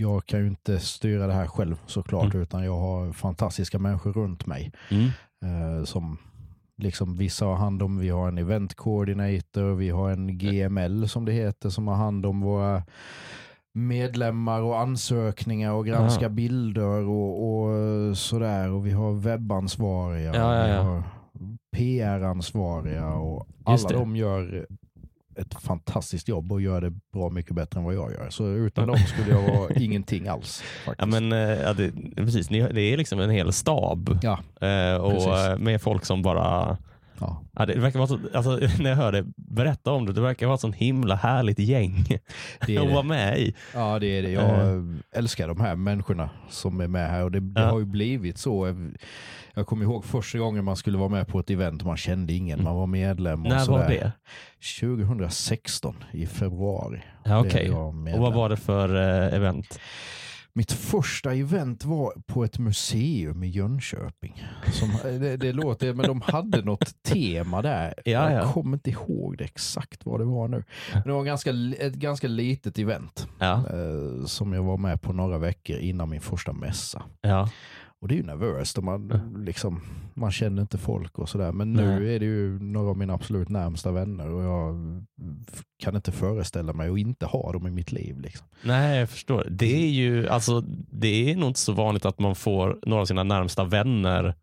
jag 0.00 0.26
kan 0.26 0.40
ju 0.40 0.46
inte 0.46 0.78
styra 0.80 1.26
det 1.26 1.32
här 1.32 1.46
själv 1.46 1.76
såklart 1.86 2.34
mm. 2.34 2.42
utan 2.42 2.64
jag 2.64 2.78
har 2.78 3.12
fantastiska 3.12 3.78
människor 3.78 4.12
runt 4.12 4.46
mig. 4.46 4.72
Mm. 4.90 5.08
Eh, 5.44 5.84
som 5.84 6.18
liksom 6.76 7.16
vissa 7.16 7.44
har 7.44 7.56
hand 7.56 7.82
om, 7.82 7.98
vi 7.98 8.08
har 8.08 8.28
en 8.28 8.38
event 8.38 8.74
coordinator, 8.74 9.74
vi 9.74 9.90
har 9.90 10.10
en 10.10 10.38
GML 10.38 11.08
som 11.08 11.24
det 11.24 11.32
heter 11.32 11.68
som 11.68 11.88
har 11.88 11.94
hand 11.94 12.26
om 12.26 12.40
våra 12.40 12.82
medlemmar 13.72 14.62
och 14.62 14.80
ansökningar 14.80 15.72
och 15.72 15.86
granska 15.86 16.22
ja. 16.22 16.28
bilder 16.28 17.08
och, 17.08 17.62
och, 17.62 18.16
sådär. 18.18 18.70
Och 18.70 18.86
vi 18.86 18.90
har 18.90 19.12
webbansvariga. 19.12 20.34
Ja, 20.34 20.68
ja, 20.68 21.02
PR-ansvariga 21.76 23.06
och 23.06 23.46
alla 23.64 23.88
de 23.88 24.16
gör 24.16 24.66
ett 25.36 25.54
fantastiskt 25.62 26.28
jobb 26.28 26.52
och 26.52 26.60
gör 26.60 26.80
det 26.80 26.90
bra 27.12 27.30
mycket 27.30 27.54
bättre 27.54 27.78
än 27.78 27.84
vad 27.84 27.94
jag 27.94 28.12
gör. 28.12 28.30
Så 28.30 28.46
utan 28.48 28.88
dem 28.88 28.96
skulle 28.98 29.30
jag 29.30 29.58
vara 29.58 29.74
ingenting 29.76 30.28
alls. 30.28 30.62
Faktiskt. 30.84 30.96
Ja, 30.98 31.06
men, 31.20 31.32
eh, 31.32 31.38
ja, 31.60 31.72
det, 31.72 31.92
precis, 32.16 32.48
det 32.48 32.80
är 32.80 32.96
liksom 32.96 33.20
en 33.20 33.30
hel 33.30 33.52
stab 33.52 34.18
Ja, 34.22 34.38
eh, 34.68 34.94
och 34.96 35.12
precis. 35.12 35.58
med 35.64 35.82
folk 35.82 36.04
som 36.04 36.22
bara 36.22 36.76
ja. 37.18 37.42
Ja, 37.52 37.66
det 37.66 37.78
verkar 37.78 37.98
vara 37.98 38.08
så, 38.08 38.18
alltså, 38.34 38.50
när 38.82 38.90
jag 38.90 38.96
hör 38.96 39.12
dig 39.12 39.24
berätta 39.36 39.92
om 39.92 40.06
det, 40.06 40.12
det 40.12 40.20
verkar 40.20 40.46
vara 40.46 40.54
ett 40.54 40.60
sånt 40.60 40.76
himla 40.76 41.14
härligt 41.14 41.58
gäng 41.58 42.04
Det 42.66 42.76
är 42.76 42.80
att 42.86 42.92
vara 42.92 43.02
med 43.02 43.38
i. 43.38 43.54
Ja, 43.74 43.98
det 43.98 44.06
är 44.06 44.22
det. 44.22 44.30
Jag 44.30 44.48
älskar 45.12 45.48
de 45.48 45.60
här 45.60 45.76
människorna 45.76 46.30
som 46.48 46.80
är 46.80 46.88
med 46.88 47.10
här 47.10 47.24
och 47.24 47.30
det, 47.32 47.40
det 47.40 47.60
Ja. 47.60 47.70
har 47.70 47.78
ju 47.78 47.84
blivit 47.84 48.38
så. 48.38 48.74
Jag 49.54 49.66
kommer 49.66 49.84
ihåg 49.84 50.04
första 50.04 50.38
gången 50.38 50.64
man 50.64 50.76
skulle 50.76 50.98
vara 50.98 51.08
med 51.08 51.28
på 51.28 51.40
ett 51.40 51.50
event 51.50 51.82
och 51.82 51.86
man 51.86 51.96
kände 51.96 52.32
ingen, 52.32 52.62
man 52.62 52.76
var 52.76 52.86
medlem. 52.86 53.42
Och 53.42 53.48
När 53.48 53.58
var 53.58 53.64
sådär. 53.64 53.88
det? 53.88 54.12
2016 54.80 55.96
i 56.12 56.26
februari. 56.26 57.02
Ja, 57.24 57.40
okej. 57.40 57.66
jag 57.66 57.88
Och 57.88 58.20
vad 58.20 58.34
var 58.34 58.48
det 58.48 58.56
för 58.56 58.94
eh, 58.96 59.34
event? 59.34 59.80
Mitt 60.52 60.72
första 60.72 61.34
event 61.34 61.84
var 61.84 62.12
på 62.26 62.44
ett 62.44 62.58
museum 62.58 63.42
i 63.42 63.46
Jönköping. 63.46 64.44
Som, 64.72 64.90
det, 65.02 65.36
det 65.36 65.52
låter, 65.52 65.94
men 65.94 66.06
de 66.06 66.20
hade 66.20 66.62
något 66.62 67.02
tema 67.02 67.62
där. 67.62 67.94
Ja, 68.04 68.32
jag 68.32 68.32
ja. 68.32 68.52
kommer 68.52 68.76
inte 68.76 68.90
ihåg 68.90 69.38
det 69.38 69.44
exakt 69.44 70.06
vad 70.06 70.20
det 70.20 70.24
var 70.24 70.48
nu. 70.48 70.64
Men 70.92 71.02
det 71.02 71.12
var 71.12 71.24
ganska, 71.24 71.50
ett 71.78 71.94
ganska 71.94 72.28
litet 72.28 72.78
event 72.78 73.28
Ja, 73.38 73.52
eh, 73.54 74.26
som 74.26 74.52
jag 74.52 74.62
var 74.62 74.76
med 74.76 75.02
på 75.02 75.12
några 75.12 75.38
veckor 75.38 75.76
innan 75.76 76.08
min 76.10 76.20
första 76.20 76.52
mässa. 76.52 77.02
Och 78.02 78.08
det 78.08 78.14
är 78.14 78.16
ju 78.16 78.22
nervöst 78.22 78.78
och 78.78 78.84
man, 78.84 79.08
liksom, 79.46 79.80
man 80.14 80.30
känner 80.30 80.62
inte 80.62 80.78
folk 80.78 81.18
och 81.18 81.28
sådär. 81.28 81.52
Men 81.52 81.72
nu 81.72 81.86
Nej. 81.86 82.14
är 82.14 82.18
det 82.18 82.26
ju 82.26 82.58
några 82.58 82.90
av 82.90 82.98
mina 82.98 83.14
absolut 83.14 83.48
närmsta 83.48 83.92
vänner 83.92 84.30
och 84.30 84.42
jag 84.42 84.76
kan 85.82 85.96
inte 85.96 86.12
föreställa 86.12 86.72
mig 86.72 86.90
att 86.90 86.98
inte 86.98 87.26
ha 87.26 87.52
dem 87.52 87.66
i 87.66 87.70
mitt 87.70 87.92
liv. 87.92 88.20
Liksom. 88.20 88.46
Nej, 88.62 88.98
jag 88.98 89.10
förstår. 89.10 89.46
Det 89.50 89.84
är 89.84 89.90
ju 89.90 90.28
alltså, 90.28 90.60
det 90.90 91.30
är 91.30 91.36
nog 91.36 91.50
inte 91.50 91.60
så 91.60 91.72
vanligt 91.72 92.04
att 92.04 92.18
man 92.18 92.34
får 92.34 92.78
några 92.86 93.02
av 93.02 93.06
sina 93.06 93.22
närmsta 93.22 93.64
vänner, 93.64 94.34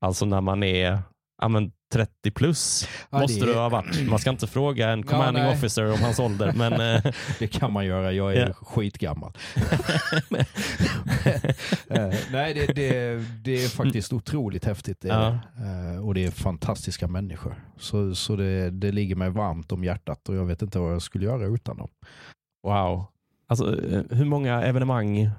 alltså 0.00 0.26
när 0.26 0.40
man 0.40 0.62
är 0.62 1.02
ja, 1.42 1.48
men 1.48 1.72
30 1.92 2.30
plus. 2.30 2.88
Ja, 3.10 3.18
måste 3.18 3.40
det- 3.40 3.46
du 3.52 3.58
ha 3.58 3.68
varit. 3.68 4.08
Man 4.10 4.18
ska 4.18 4.30
inte 4.30 4.46
fråga 4.46 4.88
en 4.90 5.02
commanding 5.02 5.42
nej. 5.44 5.52
officer 5.56 5.92
om 5.92 5.98
hans 6.02 6.18
ålder, 6.18 6.52
men 6.56 6.72
eh, 7.04 7.12
Det 7.38 7.46
kan 7.46 7.72
man 7.72 7.86
göra, 7.86 8.12
jag 8.12 8.34
är 8.36 8.46
Ja. 8.46 8.52
skitgammal. 8.54 9.32
Eh, 11.90 12.14
Nej, 12.32 12.54
det, 12.54 12.66
det, 12.66 13.14
det 13.44 13.64
är 13.64 13.68
faktiskt 13.68 14.12
otroligt 14.12 14.64
häftigt. 14.64 15.00
Det 15.00 15.08
Ja. 15.08 15.38
Eh, 15.94 16.06
Och 16.06 16.14
det 16.14 16.24
är 16.24 16.30
fantastiska 16.30 17.08
människor. 17.08 17.54
Så, 17.78 18.14
så 18.14 18.36
det, 18.36 18.70
det 18.70 18.92
ligger 18.92 19.16
mig 19.16 19.30
varmt 19.30 19.72
om 19.72 19.84
hjärtat 19.84 20.28
och 20.28 20.34
jag 20.36 20.44
vet 20.44 20.62
inte 20.62 20.78
vad 20.78 20.92
jag 20.92 21.02
skulle 21.02 21.24
göra 21.24 21.46
utan 21.46 21.76
dem. 21.76 21.88
wow. 22.62 23.04
Alltså, 23.48 23.64
hur 24.10 24.24
många 24.24 24.62
evenemang 24.62 25.30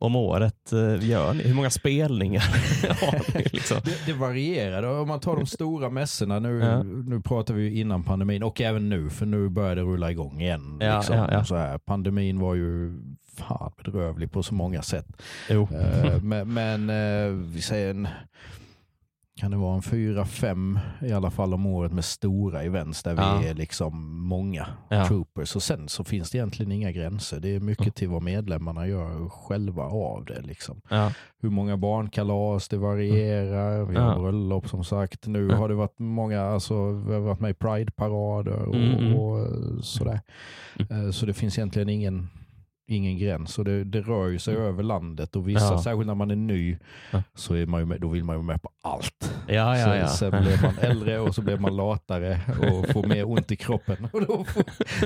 om 0.00 0.16
året 0.16 0.72
eh, 0.72 1.08
gör 1.08 1.34
ni? 1.34 1.42
Hur 1.42 1.54
många 1.54 1.70
spelningar 1.70 2.40
har 3.00 3.38
ni? 3.38 3.44
Liksom? 3.52 3.76
Det, 3.84 4.06
det 4.06 4.12
varierar. 4.12 4.82
Om 5.00 5.08
man 5.08 5.20
tar 5.20 5.36
de 5.36 5.46
stora 5.46 5.90
mässorna, 5.90 6.38
nu, 6.38 6.58
Ja. 6.58 6.82
nu 6.82 7.20
pratar 7.20 7.54
vi 7.54 7.80
innan 7.80 8.02
pandemin 8.02 8.42
och 8.42 8.60
även 8.60 8.88
nu, 8.88 9.10
för 9.10 9.26
nu 9.26 9.48
börjar 9.48 9.76
det 9.76 9.82
rulla 9.82 10.10
igång 10.10 10.40
igen. 10.40 10.78
Ja, 10.80 10.96
liksom. 10.98 11.16
ja, 11.16 11.28
ja. 11.32 11.44
Så 11.44 11.56
här, 11.56 11.78
pandemin 11.78 12.38
var 12.38 12.54
ju 12.54 12.92
fan 13.36 13.72
bedrövlig 13.84 14.32
på 14.32 14.42
så 14.42 14.54
många 14.54 14.82
sätt. 14.82 15.06
Jo. 15.50 15.68
Eh, 15.72 16.22
men 16.22 16.52
men 16.54 16.90
eh, 16.90 17.32
vi 17.32 17.62
säger 17.62 17.90
en, 17.90 18.08
kan 19.40 19.50
det 19.50 19.56
vara 19.56 19.74
en 19.74 19.82
fyra, 19.82 20.24
fem 20.24 20.78
i 21.02 21.12
alla 21.12 21.30
fall 21.30 21.54
om 21.54 21.66
året 21.66 21.92
med 21.92 22.04
stora 22.04 22.62
events 22.62 23.02
där 23.02 23.14
Ja. 23.16 23.38
vi 23.42 23.48
är 23.48 23.54
liksom 23.54 24.18
många 24.28 24.66
Ja. 24.88 25.06
troopers. 25.06 25.56
Och 25.56 25.62
sen 25.62 25.88
så 25.88 26.04
finns 26.04 26.30
det 26.30 26.38
egentligen 26.38 26.72
inga 26.72 26.92
gränser. 26.92 27.40
Det 27.40 27.54
är 27.56 27.60
mycket 27.60 27.94
till 27.94 28.08
vad 28.08 28.22
medlemmarna 28.22 28.86
gör 28.86 29.28
själva 29.28 29.82
av 29.82 30.24
det. 30.24 30.40
Liksom. 30.42 30.80
Ja. 30.88 31.12
Hur 31.42 31.50
många 31.50 31.76
barnkalas, 31.76 32.68
det 32.68 32.76
varierar. 32.78 33.84
Vi 33.84 33.96
har 33.96 34.18
bröllop 34.18 34.68
som 34.68 34.84
sagt. 34.84 35.26
Nu 35.26 35.48
har 35.48 35.68
det 35.68 35.74
varit 35.74 35.98
många, 35.98 36.42
alltså, 36.42 36.90
vi 36.92 37.12
har 37.12 37.20
varit 37.20 37.40
med 37.40 37.50
i 37.50 37.54
Pride-parader 37.54 38.62
och, 38.68 38.74
Mm, 38.74 38.98
mm. 38.98 39.14
och 39.16 39.46
sådär. 39.84 40.20
Eh, 40.90 41.10
Så 41.10 41.26
det 41.26 41.34
finns 41.34 41.58
egentligen 41.58 41.88
ingen, 41.88 42.28
ingen 42.90 43.18
gräns. 43.18 43.58
Och 43.58 43.64
det, 43.64 43.84
det 43.84 44.00
rör 44.00 44.28
ju 44.28 44.38
sig 44.38 44.56
över 44.56 44.82
landet 44.82 45.36
och 45.36 45.48
vissa, 45.48 45.60
Mm. 45.66 45.72
Ja. 45.76 45.82
särskilt 45.82 46.06
när 46.06 46.14
man 46.14 46.30
är 46.30 46.36
ny, 46.36 46.78
Ja. 47.10 47.22
så 47.34 47.54
är 47.54 47.66
man 47.66 47.88
med, 47.88 48.00
då 48.00 48.08
vill 48.08 48.24
man 48.24 48.36
ju 48.36 48.42
med 48.42 48.62
på 48.62 48.70
allt. 48.82 49.34
Ja, 49.48 49.78
ja, 49.78 49.96
ja. 49.96 50.06
Så, 50.08 50.16
sen 50.16 50.30
blir 50.42 50.62
man 50.62 50.78
äldre 50.80 51.18
och 51.18 51.34
så 51.34 51.42
blir 51.42 51.58
man 51.58 51.76
latare 51.76 52.40
och 52.48 52.88
får 52.92 53.06
mer 53.06 53.28
ont 53.28 53.52
i 53.52 53.56
kroppen. 53.56 54.08
Och 54.12 54.26
då, 54.26 54.44
får, 54.44 54.62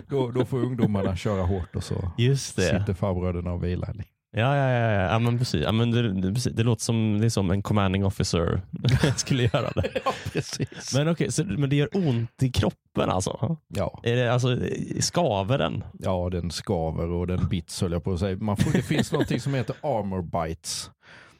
då, 0.08 0.30
då 0.30 0.44
får 0.44 0.58
ungdomarna 0.58 1.16
köra 1.16 1.42
hårt 1.42 1.76
och 1.76 1.84
så 1.84 2.10
Just 2.18 2.56
det. 2.56 2.62
sitter 2.80 2.94
farbröderna 2.94 3.52
och 3.52 3.64
vilar. 3.64 3.94
Ja, 4.36 4.56
ja, 4.56 4.70
ja, 4.70 5.12
ja. 5.12 5.18
men 5.18 5.38
precis. 5.38 5.62
Ja, 5.62 5.72
men 5.72 5.90
det, 5.90 6.12
det, 6.20 6.34
precis. 6.34 6.52
det 6.52 6.62
låter 6.62 6.82
som, 6.82 7.20
det 7.20 7.30
som 7.30 7.50
en 7.50 7.62
commanding 7.62 8.04
officer 8.04 8.62
skulle 9.16 9.42
göra 9.42 9.70
det. 9.70 9.90
Ja, 10.04 10.12
precis. 10.32 10.94
Men 10.94 11.08
okej, 11.08 11.32
så, 11.32 11.44
men 11.44 11.70
det 11.70 11.76
gör 11.76 11.88
ont 11.92 12.42
i 12.42 12.50
kroppen 12.52 13.10
alltså? 13.10 13.56
Ja. 13.68 14.00
Är 14.02 14.16
det, 14.16 14.32
alltså 14.32 14.58
skaver 15.00 15.58
den? 15.58 15.84
Ja, 15.98 16.28
den 16.30 16.50
skaver 16.50 17.08
och 17.08 17.26
den 17.26 17.48
bits 17.48 17.80
höll 17.80 17.92
jag 17.92 18.04
på 18.04 18.12
att 18.12 18.20
säga. 18.20 18.36
Man 18.36 18.56
får, 18.56 18.72
det 18.72 18.82
finns 18.82 19.12
någonting 19.12 19.40
som 19.40 19.54
heter 19.54 19.76
armor 19.82 20.22
bites. 20.22 20.90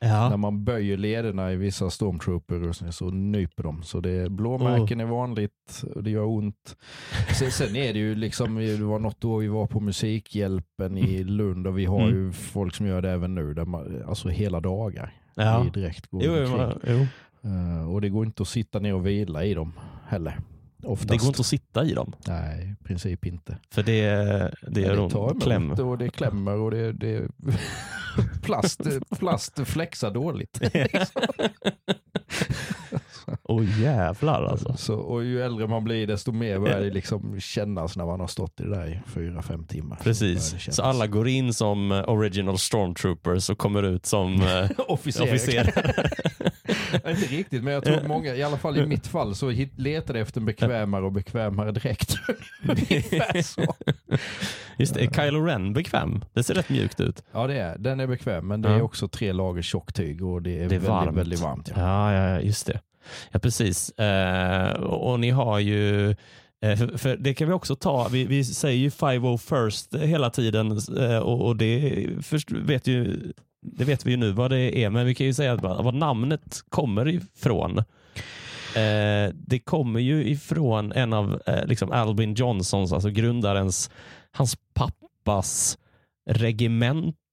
När 0.08 0.30
Ja. 0.30 0.36
man 0.36 0.64
böjer 0.64 0.96
lederna 0.96 1.52
i 1.52 1.56
vissa 1.56 1.90
stormtrooper 1.90 2.68
och 2.68 2.76
så, 2.76 2.92
så 2.92 3.10
nyper 3.10 3.62
de. 3.62 3.82
Så 3.82 4.00
det, 4.00 4.30
blåmärken 4.30 5.00
är 5.00 5.04
vanligt 5.04 5.84
och 5.94 6.02
det 6.02 6.10
gör 6.10 6.24
ont. 6.26 6.76
Sen, 7.38 7.50
sen 7.50 7.76
är 7.76 7.92
det 7.92 7.98
ju 7.98 8.14
liksom, 8.14 8.54
det 8.54 8.76
var 8.76 8.98
något 8.98 9.24
år 9.24 9.40
vi 9.40 9.48
var 9.48 9.66
på 9.66 9.80
Musikhjälpen 9.80 10.98
i 10.98 11.24
Lund 11.24 11.66
och 11.66 11.78
vi 11.78 11.84
har 11.84 12.00
Mm. 12.02 12.14
ju 12.14 12.32
folk 12.32 12.74
som 12.74 12.86
gör 12.86 13.02
det 13.02 13.10
även 13.10 13.34
nu. 13.34 13.54
Där 13.54 13.64
man, 13.64 14.02
alltså 14.08 14.28
hela 14.28 14.60
dagar. 14.60 15.12
ja. 15.34 15.66
Direkt 15.74 16.06
går 16.10 16.22
Jo, 16.24 16.32
men- 16.56 16.78
jo. 16.86 17.06
Eh, 17.50 17.90
och 17.92 18.00
det 18.00 18.08
går 18.08 18.26
inte 18.26 18.42
att 18.42 18.48
sitta 18.48 18.78
ner 18.78 18.94
och 18.94 19.06
vila 19.06 19.44
i 19.44 19.54
dem 19.54 19.72
heller. 20.06 20.38
Oftast. 20.82 21.08
Det 21.08 21.16
går 21.16 21.26
inte 21.28 21.40
att 21.40 21.46
sitta 21.46 21.84
i 21.84 21.92
dem. 21.94 22.12
Nej, 22.28 22.76
i 22.80 22.84
princip 22.84 23.26
inte. 23.26 23.58
För 23.70 23.82
det, 23.82 24.02
det 24.68 24.80
Ja, 24.80 24.94
det 25.02 25.10
tar 25.10 25.30
emot 25.30 25.42
Kläm. 25.42 25.70
och 25.70 25.98
det 25.98 26.08
klämmer 26.08 26.54
och 26.56 26.70
det, 26.70 26.92
det 26.92 27.28
plast, 28.42 28.80
plast 29.18 29.68
flexar 29.68 30.10
dåligt. 30.10 30.60
Åh 33.48 33.80
jävlar 33.82 34.44
alltså. 34.44 34.74
Så, 34.76 34.94
och 34.94 35.24
ju 35.24 35.42
äldre 35.42 35.66
man 35.66 35.84
blir 35.84 36.06
desto 36.06 36.32
mer 36.32 36.58
börjar 36.58 36.80
det 36.80 36.90
liksom 36.90 37.40
kännas 37.40 37.96
när 37.96 38.06
man 38.06 38.20
har 38.20 38.26
stått 38.26 38.60
i 38.60 38.62
det 38.62 38.70
där 38.70 38.86
i 38.86 39.00
fyra, 39.06 39.42
fem 39.42 39.64
timmar. 39.64 39.98
Precis. 40.02 40.74
Så 40.74 40.82
alla 40.82 41.06
går 41.06 41.28
in 41.28 41.54
som 41.54 41.92
eh, 41.92 42.08
original 42.08 42.58
stormtroopers 42.58 43.50
och 43.50 43.58
kommer 43.58 43.82
ut 43.82 44.06
som 44.06 44.42
eh, 44.42 44.70
officerare. 44.88 45.30
officerare. 45.30 46.10
Ja, 47.04 47.10
inte 47.10 47.26
riktigt, 47.26 47.64
men 47.64 47.72
jag 47.72 47.84
tror 47.84 48.08
många, 48.08 48.34
i 48.34 48.42
alla 48.42 48.56
fall 48.56 48.78
i 48.78 48.86
mitt 48.86 49.06
fall, 49.06 49.34
så 49.34 49.52
letade 49.76 50.20
efter 50.20 50.40
en 50.40 50.46
bekvämare 50.46 51.04
och 51.04 51.12
bekvämare 51.12 51.72
dräkt. 51.72 52.16
Just 54.78 54.94
det, 54.94 55.04
är 55.04 55.10
Kylo 55.10 55.40
Ren 55.44 55.72
bekväm? 55.72 56.24
Det 56.32 56.42
ser 56.42 56.54
rätt 56.54 56.68
mjukt 56.68 57.00
ut. 57.00 57.22
Ja, 57.32 57.46
det 57.46 57.58
är, 57.58 57.78
den 57.78 58.00
är 58.00 58.06
bekväm, 58.06 58.48
men 58.48 58.62
det 58.62 58.68
är 58.68 58.82
också 58.82 59.08
tre 59.08 59.32
lager 59.32 59.62
tjocktyg 59.62 60.24
och 60.24 60.42
det 60.42 60.50
är, 60.50 60.56
Det 60.56 60.62
är 60.64 60.68
väldigt, 60.68 60.88
varmt. 60.88 61.16
väldigt 61.16 61.40
varmt. 61.40 61.72
Ja, 61.76 62.12
ja, 62.12 62.28
ja 62.28 62.40
just 62.40 62.66
det. 62.66 62.80
Ja, 63.30 63.38
precis. 63.38 63.90
Eh, 63.90 64.72
och, 64.72 65.20
ni 65.20 65.30
har 65.30 65.58
ju, 65.58 66.10
eh, 66.62 66.76
för, 66.76 66.98
för 66.98 67.16
det 67.16 67.34
kan 67.34 67.48
vi 67.48 67.54
också 67.54 67.76
ta, 67.76 68.08
vi, 68.08 68.24
vi 68.24 68.44
säger 68.44 68.78
ju 68.78 68.90
5 68.90 69.38
first 69.38 69.94
hela 69.94 70.30
tiden 70.30 70.78
eh, 70.98 71.18
och, 71.18 71.46
och 71.46 71.56
det 71.56 72.06
först, 72.22 72.50
vet 72.50 72.86
ju 72.86 73.32
det 73.64 73.84
vet 73.84 74.06
vi 74.06 74.10
ju 74.10 74.16
nu 74.16 74.32
vad 74.32 74.50
det 74.50 74.78
är, 74.84 74.90
men 74.90 75.06
vi 75.06 75.14
kan 75.14 75.26
ju 75.26 75.34
säga 75.34 75.52
att 75.52 75.62
vad 75.62 75.94
namnet 75.94 76.62
kommer 76.68 77.08
ifrån. 77.08 77.78
Eh, 78.76 79.32
det 79.34 79.58
kommer 79.64 80.00
ju 80.00 80.28
ifrån 80.28 80.92
en 80.92 81.12
av 81.12 81.42
eh, 81.46 81.66
liksom 81.66 81.92
Albin 81.92 82.34
Johnsons, 82.34 82.92
alltså 82.92 83.10
grundarens, 83.10 83.90
hans 84.32 84.56
pappas 84.74 85.78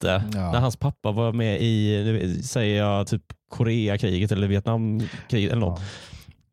regemente. 0.04 0.38
Ja. 0.38 0.52
När 0.52 0.60
hans 0.60 0.76
pappa 0.76 1.12
var 1.12 1.34
med 1.34 1.62
i, 1.62 2.44
säger 2.44 2.78
jag, 2.84 3.08
typ 3.08 3.24
Koreakriget 3.50 4.32
eller 4.32 4.48
Vietnamkriget 4.48 5.52
eller 5.52 5.62
något. 5.62 5.80
Ja. 5.80 5.86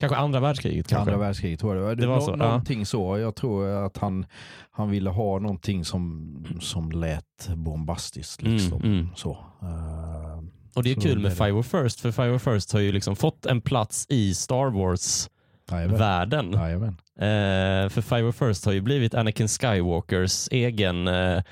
Kanske 0.00 0.16
andra 0.16 0.40
världskriget. 0.40 0.88
Kanske. 0.88 1.12
Andra 1.12 1.26
världskriget 1.26 1.60
tror 1.60 1.76
jag 1.76 1.82
det 1.82 1.86
var. 1.86 1.94
Det 1.94 2.06
var 2.06 2.16
Nå- 2.16 2.22
så, 2.22 2.30
ja. 2.30 2.36
Någonting 2.36 2.86
så. 2.86 3.18
Jag 3.18 3.34
tror 3.34 3.68
att 3.86 3.96
han, 3.96 4.26
han 4.70 4.90
ville 4.90 5.10
ha 5.10 5.38
någonting 5.38 5.84
som, 5.84 6.34
som 6.60 6.90
lät 6.92 7.48
bombastiskt. 7.56 8.42
Liksom. 8.42 8.78
Mm, 8.82 8.92
mm. 8.94 9.08
Så. 9.16 9.30
Eh, 9.62 10.38
Och 10.74 10.82
det 10.82 10.90
är 10.90 10.94
kul 11.00 11.18
med. 11.18 11.36
5 11.36 11.62
First, 11.62 12.00
för 12.00 12.12
5 12.12 12.38
First 12.40 12.72
har 12.72 12.80
ju 12.80 12.92
liksom 12.92 13.16
fått 13.16 13.46
en 13.46 13.60
plats 13.60 14.06
i 14.08 14.34
Star 14.34 14.70
Wars-världen. 14.70 16.54
Eh, 16.54 17.88
för 17.88 18.00
5 18.02 18.32
First 18.32 18.64
har 18.64 18.72
ju 18.72 18.80
blivit 18.80 19.14
Anakin 19.14 19.48
Skywalkers 19.48 20.48
egen 20.50 21.08
eh, 21.08 21.42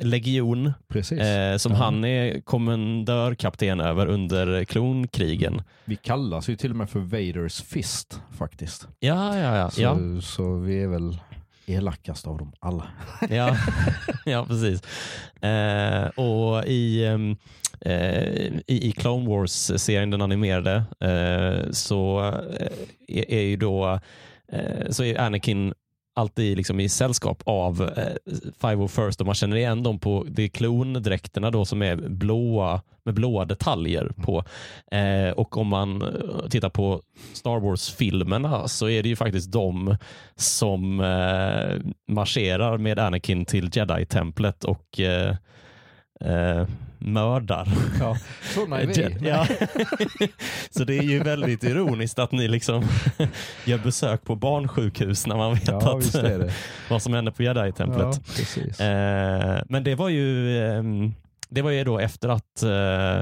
legion 0.00 0.72
Precis. 0.88 1.20
eh, 1.20 1.56
som 1.56 1.72
Ja. 1.72 1.78
han 1.78 2.04
är 2.04 2.40
kommendörkapten 2.40 3.80
över 3.80 4.06
under 4.06 4.64
klonkrigen. 4.64 5.62
Vi 5.84 5.96
kallas 5.96 6.48
ju 6.48 6.56
till 6.56 6.70
och 6.70 6.76
med 6.76 6.90
för 6.90 7.00
Vaders 7.00 7.62
Fist 7.62 8.20
faktiskt. 8.38 8.88
Ja, 9.00 9.38
ja, 9.38 9.56
ja. 9.56 9.70
Så, 9.70 9.82
ja. 9.82 9.96
så 10.22 10.56
vi 10.56 10.82
är 10.82 10.88
väl 10.88 11.18
elakast 11.66 12.26
av 12.26 12.38
dem 12.38 12.52
alla. 12.60 12.84
Ja, 13.30 13.56
ja 14.24 14.46
precis. 14.48 14.82
Eh, 15.42 16.06
och 16.06 16.64
i, 16.66 17.04
ehm, 17.06 17.36
eh, 17.80 18.46
i, 18.66 18.92
Clone 18.96 19.28
Wars-serien, 19.28 20.10
den 20.10 20.22
animerade, 20.22 20.74
eh, 21.00 21.70
så 21.70 22.20
eh, 22.60 22.66
är, 23.08 23.30
är 23.32 23.42
ju 23.42 23.56
då 23.56 24.00
eh, 24.52 24.90
så 24.90 25.04
är 25.04 25.20
Anakin 25.20 25.74
alltid 26.14 26.56
liksom 26.56 26.80
i 26.80 26.88
sällskap 26.88 27.42
av 27.44 27.82
eh, 27.96 28.32
Five 28.60 28.76
of 28.76 28.92
First 28.92 29.20
och 29.20 29.26
man 29.26 29.34
känner 29.34 29.56
igen 29.56 29.82
dem 29.82 29.98
på 29.98 30.26
det 30.28 30.42
är 30.42 30.48
klondräkterna 30.48 31.50
då 31.50 31.64
som 31.64 31.82
är 31.82 31.96
blåa 31.96 32.82
med 33.04 33.14
blåa 33.14 33.44
detaljer 33.44 34.12
på. 34.16 34.44
Eh, 34.90 35.30
och 35.30 35.56
om 35.56 35.66
man 35.66 36.02
eh, 36.02 36.48
tittar 36.50 36.68
på 36.70 37.00
Star 37.32 37.60
Wars-filmerna 37.60 38.68
så 38.68 38.88
är 38.88 39.02
det 39.02 39.08
ju 39.08 39.16
faktiskt 39.16 39.52
de 39.52 39.96
som 40.36 41.00
eh, 41.00 41.92
marscherar 42.08 42.78
med 42.78 42.98
Anakin 42.98 43.44
till 43.44 43.70
Jedi-templet 43.72 44.64
och 44.64 45.00
eh, 45.00 45.36
eh, 46.20 46.66
mördar. 47.04 47.68
Ja, 48.00 48.16
sådana 48.54 48.80
är 48.80 48.86
vi. 48.86 49.28
Ja. 49.28 49.46
så 50.70 50.84
det 50.84 50.98
är 50.98 51.02
ju 51.02 51.22
väldigt 51.22 51.64
ironiskt 51.64 52.18
att 52.18 52.32
ni 52.32 52.48
liksom 52.48 52.84
gör 53.64 53.78
besök 53.78 54.24
på 54.24 54.36
barnsjukhus 54.36 55.26
när 55.26 55.36
man 55.36 55.54
vet 55.54 55.68
Ja, 55.68 55.98
att, 55.98 56.12
det. 56.12 56.52
vad 56.90 57.02
som 57.02 57.14
händer 57.14 57.32
på 57.32 57.42
Jedi-templet. 57.42 58.20
Ja. 58.78 58.84
Eh, 58.84 59.62
men 59.68 59.84
det 59.84 59.94
var 59.94 60.08
ju 60.08 60.58
ehm, 60.66 61.14
det 61.48 61.62
var 61.62 61.70
ju 61.70 61.84
då 61.84 61.98
efter 61.98 62.28
att 62.28 62.62
eh, 62.62 63.20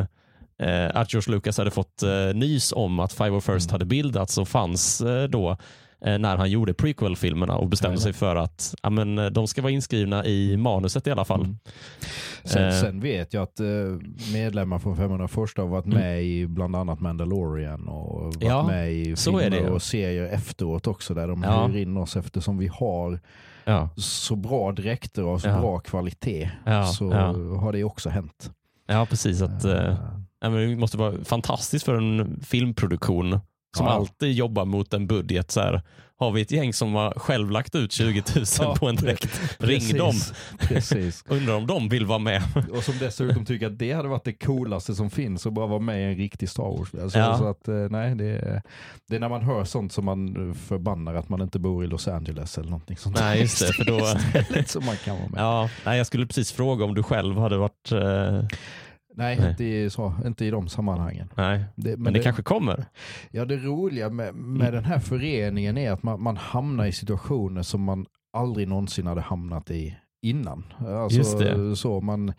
eh, 0.69 0.91
att 0.95 1.13
George 1.13 1.35
Lucas 1.35 1.59
hade 1.59 1.71
fått 1.71 2.03
nys 2.35 2.73
om 2.73 3.01
att 3.01 3.13
Five 3.13 3.41
First 3.41 3.67
Mm. 3.71 3.73
hade 3.73 3.85
bildats 3.85 4.39
och 4.39 4.49
fanns 4.49 5.03
då 5.29 5.57
när 6.05 6.37
han 6.37 6.51
gjorde 6.51 6.75
prequel-filmerna 6.75 7.57
och 7.57 7.69
bestämde 7.69 7.99
sig 8.01 8.13
för 8.13 8.37
att 8.37 8.75
ja, 8.83 8.91
men, 8.91 9.19
eh, 9.19 9.27
de 9.27 9.47
ska 9.47 9.63
vara 9.63 9.73
inskrivna 9.73 10.25
i 10.27 10.57
manuset 10.57 11.07
i 11.07 11.11
alla 11.11 11.25
fall. 11.25 11.41
Mm. 11.41 11.57
Sen, 12.45 12.65
Eh. 12.69 12.81
sen 12.81 13.01
vet 13.01 13.35
jag 13.35 13.43
att 13.43 13.61
eh, 13.61 13.67
medlemmar 14.33 14.79
från 14.79 14.97
501 14.97 15.57
har 15.59 15.67
varit 15.67 15.87
Mm. 15.87 15.99
med 15.99 16.25
i 16.25 16.47
bland 16.47 16.77
annat 16.77 17.01
Mandalorian 17.01 17.89
och 17.89 18.25
varit 18.25 18.43
Ja, 18.43 18.67
med 18.67 18.93
i 18.93 19.17
filmer 19.17 19.69
och 19.71 19.83
serier 19.83 20.25
efteråt 20.25 20.87
också 20.87 21.15
där 21.15 21.29
de 21.29 21.43
Ja. 21.43 21.67
hyr 21.67 21.77
in 21.83 21.97
oss 21.97 22.17
eftersom 22.17 22.59
vi 22.59 22.67
har 22.67 23.21
Ja, 23.65 23.89
så 23.97 24.37
bra 24.37 24.73
dräkter 24.73 25.25
och 25.25 25.41
så 25.41 25.49
bra 25.49 25.79
kvalitet 25.79 26.51
så 26.99 27.11
har 27.57 27.73
det 27.73 27.85
också 27.85 28.09
hänt. 28.11 28.51
ja 28.87 29.07
precis. 29.11 29.43
Att, 29.43 29.65
eh, 29.65 29.95
Eh, 30.45 30.53
det 30.53 30.77
måste 30.77 30.97
vara 30.99 31.25
fantastiskt 31.25 31.85
för 31.85 31.95
en 31.95 32.41
filmproduktion 32.45 33.41
som 33.77 33.87
Ja. 33.87 33.93
alltid 33.93 34.33
jobbar 34.33 34.65
mot 34.65 34.95
en 34.95 35.07
budget. 35.07 35.51
Så 35.51 35.61
här, 35.61 35.83
har 36.19 36.31
vi 36.33 36.41
ett 36.43 36.51
gäng 36.51 36.73
som 36.73 36.95
har 36.95 37.11
själv 37.11 37.51
lagt 37.51 37.75
ut 37.75 37.93
20 37.93 38.23
000 38.37 38.45
Ja, 38.61 38.77
på 38.79 38.89
en 38.89 38.97
dräkt, 38.97 39.41
ring 39.59 39.81
precis, 39.81 39.99
dem. 39.99 40.15
Precis. 40.59 41.25
Undrar 41.29 41.55
om 41.55 41.67
de 41.67 41.89
vill 41.89 42.07
vara 42.07 42.19
med. 42.19 42.43
Och 42.73 42.83
som 42.85 42.99
dessutom 42.99 43.45
tycker 43.45 43.67
att 43.67 43.79
det 43.79 43.93
hade 43.93 44.09
varit 44.09 44.25
det 44.25 44.33
coolaste 44.33 44.95
som 44.95 45.11
finns 45.11 45.47
att 45.47 45.53
bara 45.53 45.67
vara 45.67 45.79
med 45.81 46.01
i 46.01 46.05
en 46.05 46.17
riktig 46.17 46.49
Star 46.49 46.63
Wars. 46.79 46.95
Alltså, 47.03 47.19
Ja. 47.19 47.39
så 47.39 47.49
att, 47.49 47.69
eh, 47.69 47.75
nej, 47.75 48.15
det, 48.15 48.25
är, 48.25 48.63
det 49.09 49.17
är 49.17 49.21
när 49.21 49.29
man 49.29 49.43
hör 49.43 49.65
sånt 49.65 49.93
som 49.93 50.05
man 50.05 50.55
förbannar 50.69 51.15
att 51.15 51.29
man 51.29 51.41
inte 51.43 51.59
bor 51.59 51.85
i 51.85 51.87
Los 51.87 52.09
Angeles 52.09 52.59
eller 52.59 52.71
någonting 52.71 52.97
sånt. 52.97 53.17
Nej, 53.21 53.41
just 53.41 53.59
det. 53.67 53.73
För 53.73 53.85
då, 53.85 53.99
som 54.67 54.85
man 54.87 54.97
kan 54.97 55.17
vara 55.17 55.29
med. 55.29 55.41
ja, 55.41 55.69
nej, 55.85 55.97
jag 55.99 56.07
skulle 56.07 56.27
precis 56.27 56.53
fråga 56.53 56.85
om 56.85 56.95
du 56.95 57.03
själv 57.03 57.39
hade 57.39 57.57
varit... 57.57 57.93
Eh, 57.93 58.59
Nej, 59.15 59.37
Nej. 59.41 59.51
Inte, 59.51 59.65
i, 59.65 59.91
så, 59.91 60.15
inte 60.27 60.45
i 60.45 60.51
de 60.51 60.69
sammanhangen. 60.69 61.29
nej, 61.37 61.65
Det, 61.77 61.97
men, 61.97 62.13
det, 62.13 62.19
kanske 62.23 62.43
kommer. 62.43 62.85
Ja, 63.31 63.45
det 63.45 63.57
roliga 63.57 64.11
med, 64.11 64.35
med 64.35 64.69
Mm. 64.69 64.75
den 64.75 64.85
här 64.85 64.99
föreningen 64.99 65.79
är 65.79 65.93
att 65.93 66.03
man, 66.03 66.23
man 66.23 66.37
hamnar 66.37 66.85
i 66.87 66.93
situationer 66.93 67.63
som 67.63 67.83
man 67.83 68.07
aldrig 68.33 68.69
någonsin 68.69 69.07
hade 69.07 69.21
hamnat 69.21 69.71
i 69.71 69.97
innan. 70.23 70.65
Alltså, 70.79 71.19
Just 71.19 71.39
det. 71.39 71.77
Så 71.77 72.01
man, 72.01 72.33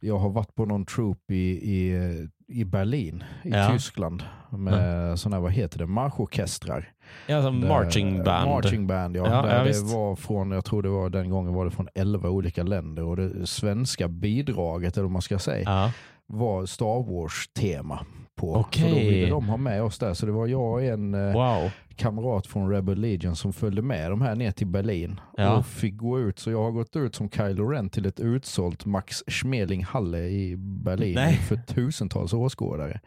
jag 0.00 0.18
har 0.18 0.30
varit 0.30 0.54
på 0.54 0.64
någon 0.64 0.86
troop 0.86 1.30
i, 1.30 1.34
i, 1.74 2.28
i 2.48 2.64
Berlin 2.64 3.24
i 3.44 3.50
Ja. 3.50 3.70
Tyskland 3.72 4.22
med 4.50 5.18
sådana, 5.18 5.40
vad 5.40 5.52
heter 5.52 5.78
det, 5.78 5.86
marschorkestrar. 5.86 6.92
Ja, 7.26 7.42
som 7.42 7.60
Där- 7.60 7.68
marching 7.68 8.24
band. 8.24 8.50
Marching 8.50 8.86
band, 8.86 9.16
ja. 9.16 9.26
Ja, 9.26 9.50
ja, 9.50 9.58
det 9.62 9.68
visst. 9.68 9.94
var 9.94 10.16
från, 10.16 10.50
jag 10.50 10.64
tror 10.64 10.82
det 10.82 10.88
var 10.88 11.10
den 11.10 11.30
gången 11.30 11.54
var 11.54 11.64
det 11.64 11.70
från 11.70 11.88
11 11.94 12.28
olika 12.30 12.62
länder 12.62 13.02
och 13.04 13.16
det 13.16 13.46
svenska 13.46 14.08
bidraget, 14.08 14.96
eller 14.96 15.02
vad 15.04 15.12
man 15.12 15.22
ska 15.22 15.38
säga, 15.38 15.62
Ja. 15.64 15.92
Var 16.26 16.66
Star 16.66 17.12
Wars-tema 17.12 18.06
på. 18.36 18.54
Okej. 18.54 18.82
Så 18.82 18.88
då 18.88 19.00
ville 19.00 19.26
de 19.30 19.48
ha 19.48 19.56
med 19.56 19.82
oss 19.82 19.98
där. 19.98 20.14
Så 20.14 20.26
det 20.26 20.32
var 20.32 20.46
jag 20.46 20.72
och 20.72 20.82
en 20.82 21.14
eh, 21.14 21.32
Wow. 21.32 21.70
Kamrat 21.96 22.46
från 22.46 22.70
Rebel 22.70 22.98
Legion 23.00 23.36
som 23.36 23.52
följde 23.52 23.82
med 23.82 24.10
de 24.10 24.20
här 24.22 24.34
ner 24.34 24.50
till 24.50 24.66
Berlin 24.66 25.20
Ja. 25.36 25.56
och 25.56 25.66
fick 25.66 25.96
gå 25.96 26.20
ut. 26.20 26.38
Så 26.38 26.50
jag 26.50 26.62
har 26.62 26.70
gått 26.70 26.96
ut 26.96 27.14
som 27.14 27.30
Kylo 27.30 27.68
Ren 27.70 27.90
till 27.90 28.06
ett 28.06 28.20
utsålt 28.20 28.84
Max 28.84 29.22
Schmeling 29.26 29.84
Halle 29.84 30.18
i 30.28 30.56
Berlin 30.56 31.14
Nej. 31.14 31.36
för 31.36 31.56
tusentals 31.56 32.32
åskådare 32.32 33.00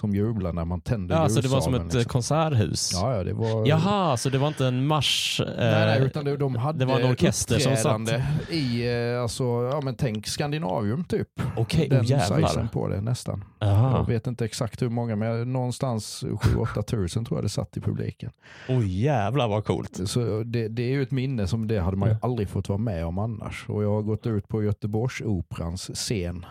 som 0.00 0.14
jublar 0.14 0.52
när 0.52 0.64
man 0.64 0.80
tänder 0.80 1.16
Ja, 1.16 1.28
så 1.28 1.40
det 1.40 1.48
var 1.48 1.60
som 1.60 1.74
ett 1.74 1.80
eh, 1.80 1.84
liksom. 1.86 2.04
konserthus? 2.04 2.90
Ja, 2.94 3.16
ja, 3.16 3.24
det 3.24 3.32
var... 3.32 3.66
Jaha, 3.66 4.16
så 4.16 4.28
det 4.30 4.38
var 4.38 4.48
inte 4.48 4.66
en 4.66 4.86
marsch? 4.86 5.40
eh, 5.40 5.46
Nej, 5.56 5.86
nej, 5.86 6.02
utan 6.06 6.24
det, 6.24 6.36
de 6.36 6.56
hade 6.56 6.78
det 6.78 6.84
var 6.84 7.00
en 7.00 7.10
orkester 7.12 7.58
som 7.58 7.72
uppträdande 7.72 8.22
i, 8.50 8.86
eh, 9.14 9.22
alltså, 9.22 9.44
ja 9.72 9.80
men 9.84 9.94
tänk 9.94 10.26
Skandinavium 10.26 11.04
typ. 11.04 11.28
Okej, 11.56 11.88
Den 11.88 12.00
oh, 12.00 12.04
sizen 12.04 12.68
på 12.68 12.88
det 12.88 13.00
nästan. 13.00 13.44
Jag 13.58 13.68
Jaha. 13.68 14.02
vet 14.04 14.26
inte 14.26 14.44
exakt 14.44 14.82
hur 14.82 14.88
många, 14.88 15.16
men 15.16 15.52
någonstans 15.52 16.24
7-8 16.24 16.82
tusen 16.82 17.24
tror 17.24 17.38
jag 17.38 17.44
det 17.44 17.48
satt 17.48 17.76
i 17.76 17.80
publiken. 17.80 18.25
Oj 18.68 19.02
jävlar 19.02 19.48
vad 19.48 19.64
coolt. 19.64 20.00
Så 20.08 20.42
det, 20.42 20.68
det 20.68 20.82
är 20.82 20.90
ju 20.90 21.02
ett 21.02 21.10
minne 21.10 21.46
som 21.46 21.66
det 21.66 21.78
hade 21.80 21.96
man 21.96 22.08
ju 22.08 22.12
Mm. 22.12 22.20
aldrig 22.22 22.48
fått 22.48 22.68
vara 22.68 22.78
med 22.78 23.06
om 23.06 23.18
annars. 23.18 23.64
Och 23.68 23.82
jag 23.84 23.90
har 23.90 24.02
gått 24.02 24.26
ut 24.26 24.48
på 24.48 24.62
Göteborgsoperans 24.62 25.90
scen. 25.94 26.46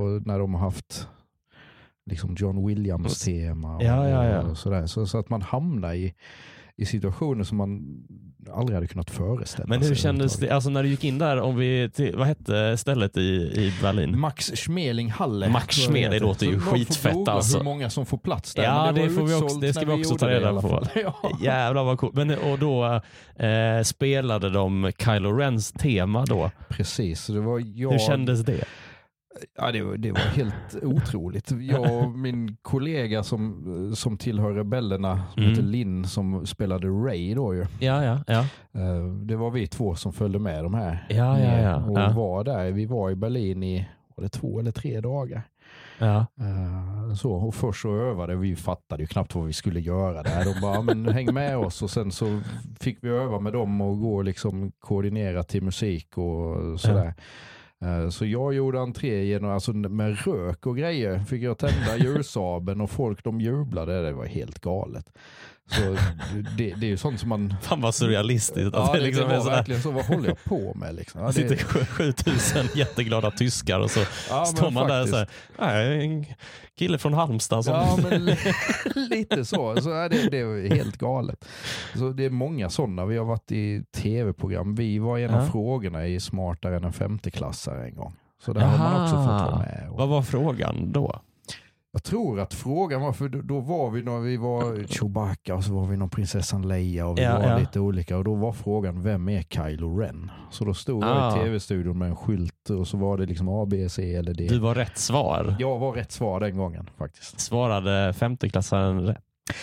Och 0.00 0.26
när 0.26 0.38
de 0.38 0.54
har 0.54 0.60
haft 0.60 1.08
liksom 2.10 2.34
John 2.38 2.66
Williams 2.66 3.20
tema 3.24 3.76
och, 3.76 3.82
Ja, 3.82 4.08
ja, 4.08 4.24
ja. 4.26 4.40
och 4.42 4.58
sådär. 4.58 4.86
Så, 4.86 5.06
så 5.06 5.18
att 5.18 5.28
man 5.30 5.42
hamnar 5.42 5.94
i, 5.94 6.14
i 6.76 6.86
situationer 6.86 7.44
som 7.44 7.58
man 7.58 8.04
aldrig 8.50 8.74
hade 8.74 8.86
kunnat 8.86 9.10
föreställa 9.10 9.66
Men 9.68 9.80
hur 9.80 9.88
sig 9.88 9.96
kändes 9.96 10.36
det, 10.36 10.50
alltså 10.50 10.70
när 10.70 10.82
du 10.82 10.88
gick 10.88 11.04
in 11.04 11.18
där, 11.18 11.40
om 11.40 11.56
vi, 11.56 11.90
till, 11.94 12.16
vad 12.16 12.26
hette 12.26 12.76
stället 12.76 13.16
i, 13.16 13.20
i 13.20 13.72
Berlin? 13.82 14.18
Max 14.20 14.52
Schmeling 14.54 15.10
Halle. 15.10 15.48
Max 15.48 15.76
Schmeling 15.76 16.20
låter 16.20 16.46
ju 16.46 16.60
skitfett, 16.60 17.28
alltså. 17.28 17.56
hur 17.56 17.64
många 17.64 17.90
som 17.90 18.06
får 18.06 18.18
plats 18.18 18.54
där. 18.54 18.62
Ja, 18.62 18.84
Men 18.84 18.94
det 18.94 19.00
var 19.00 19.08
får 19.08 19.26
vi 19.26 19.34
också- 19.34 19.58
det 19.58 19.72
ska 19.72 19.84
vi 19.84 20.02
också 20.04 20.16
ta 20.16 20.26
det 20.26 20.36
reda 20.40 20.60
på. 20.60 20.86
Ja. 20.94 21.30
Jävlar 21.42 21.84
vad 21.84 21.98
coolt. 21.98 22.14
Men, 22.14 22.38
och 22.38 22.58
då 22.58 23.00
eh, 23.36 23.82
spelade 23.84 24.50
de 24.50 24.92
Kylo 24.98 25.32
Rens 25.32 25.72
tema 25.72 26.24
då. 26.24 26.50
Precis, 26.68 27.26
det 27.26 27.40
var 27.40 27.62
jag. 27.74 27.92
Hur 27.92 27.98
kändes 27.98 28.40
det? 28.40 28.64
Ja, 29.56 29.72
det, 29.72 29.82
var, 29.82 29.96
det 29.96 30.12
var 30.12 30.18
helt 30.18 30.76
otroligt. 30.82 31.50
Jag 31.60 32.02
och 32.02 32.10
min 32.18 32.56
kollega 32.62 33.22
som, 33.22 33.92
som 33.96 34.18
tillhör 34.18 34.52
rebellerna, 34.52 35.22
som 35.34 35.42
Mm. 35.42 35.50
heter 35.54 35.62
Linn, 35.68 36.04
som 36.04 36.46
spelade 36.46 36.86
Ray 36.88 37.34
då 37.34 37.54
ju. 37.54 37.66
Ja, 37.80 38.04
ja, 38.04 38.18
ja. 38.26 38.40
Eh, 38.80 39.04
Det 39.06 39.36
var 39.36 39.50
vi 39.50 39.66
två 39.66 39.94
som 39.94 40.12
följde 40.12 40.38
med 40.38 40.64
de 40.64 40.74
här. 40.74 41.06
Ja, 41.10 41.40
ja, 41.40 41.60
ja, 41.60 41.76
Och 41.84 41.98
ja. 41.98 42.12
var 42.12 42.44
där. 42.44 42.70
Vi 42.70 42.86
var 42.86 43.10
i 43.10 43.14
Berlin 43.14 43.62
i 43.62 43.88
var 44.16 44.22
det 44.24 44.28
två 44.30 44.60
eller 44.60 44.72
tre 44.72 45.00
dagar. 45.00 45.42
ja. 45.98 46.26
Eh, 46.40 47.14
Så, 47.14 47.32
och 47.32 47.54
först 47.54 47.82
så 47.82 47.96
övade 47.96 48.36
vi, 48.36 48.56
fattade 48.56 49.02
ju 49.02 49.06
knappt 49.06 49.34
vad 49.34 49.46
vi 49.46 49.52
skulle 49.52 49.80
göra 49.80 50.22
där. 50.22 50.44
De 50.54 50.60
bara, 50.60 50.74
"Ja, 50.74 50.82
men 50.82 51.08
häng 51.08 51.34
med 51.34 51.56
oss 51.58 51.82
och 51.82 51.90
sen 51.90 52.10
så 52.12 52.40
fick 52.80 52.98
vi 53.00 53.08
öva 53.08 53.40
med 53.40 53.52
dem 53.52 53.80
och 53.80 54.00
gå 54.00 54.14
och 54.16 54.24
liksom 54.24 54.72
koordinera 54.78 55.42
till 55.42 55.62
musik 55.62 56.18
och 56.18 56.80
sådär. 56.80 57.06
Eh, 57.06 57.12
Så 58.10 58.26
jag 58.26 58.54
gjorde 58.54 58.80
entré 58.80 59.24
genom, 59.24 59.50
alltså 59.50 59.72
med 59.72 60.18
rök 60.26 60.66
och 60.66 60.76
grejer. 60.76 61.18
Fick 61.18 61.42
jag 61.42 61.58
tända 61.58 61.96
ljussabeln 61.98 62.80
och 62.80 62.90
folk 62.90 63.24
de 63.24 63.40
jublade. 63.40 64.02
Det 64.02 64.12
var 64.12 64.26
helt 64.26 64.60
galet. 64.60 65.06
Så 65.70 65.96
det, 66.58 66.74
det 66.74 66.86
är 66.86 66.90
ju 66.90 66.96
sånt 66.96 67.20
som 67.20 67.28
man... 67.28 67.54
Fan 67.62 67.80
vad 67.80 67.94
surrealistiskt. 67.94 68.70
Ja, 68.76 68.90
det, 68.92 68.98
det 68.98 69.04
liksom 69.04 69.28
var 69.28 69.38
sådär, 69.40 69.56
verkligen 69.56 69.82
så. 69.82 69.90
Vad 69.90 70.04
håller 70.04 70.28
jag 70.28 70.44
på 70.44 70.74
med 70.74 70.94
liksom? 70.94 71.20
Ja, 71.20 71.26
det 71.26 71.32
sitter 71.32 71.48
det, 71.56 71.64
sju- 71.64 71.84
7000 71.84 72.66
jätteglada 72.74 73.30
tyskar 73.30 73.80
och 73.80 73.90
så 73.90 74.00
ja, 74.30 74.44
står 74.44 74.70
man 74.70 74.88
där 74.88 75.06
faktiskt. 75.06 75.14
säger, 75.58 75.88
nej, 75.88 76.04
en 76.06 76.24
kille 76.78 76.98
från 76.98 77.14
Halmstad 77.14 77.64
som... 77.64 77.74
Ja, 77.74 77.98
men 78.10 78.24
li- 78.24 78.36
lite 79.10 79.44
så. 79.44 79.76
så 79.80 79.90
är 79.90 80.08
det, 80.08 80.30
det 80.30 80.38
är 80.38 80.74
helt 80.74 80.96
galet. 80.98 81.44
Så 81.94 82.08
det 82.10 82.24
är 82.24 82.30
många 82.30 82.70
sådana. 82.70 83.04
Vi 83.06 83.16
har 83.18 83.24
varit 83.24 83.52
i 83.52 83.82
tv-program. 83.96 84.74
Vi 84.74 84.98
var 84.98 85.18
en 85.18 85.34
av 85.34 85.46
frågorna 85.46 86.06
i 86.06 86.20
Smartare 86.20 86.76
än 86.76 86.84
en 86.84 86.92
femteklassare 86.92 87.84
en 87.84 87.94
gång. 87.94 88.12
Så 88.44 88.52
där 88.52 88.60
har 88.60 88.78
man 88.78 89.02
också 89.04 89.16
fått 89.16 89.26
vara 89.52 89.58
med. 89.58 89.88
Och, 89.90 89.98
Vad 89.98 90.08
var 90.08 90.22
frågan 90.22 90.92
då? 90.92 91.20
Jag 91.94 92.02
tror 92.02 92.40
att 92.40 92.54
frågan 92.54 93.00
var, 93.00 93.12
för 93.12 93.28
då, 93.28 93.60
var 93.60 93.90
vi 93.90 94.02
när 94.02 94.18
vi 94.20 94.36
var 94.36 94.86
Chewbacca 94.86 95.54
och 95.54 95.64
så 95.64 95.72
var 95.74 95.86
vi 95.86 95.96
någon 95.96 96.10
prinsessan 96.10 96.68
Leia 96.68 97.06
och 97.06 97.18
vi 97.18 97.22
Ja, 97.22 97.38
var 97.38 97.48
ja. 97.48 97.58
lite 97.58 97.80
olika 97.80 98.16
och 98.18 98.24
då 98.24 98.34
var 98.34 98.52
frågan 98.52 99.02
vem 99.02 99.28
är 99.28 99.42
Kylo 99.42 99.96
Ren? 99.98 100.30
Så 100.50 100.64
då 100.64 100.74
stod 100.74 101.04
jag 101.04 101.10
Ah. 101.10 101.36
i 101.36 101.44
tv-studion 101.44 101.98
med 101.98 102.08
en 102.08 102.16
skylt 102.16 102.70
och 102.70 102.88
så 102.88 102.96
var 102.96 103.18
det 103.18 103.26
liksom 103.26 103.48
A, 103.48 103.66
B, 103.70 103.88
C 103.88 104.14
eller 104.14 104.34
D. 104.34 104.46
Du 104.50 104.58
var 104.58 104.74
rätt 104.74 104.98
svar. 104.98 105.56
Jag 105.58 105.78
var 105.78 105.92
rätt 105.92 106.12
svar 106.12 106.40
den 106.40 106.56
gången 106.56 106.90
faktiskt. 106.98 107.40
Svarade 107.40 108.12
femteklassaren 108.12 109.00
rätt? 109.06 109.18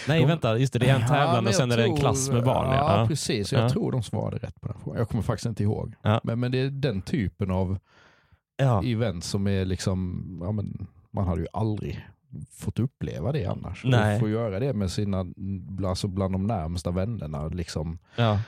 Nej, 0.08 0.20
De- 0.22 0.28
vänta. 0.28 0.58
Just 0.58 0.74
det, 0.74 0.80
det 0.80 0.90
är 0.90 0.96
en 0.96 1.02
Ja, 1.02 1.08
tävlan 1.08 1.36
men 1.44 1.48
och 1.48 1.54
sen 1.56 1.70
jag 1.70 1.80
är 1.80 1.84
det 1.84 1.90
en 1.90 1.96
tror- 1.96 2.00
klass 2.00 2.30
med 2.30 2.44
barn. 2.44 2.68
Ja, 2.72 3.02
Ja. 3.02 3.08
precis. 3.08 3.52
Jag 3.52 3.64
Ja. 3.64 3.70
tror 3.70 3.92
de 3.92 4.04
svarade 4.04 4.38
rätt 4.38 4.62
på 4.62 4.68
den 4.68 4.78
frågan. 4.84 5.00
Jag 5.00 5.10
kommer 5.10 5.24
faktiskt 5.24 5.46
inte 5.46 5.64
ihåg. 5.64 5.94
Men, 6.24 6.40
men 6.40 6.52
det 6.52 6.60
är 6.60 6.70
den 6.70 7.02
typen 7.02 7.52
av 7.52 7.78
event 8.84 9.24
som 9.24 9.48
är 9.48 9.66
liksom, 9.66 10.26
ja, 10.44 10.52
men, 10.52 10.88
man 11.12 11.28
hade 11.28 11.42
ju 11.42 11.48
aldrig 11.54 12.06
fått 12.52 12.80
uppleva 12.80 13.32
det 13.32 13.46
annars. 13.46 13.84
Nej. 13.86 14.16
Och 14.16 14.20
få 14.20 14.30
göra 14.30 14.60
det 14.60 14.74
med 14.74 14.92
sina, 14.92 15.26
alltså 15.86 16.08
bland 16.08 16.34
de 16.34 16.48
närmsta 16.48 16.92
vännerna. 16.92 17.48
Liksom. 17.48 18.00
Ja. 18.16 18.40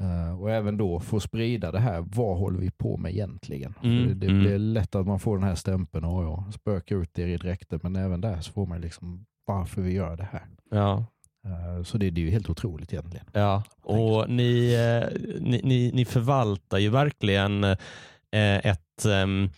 Eh, 0.00 0.40
och 0.40 0.50
även 0.50 0.76
då 0.76 1.00
få 1.00 1.20
sprida 1.20 1.72
det 1.72 1.78
här, 1.78 2.04
vad 2.06 2.38
håller 2.38 2.58
vi 2.58 2.70
på 2.70 2.96
med 2.96 3.12
egentligen? 3.12 3.74
Mm, 3.82 4.08
För 4.08 4.14
det 4.14 4.26
mm. 4.26 4.40
blir 4.40 4.58
lätt 4.58 4.94
att 4.94 5.06
man 5.06 5.20
får 5.20 5.38
den 5.38 5.48
här 5.48 5.54
stämpeln, 5.54 6.04
och 6.04 6.24
ja, 6.24 6.44
spöka 6.52 6.94
ut 6.94 7.18
er 7.18 7.26
i 7.26 7.36
dräkter, 7.36 7.80
men 7.82 7.96
även 7.96 8.20
där 8.20 8.40
så 8.40 8.52
får 8.52 8.66
man 8.66 8.80
liksom 8.80 9.26
varför 9.46 9.82
vi 9.82 9.92
gör 9.92 10.16
det 10.16 10.28
här. 10.32 10.46
Ja. 10.70 11.04
Eh, 11.44 11.82
så 11.82 11.98
det, 11.98 12.10
det 12.10 12.20
är 12.20 12.24
ju 12.24 12.30
helt 12.30 12.50
otroligt 12.50 12.92
egentligen. 12.92 13.26
Ja, 13.32 13.62
och 13.82 14.30
ni, 14.30 14.74
eh, 14.74 15.20
ni, 15.40 15.60
ni, 15.64 15.90
ni 15.94 16.04
förvaltar 16.04 16.78
ju 16.78 16.88
verkligen 16.88 17.64
ett 18.32 19.04
ehm, 19.06 19.50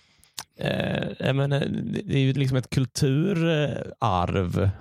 eh, 0.65 1.35
menar, 1.35 1.67
det 2.05 2.15
är 2.15 2.19
ju 2.19 2.33
liksom 2.33 2.57
ett 2.57 2.71
kulturarv. 2.71 3.91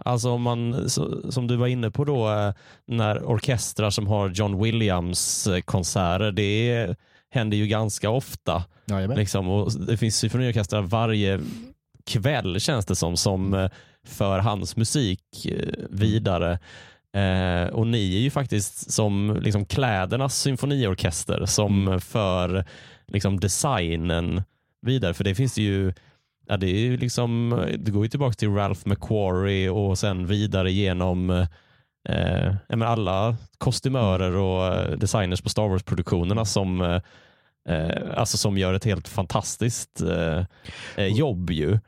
Alltså 0.06 0.32
om 0.32 0.42
man, 0.42 0.90
så, 0.90 1.32
som 1.32 1.48
du 1.48 1.56
var 1.56 1.68
inne 1.68 1.92
på 1.92 2.06
då, 2.06 2.30
eh, 2.30 2.54
när 2.88 3.24
orkestrar 3.24 3.90
som 3.90 4.08
har 4.08 4.30
John 4.30 4.64
Williams 4.64 5.48
eh, 5.48 5.62
konserter, 5.62 6.32
det 6.32 6.96
händer 7.30 7.58
ju 7.58 7.68
ganska 7.68 8.10
ofta. 8.10 8.64
Jajamän. 8.86 9.18
Liksom, 9.18 9.50
och 9.50 9.72
det 9.72 9.98
finns 9.98 10.18
symfoniorkestrar 10.18 10.82
varje 10.82 11.40
kväll 12.06 12.60
känns 12.60 12.86
det 12.86 12.96
som, 12.96 13.18
som 13.18 13.54
eh, 13.54 13.70
för 14.06 14.40
hans 14.40 14.76
musik 14.76 15.46
eh, 15.46 15.74
vidare. 15.90 16.60
Eh, 17.14 17.68
och 17.74 17.88
ni 17.88 18.16
är 18.16 18.20
ju 18.20 18.30
faktiskt 18.30 18.92
som 18.92 19.40
liksom 19.42 19.66
klädernas 19.66 20.36
symfoniorkester 20.36 21.46
som 21.46 22.02
för 22.02 22.66
liksom 23.08 23.40
designen 23.40 24.44
vidare. 24.82 25.14
För 25.14 25.24
det 25.24 25.36
finns 25.36 25.56
det 25.56 25.62
ju 25.62 25.94
Ja, 26.48 26.58
det, 26.58 26.68
är 26.68 26.80
ju 26.80 26.98
liksom, 26.98 27.50
det 27.80 27.92
går 27.92 28.04
ju 28.06 28.10
tillbaka 28.10 28.34
till 28.34 28.50
Ralph 28.50 28.82
McQuarrie 28.88 29.70
och 29.70 29.98
sen 29.98 30.26
vidare 30.28 30.72
genom 30.72 31.30
eh, 32.10 32.56
alla 32.82 33.36
kostymörer 33.58 34.36
och 34.36 34.66
eh, 34.76 34.98
designers 34.98 35.42
på 35.42 35.50
Star 35.50 35.68
Wars-produktionerna 35.68 36.46
som, 36.46 36.82
eh, 36.82 37.02
eh, 37.76 38.20
alltså 38.20 38.38
som 38.38 38.58
gör 38.58 38.74
ett 38.74 38.86
helt 38.86 39.08
fantastiskt 39.08 40.02
eh, 40.02 40.46
eh, 40.98 41.08
jobb. 41.08 41.50
ju. 41.50 41.80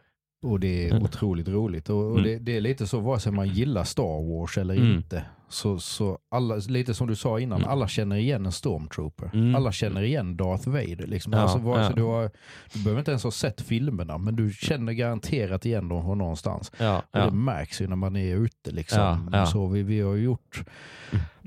Och 0.45 0.59
det 0.59 0.89
är 0.89 1.03
otroligt 1.03 1.47
roligt. 1.47 1.89
Och, 1.89 1.97
och 2.11 2.19
Mm. 2.19 2.23
det, 2.23 2.39
det 2.39 2.57
är 2.57 2.61
lite 2.61 2.87
så, 2.87 2.99
vare 2.99 3.19
sig 3.19 3.31
man 3.31 3.47
gillar 3.47 3.83
Star 3.83 4.37
Wars 4.39 4.57
eller 4.57 4.75
Mm. 4.75 4.91
inte, 4.95 5.23
så, 5.53 5.79
så 5.79 6.17
alla, 6.31 6.55
lite 6.55 6.93
som 6.93 7.07
du 7.07 7.15
sa 7.15 7.39
innan, 7.39 7.57
Mm. 7.57 7.69
alla 7.71 7.87
känner 7.87 8.15
igen 8.15 8.45
en 8.45 8.51
stormtrooper. 8.51 9.29
Mm. 9.33 9.55
Alla 9.55 9.71
känner 9.71 10.01
igen 10.01 10.37
Darth 10.37 10.69
Vader. 10.69 11.07
Liksom. 11.07 11.33
Ja, 11.33 11.39
alltså, 11.39 11.57
ja. 11.59 11.91
du, 11.95 12.01
har, 12.01 12.31
du 12.73 12.79
behöver 12.83 12.99
inte 12.99 13.11
ens 13.11 13.23
ha 13.23 13.31
sett 13.31 13.61
filmerna, 13.61 14.17
men 14.17 14.35
du 14.35 14.51
känner 14.53 14.93
garanterat 14.93 15.65
igen 15.65 15.87
dem 15.89 16.17
någonstans. 16.17 16.71
Ja, 16.77 17.01
Och 17.11 17.19
det 17.19 17.31
märks 17.31 17.81
ju 17.81 17.87
när 17.87 17.95
man 17.95 18.15
är 18.15 18.35
ute. 18.35 18.71
Liksom. 18.71 18.99
Så 19.51 19.67
vi, 19.67 19.83
vi 19.83 20.01
har 20.01 20.15
gjort 20.15 20.63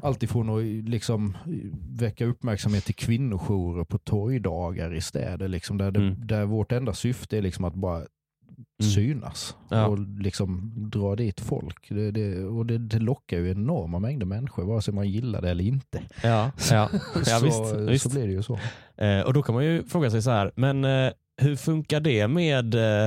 allt 0.02 0.22
ifrån 0.22 0.50
att 0.58 0.88
liksom, 0.90 1.36
väcka 1.90 2.24
uppmärksamhet 2.26 2.84
till 2.84 2.94
kvinnojourer 2.94 3.84
på 3.84 3.98
torgdagar 3.98 4.94
i 4.94 5.00
städer. 5.00 5.48
Liksom, 5.48 5.78
där, 5.78 5.90
det, 5.90 6.00
Mm. 6.00 6.26
där 6.26 6.44
vårt 6.44 6.72
enda 6.72 6.92
syfte 6.92 7.38
är 7.38 7.42
liksom 7.42 7.64
att 7.64 7.74
bara 7.74 8.02
synas 8.82 9.56
Ja. 9.68 9.86
och 9.86 9.98
liksom 9.98 10.72
dra 10.90 11.16
dit 11.16 11.40
folk. 11.40 11.88
Det, 11.88 12.10
det, 12.10 12.44
och 12.44 12.66
det, 12.66 12.78
det 12.78 12.98
lockar 12.98 13.36
ju 13.36 13.50
enorma 13.50 13.98
mängder 13.98 14.26
människor, 14.26 14.64
vare 14.64 14.82
sig 14.82 14.94
man 14.94 15.08
gillar 15.08 15.42
det 15.42 15.50
eller 15.50 15.64
inte. 15.64 16.02
Ja, 16.22 16.50
ja. 16.70 16.88
ja 17.14 17.24
så, 17.24 17.44
visst, 17.44 17.74
visst. 17.88 18.02
så 18.02 18.10
blir 18.10 18.26
det 18.26 18.32
ju 18.32 18.42
så. 18.42 18.58
Eh, 18.96 19.20
och 19.20 19.32
då 19.32 19.42
kan 19.42 19.54
man 19.54 19.64
ju 19.64 19.84
fråga 19.84 20.10
sig 20.10 20.22
så 20.22 20.30
här, 20.30 20.52
men 20.56 20.84
eh, 20.84 21.12
hur 21.36 21.56
funkar 21.56 22.00
det 22.00 22.28
med, 22.28 22.74
eh, 22.74 23.06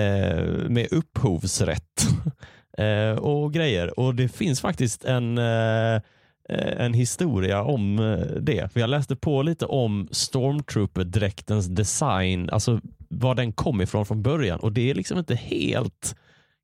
eh, 0.00 0.44
med 0.68 0.88
upphovsrätt 0.92 2.06
eh, 2.78 3.18
och 3.18 3.52
grejer? 3.52 4.00
Och 4.00 4.14
det 4.14 4.28
finns 4.28 4.60
faktiskt 4.60 5.04
en, 5.04 5.38
eh, 5.38 6.00
Eh, 6.48 6.84
en 6.84 6.94
historia 6.94 7.62
om 7.62 7.98
eh, 7.98 8.40
det. 8.40 8.72
För 8.72 8.80
jag 8.80 8.90
läste 8.90 9.16
på 9.16 9.42
lite 9.42 9.66
om 9.66 10.08
Stormtrooper-dräktens 10.10 11.68
design, 11.68 12.50
alltså 12.50 12.80
var 13.08 13.34
den 13.34 13.52
kom 13.52 13.80
ifrån 13.80 14.06
från 14.06 14.22
början 14.22 14.60
och 14.60 14.72
det 14.72 14.90
är 14.90 14.94
liksom 14.94 15.18
inte 15.18 15.34
helt 15.34 16.16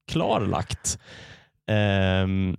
klarlagt. 0.09 0.99
Um, 2.25 2.57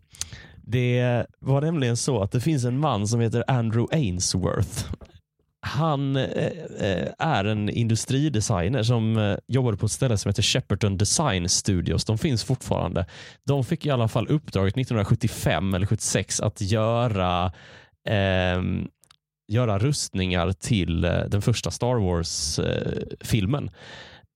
det 0.57 1.25
var 1.39 1.61
nämligen 1.61 1.97
så 1.97 2.23
att 2.23 2.31
det 2.31 2.41
finns 2.41 2.65
en 2.65 2.79
man 2.79 3.07
som 3.07 3.19
heter 3.19 3.43
Andrew 3.47 3.97
Ainsworth. 3.97 4.85
Han 5.67 6.15
eh, 6.15 6.47
eh, 6.79 7.07
är 7.19 7.45
en 7.45 7.69
industridesigner 7.69 8.83
som 8.83 9.17
eh, 9.17 9.37
jobbade 9.47 9.77
på 9.77 9.85
ett 9.85 9.91
ställe 9.91 10.17
som 10.17 10.29
heter 10.29 10.43
Shepperton 10.43 10.97
Design 10.97 11.49
Studios. 11.49 12.05
De 12.05 12.17
finns 12.17 12.43
fortfarande. 12.43 13.05
De 13.45 13.63
fick 13.63 13.85
i 13.85 13.89
alla 13.89 14.07
fall 14.07 14.27
uppdraget 14.27 14.77
1975 14.77 15.73
eller 15.73 15.85
76 15.85 16.39
att 16.41 16.61
göra 16.61 17.51
eh, 18.07 18.61
göra 19.47 19.79
rustningar 19.79 20.51
till 20.51 21.05
eh, 21.05 21.19
den 21.19 21.41
första 21.41 21.71
Star 21.71 21.95
Wars-filmen. 21.95 23.69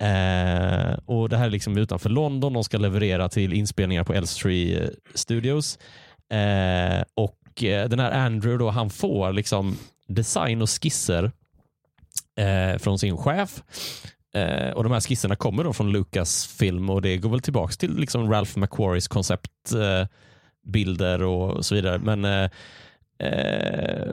Eh, 0.04 1.00
och 1.06 1.30
Det 1.30 1.38
här 1.38 1.46
är 1.46 1.50
liksom 1.50 1.78
utanför 1.78 2.10
London. 2.10 2.54
De 2.54 2.64
ska 2.64 2.78
leverera 2.78 3.30
till 3.30 3.54
inspelningar 3.54 4.04
på 4.04 4.14
Elstree 4.14 4.84
eh, 4.84 4.90
Studios. 5.14 5.80
Eh, 6.34 7.04
och 7.16 7.36
Den 7.60 8.00
här 8.00 8.12
Andrew 8.12 8.66
då, 8.66 8.70
han 8.70 8.90
får 8.90 9.34
liksom 9.34 9.78
design 10.10 10.62
och 10.62 10.70
skisser 10.70 11.32
eh, 12.36 12.78
från 12.78 13.00
sin 13.00 13.18
chef. 13.18 13.64
Eh, 14.34 14.70
och 14.70 14.84
De 14.84 14.92
här 14.92 15.00
skisserna 15.00 15.36
kommer 15.36 15.64
då 15.64 15.74
från 15.74 15.92
Lucasfilm 15.92 16.90
och 16.90 17.02
det 17.02 17.18
går 17.18 17.30
väl 17.30 17.42
tillbaka 17.42 17.74
till 17.74 17.96
liksom 17.96 18.32
Ralph 18.32 18.58
McQuarries 18.58 19.08
konceptbilder 19.08 21.20
eh, 21.20 21.26
och 21.26 21.66
så 21.66 21.76
vidare. 21.76 21.98
Men 21.98 22.26
eh, 22.26 22.50
eh, 23.20 24.08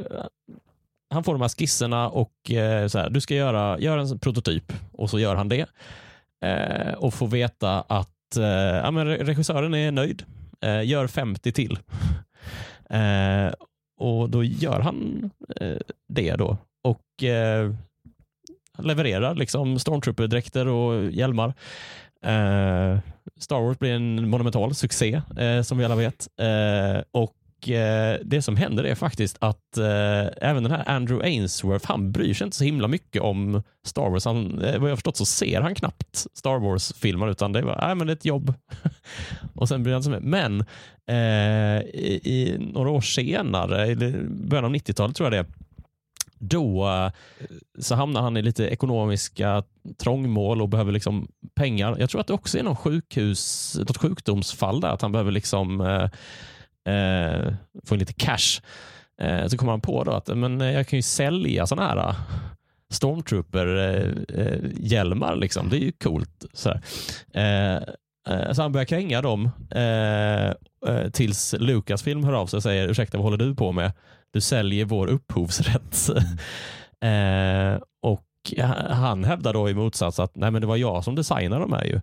han 1.10 1.24
får 1.24 1.32
de 1.32 1.40
här 1.40 1.48
skisserna 1.48 2.08
och 2.08 2.50
eh, 2.50 2.88
så 2.88 2.98
här, 2.98 3.10
du 3.10 3.20
ska 3.20 3.34
göra, 3.34 3.78
göra 3.78 4.00
en 4.00 4.18
prototyp 4.18 4.72
och 4.92 5.10
så 5.10 5.18
gör 5.18 5.36
han 5.36 5.48
det. 5.48 5.66
Eh, 6.44 6.92
och 6.92 7.14
får 7.14 7.26
veta 7.26 7.80
att 7.80 8.36
eh, 8.36 8.44
ja, 8.44 8.90
men 8.90 9.06
regissören 9.06 9.74
är 9.74 9.92
nöjd. 9.92 10.24
Eh, 10.60 10.86
gör 10.86 11.06
50 11.06 11.52
till. 11.52 11.78
Eh, 12.90 13.52
och 13.96 14.30
då 14.30 14.44
gör 14.44 14.80
han 14.80 15.30
eh, 15.60 15.76
det 16.08 16.36
då. 16.36 16.56
Och 16.84 17.24
eh, 17.24 17.74
levererar 18.78 19.34
liksom 19.34 19.78
stormtrooper-dräkter 19.78 20.66
och 20.66 21.10
hjälmar. 21.10 21.54
Eh, 22.22 22.98
Star 23.40 23.60
Wars 23.60 23.78
blir 23.78 23.92
en 23.92 24.30
monumental 24.30 24.74
succé 24.74 25.22
eh, 25.38 25.62
som 25.62 25.78
vi 25.78 25.84
alla 25.84 25.96
vet. 25.96 26.28
Eh, 26.40 27.02
och 27.56 27.68
eh, 27.68 28.18
Det 28.24 28.42
som 28.42 28.56
händer 28.56 28.84
är 28.84 28.94
faktiskt 28.94 29.36
att 29.40 29.78
eh, 29.78 30.26
även 30.40 30.62
den 30.62 30.72
här 30.72 30.88
Andrew 30.88 31.28
Ainsworth, 31.28 31.86
han 31.86 32.12
bryr 32.12 32.34
sig 32.34 32.44
inte 32.44 32.56
så 32.56 32.64
himla 32.64 32.88
mycket 32.88 33.22
om 33.22 33.62
Star 33.86 34.10
Wars. 34.10 34.24
Han, 34.24 34.62
eh, 34.62 34.78
vad 34.78 34.90
jag 34.90 34.96
förstått 34.96 35.16
så 35.16 35.24
ser 35.24 35.60
han 35.60 35.74
knappt 35.74 36.26
Star 36.34 36.58
Wars-filmer 36.58 37.30
utan 37.30 37.52
det 37.52 37.58
är 37.58 37.62
bara, 37.62 37.90
äh, 37.90 37.94
men 37.94 38.06
det 38.06 38.12
är 38.12 38.16
ett 38.16 38.24
jobb. 38.24 38.54
och 39.54 39.68
sen 39.68 39.82
bryr 39.82 39.92
han 39.92 40.02
sig 40.02 40.12
med. 40.12 40.22
Men 40.22 40.60
eh, 41.08 41.82
i, 41.82 42.20
i 42.24 42.56
några 42.72 42.90
år 42.90 43.00
senare, 43.00 43.86
i 43.86 43.96
början 44.26 44.64
av 44.64 44.74
90-talet 44.74 45.16
tror 45.16 45.26
jag 45.26 45.32
det 45.32 45.50
är, 45.50 45.66
då 46.38 46.88
eh, 46.88 47.10
så 47.78 47.94
hamnar 47.94 48.22
han 48.22 48.36
i 48.36 48.42
lite 48.42 48.64
ekonomiska 48.64 49.62
trångmål 49.98 50.62
och 50.62 50.68
behöver 50.68 50.92
liksom 50.92 51.28
pengar. 51.54 51.96
Jag 51.98 52.10
tror 52.10 52.20
att 52.20 52.26
det 52.26 52.34
också 52.34 52.58
är 52.58 52.62
någon 52.62 52.76
sjukhus, 52.76 53.74
något 53.78 53.96
sjukdomsfall 53.96 54.80
där, 54.80 54.88
att 54.88 55.02
han 55.02 55.12
behöver 55.12 55.32
liksom 55.32 55.80
eh, 55.80 56.08
eh, 56.86 57.52
få 57.84 57.94
in 57.94 57.98
lite 57.98 58.12
cash. 58.12 58.60
Eh, 59.20 59.46
så 59.46 59.58
kommer 59.58 59.72
han 59.72 59.80
på 59.80 60.04
då 60.04 60.12
att 60.12 60.36
men, 60.36 60.60
eh, 60.60 60.72
jag 60.72 60.86
kan 60.86 60.98
ju 60.98 61.02
sälja 61.02 61.66
sådana 61.66 61.88
här 61.88 62.08
eh, 62.08 62.14
stormtrooper-hjälmar. 62.92 65.32
Eh, 65.32 65.38
liksom. 65.38 65.68
Det 65.68 65.76
är 65.76 65.80
ju 65.80 65.92
coolt. 65.92 66.44
Sådär. 66.52 66.80
Eh, 67.34 67.76
eh, 68.34 68.52
så 68.52 68.62
han 68.62 68.72
börjar 68.72 68.86
kränga 68.86 69.22
dem 69.22 69.50
eh, 69.70 70.52
tills 71.12 71.54
Lucasfilm 71.58 72.24
hör 72.24 72.32
av 72.32 72.46
sig 72.46 72.56
och 72.56 72.62
säger 72.62 72.88
ursäkta 72.88 73.18
vad 73.18 73.24
håller 73.24 73.44
du 73.44 73.54
på 73.54 73.72
med? 73.72 73.92
Du 74.30 74.40
säljer 74.40 74.84
vår 74.84 75.06
upphovsrätt. 75.06 76.10
eh, 77.00 77.74
och 78.02 78.22
han 78.90 79.24
hävdar 79.24 79.52
då 79.52 79.70
i 79.70 79.74
motsats 79.74 80.20
att 80.20 80.36
nej 80.36 80.50
men 80.50 80.60
det 80.60 80.66
var 80.66 80.76
jag 80.76 81.04
som 81.04 81.14
designade 81.14 81.62
de 81.62 81.72
här 81.72 81.84
ju. 81.84 82.00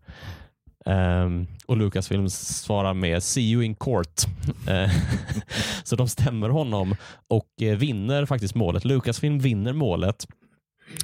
Um, 0.86 1.48
och 1.66 1.78
Lucasfilm 1.78 2.30
svarar 2.30 2.94
med 2.94 3.24
“See 3.24 3.52
you 3.52 3.64
in 3.64 3.76
court”. 3.76 4.22
Eh, 4.70 4.92
så 5.84 5.96
de 5.96 6.08
stämmer 6.08 6.50
honom 6.50 6.96
och 7.28 7.62
eh, 7.62 7.78
vinner 7.78 8.26
faktiskt 8.26 8.56
målet. 8.56 8.86
Lucasfilm 8.86 9.40
vinner 9.40 9.74
målet, 9.74 10.28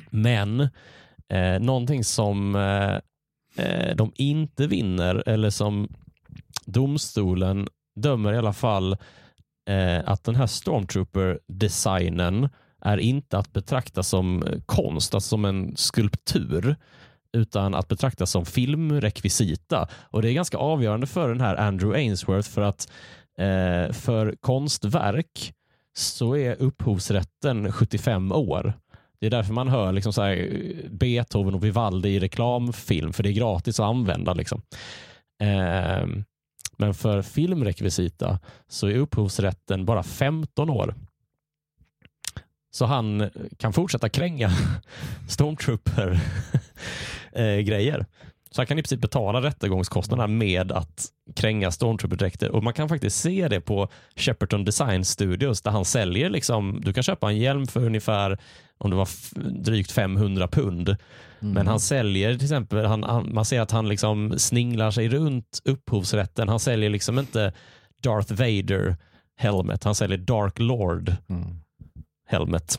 men 0.09 0.59
eh, 1.29 1.59
någonting 1.59 2.03
som 2.03 2.55
eh, 2.55 2.95
eh, 3.65 3.95
de 3.95 4.11
inte 4.15 4.67
vinner, 4.67 5.23
eller 5.25 5.49
som 5.49 5.87
domstolen 6.65 7.67
dömer 7.95 8.33
i 8.33 8.37
alla 8.37 8.53
fall 8.53 8.97
eh, 9.69 10.01
att 10.05 10.23
den 10.23 10.35
här 10.35 10.47
Stormtrooper-designen 10.47 12.49
är 12.81 12.97
inte 12.97 13.37
att 13.37 13.53
betrakta 13.53 14.03
som 14.03 14.43
konst, 14.65 15.13
alltså 15.13 15.29
som 15.29 15.45
en 15.45 15.77
skulptur, 15.77 16.75
utan 17.33 17.75
att 17.75 17.87
betraktas 17.87 18.31
som 18.31 18.45
filmrekvisita. 18.45 19.87
Och 19.93 20.21
Det 20.21 20.29
är 20.29 20.33
ganska 20.33 20.57
avgörande 20.57 21.07
för 21.07 21.29
den 21.29 21.41
här 21.41 21.55
Andrew 21.55 21.99
Ainsworth 21.99 22.49
för 22.49 22.61
att 22.61 22.91
eh, 23.37 23.93
för 23.93 24.35
konstverk 24.39 25.53
så 25.97 26.35
är 26.35 26.61
upphovsrätten 26.61 27.71
75 27.71 28.31
år. 28.31 28.73
Det 29.19 29.25
är 29.25 29.29
därför 29.29 29.53
man 29.53 29.67
hör 29.67 29.91
liksom 29.91 30.13
så 30.13 30.21
här 30.21 30.63
Beethoven 30.89 31.53
och 31.53 31.63
Vivaldi 31.63 32.09
i 32.09 32.19
reklamfilm, 32.19 33.13
för 33.13 33.23
det 33.23 33.29
är 33.29 33.33
gratis 33.33 33.79
att 33.79 33.85
använda. 33.85 34.33
Liksom. 34.33 34.61
Eh, 35.41 36.07
men 36.77 36.93
för 36.93 37.21
filmrekvisita 37.21 38.39
så 38.67 38.87
är 38.87 38.95
upphovsrätten 38.95 39.85
bara 39.85 40.03
15 40.03 40.69
år. 40.69 40.95
Så 42.71 42.85
han 42.85 43.29
kan 43.57 43.73
fortsätta 43.73 44.09
kränga 44.09 44.51
Stormtrooper-grejer. 47.31 48.05
Så 48.51 48.61
han 48.61 48.67
kan 48.67 48.79
i 48.79 48.81
princip 48.81 49.01
betala 49.01 49.41
rättegångskostnaderna 49.41 50.27
med 50.27 50.71
att 50.71 51.05
kränga 51.35 51.71
Stormtrooper-dräkter. 51.71 52.49
Och 52.49 52.63
man 52.63 52.73
kan 52.73 52.89
faktiskt 52.89 53.19
se 53.19 53.47
det 53.47 53.61
på 53.61 53.87
Shepperton 54.15 54.65
Design 54.65 55.05
Studios 55.05 55.61
där 55.61 55.71
han 55.71 55.85
säljer, 55.85 56.29
liksom, 56.29 56.81
du 56.81 56.93
kan 56.93 57.03
köpa 57.03 57.29
en 57.29 57.37
hjälm 57.37 57.67
för 57.67 57.85
ungefär 57.85 58.37
om 58.77 58.89
det 58.89 58.95
var 58.95 59.09
drygt 59.63 59.91
500 59.91 60.47
pund. 60.47 60.89
Mm. 60.89 61.53
Men 61.53 61.67
han 61.67 61.79
säljer 61.79 62.33
till 62.33 62.43
exempel, 62.43 62.85
han, 62.85 63.03
han, 63.03 63.33
man 63.33 63.45
ser 63.45 63.61
att 63.61 63.71
han 63.71 63.89
liksom 63.89 64.39
sninglar 64.39 64.91
sig 64.91 65.09
runt 65.09 65.61
upphovsrätten. 65.65 66.49
Han 66.49 66.59
säljer 66.59 66.89
liksom 66.89 67.19
inte 67.19 67.53
Darth 68.03 68.33
Vader 68.33 68.97
helmet, 69.37 69.83
han 69.83 69.95
säljer 69.95 70.17
Dark 70.17 70.59
Lord 70.59 71.15
mm. 71.29 71.61
helmet. 72.27 72.77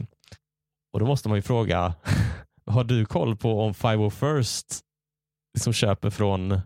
Och 0.93 1.01
då 1.01 1.07
måste 1.07 1.29
man 1.29 1.39
ju 1.39 1.43
fråga, 1.43 1.95
har 2.71 2.85
du 2.85 3.05
koll 3.05 3.37
på 3.37 3.61
om 3.61 3.73
501st 3.73 4.81
liksom 5.55 5.73
köper 5.73 6.11
från, 6.11 6.61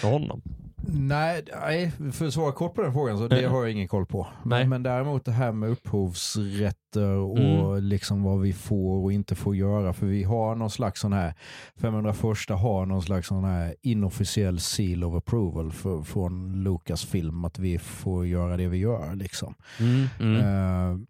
från 0.00 0.12
honom? 0.12 0.42
Nej, 0.90 1.44
nej, 1.60 1.92
för 2.12 2.26
att 2.26 2.34
svara 2.34 2.52
kort 2.52 2.74
på 2.74 2.82
den 2.82 2.92
frågan 2.92 3.18
så 3.18 3.28
det 3.28 3.46
har 3.46 3.62
jag 3.62 3.70
ingen 3.70 3.88
koll 3.88 4.06
på. 4.06 4.26
Men, 4.44 4.68
men 4.68 4.82
däremot 4.82 5.24
det 5.24 5.32
här 5.32 5.52
med 5.52 5.70
upphovsrätter 5.70 7.08
och 7.08 7.38
mm. 7.38 7.82
liksom 7.82 8.22
vad 8.22 8.40
vi 8.40 8.52
får 8.52 9.04
och 9.04 9.12
inte 9.12 9.34
får 9.34 9.56
göra. 9.56 9.92
För 9.92 10.06
vi 10.06 10.22
har 10.22 10.54
någon 10.54 10.70
slags 10.70 11.00
sån 11.00 11.12
här, 11.12 11.34
501 11.76 12.16
har 12.48 12.86
någon 12.86 13.02
slags 13.02 13.28
sån 13.28 13.44
här 13.44 13.74
inofficiell 13.82 14.60
seal 14.60 15.04
of 15.04 15.14
approval 15.14 15.72
för, 15.72 16.02
från 16.02 16.62
Lucasfilm 16.64 17.44
att 17.44 17.58
vi 17.58 17.78
får 17.78 18.26
göra 18.26 18.56
det 18.56 18.68
vi 18.68 18.78
gör. 18.78 19.14
Liksom. 19.14 19.54
Mm, 19.80 20.06
mm. 20.20 20.44
Uh, 20.44 21.00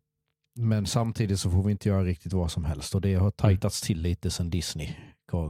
men 0.59 0.87
samtidigt 0.87 1.41
så 1.41 1.51
får 1.51 1.63
vi 1.63 1.71
inte 1.71 1.89
göra 1.89 2.05
riktigt 2.05 2.33
vad 2.33 2.51
som 2.51 2.65
helst 2.65 2.95
och 2.95 3.01
det 3.01 3.15
har 3.15 3.31
tajtats 3.31 3.81
till 3.81 4.03
lite 4.03 4.31
sedan 4.31 4.51
Disney 4.51 4.89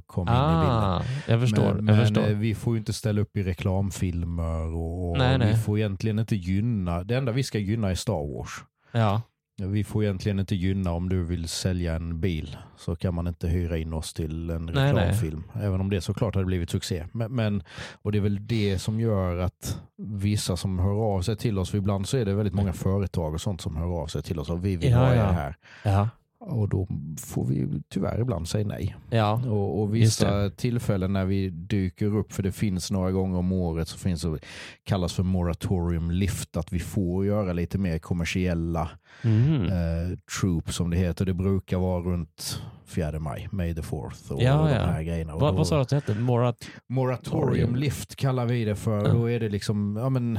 kom 0.07 0.29
ah, 0.29 0.51
in 0.51 0.59
i 0.59 0.61
bilden. 0.61 0.85
Ah, 0.85 1.03
jag 1.29 1.41
förstår. 1.41 1.63
Men, 1.63 1.87
jag 1.87 1.97
men 1.97 1.99
förstår. 1.99 2.29
Eh, 2.29 2.37
vi 2.37 2.55
får 2.55 2.75
ju 2.75 2.79
inte 2.79 2.93
ställa 2.93 3.21
upp 3.21 3.37
i 3.37 3.43
reklamfilmer 3.43 4.75
och, 4.75 5.11
och 5.11 5.19
nej, 5.19 5.39
nej. 5.39 5.53
vi 5.53 5.59
får 5.59 5.79
egentligen 5.79 6.19
inte 6.19 6.37
gynna, 6.37 7.05
det 7.05 7.17
enda 7.17 7.33
vi 7.33 7.43
ska 7.43 7.59
gynna 7.59 7.91
är 7.91 7.95
Star 7.95 8.37
Wars. 8.37 8.65
Ja. 8.93 9.23
Vi 9.67 9.85
får 9.85 10.05
egentligen 10.05 10.41
inte 10.41 10.55
gynna 10.55 10.93
om 10.93 11.09
du 11.09 11.25
vill 11.25 11.49
sälja 11.49 11.95
en 11.95 12.21
bil 12.21 12.57
så 12.77 12.97
kan 12.97 13.15
man 13.15 13.27
inte 13.27 13.49
hyra 13.49 13.79
in 13.79 13.93
oss 13.93 14.15
till 14.15 14.51
en 14.51 14.69
reklamfilm. 14.69 15.43
Nej, 15.55 15.67
Även 15.67 15.81
om 15.81 15.91
det 15.91 16.01
såklart 16.01 16.35
hade 16.35 16.47
blivit 16.47 16.71
succé. 16.71 17.07
Men, 17.13 17.35
men, 17.35 17.63
och 18.03 18.13
det 18.13 18.19
är 18.19 18.23
väl 18.23 18.47
det 18.47 18.79
som 18.79 19.01
gör 19.01 19.39
att 19.39 19.81
vissa 19.97 20.57
som 20.57 20.79
hör 20.79 21.15
av 21.15 21.23
sig 21.23 21.37
till 21.37 21.59
oss, 21.59 21.71
för 21.71 21.79
ibland 21.79 22.09
så 22.09 22.17
är 22.17 22.25
det 22.25 22.35
väldigt 22.35 22.55
många 22.55 22.73
företag 22.73 23.35
och 23.35 23.41
sånt 23.41 23.61
som 23.61 23.77
hör 23.77 24.03
av 24.03 24.07
sig 24.07 24.23
till 24.23 24.39
oss 24.39 24.51
och 24.51 24.65
vi 24.65 24.77
vill 24.77 24.91
ja, 24.91 24.99
ha 24.99 25.13
er 25.13 25.33
här. 25.33 25.57
Ja. 25.85 26.09
Och 26.41 26.69
då 26.69 26.89
får 27.21 27.47
vi 27.47 27.83
tyvärr 27.89 28.21
ibland 28.21 28.49
säga 28.49 28.67
nej. 28.67 28.97
Ja, 29.11 29.43
och, 29.47 29.81
och 29.83 29.95
vissa 29.95 30.51
tillfällen 30.51 31.13
när 31.13 31.25
vi 31.25 31.51
dyker 31.51 32.17
upp, 32.17 32.33
för 32.33 32.43
det 32.43 32.53
finns 32.53 32.91
några 32.91 33.11
gånger 33.11 33.39
om 33.39 33.53
året, 33.53 33.89
så 33.89 33.99
finns 33.99 34.23
det 34.23 34.39
kallas 34.85 35.13
för 35.13 35.23
moratorium 35.23 36.11
lift, 36.11 36.57
att 36.57 36.73
vi 36.73 36.79
får 36.79 37.27
göra 37.27 37.53
lite 37.53 37.79
mer 37.79 37.99
kommersiella 37.99 38.91
mm. 39.23 39.63
eh, 39.63 40.19
troop 40.41 40.73
som 40.73 40.91
det 40.91 40.97
heter. 40.97 41.27
Det 41.27 41.35
brukar 41.35 41.79
vara 41.79 42.03
runt 42.03 42.63
4 42.87 43.21
maj, 43.21 43.49
May 43.51 43.75
the 43.75 43.81
4th 43.81 44.31
och, 44.31 44.43
ja, 44.43 44.61
och 44.61 44.69
de 44.69 44.75
här 44.75 45.03
grejerna. 45.03 45.37
Vad, 45.37 45.55
vad 45.55 45.67
sa 45.67 45.75
du 45.75 45.83
att 45.83 45.89
det 45.89 45.97
hette? 45.97 46.15
Morat 46.15 46.69
moratorium 46.87 47.77
lift 47.77 48.17
kallar 48.17 48.47
vi 48.47 48.65
det 48.65 48.77
för. 48.77 48.99
Mm. 48.99 49.17
Då 49.17 49.31
är 49.31 49.41
det 49.41 49.49
liksom, 49.49 49.97
ja 49.97 50.09
men 50.09 50.39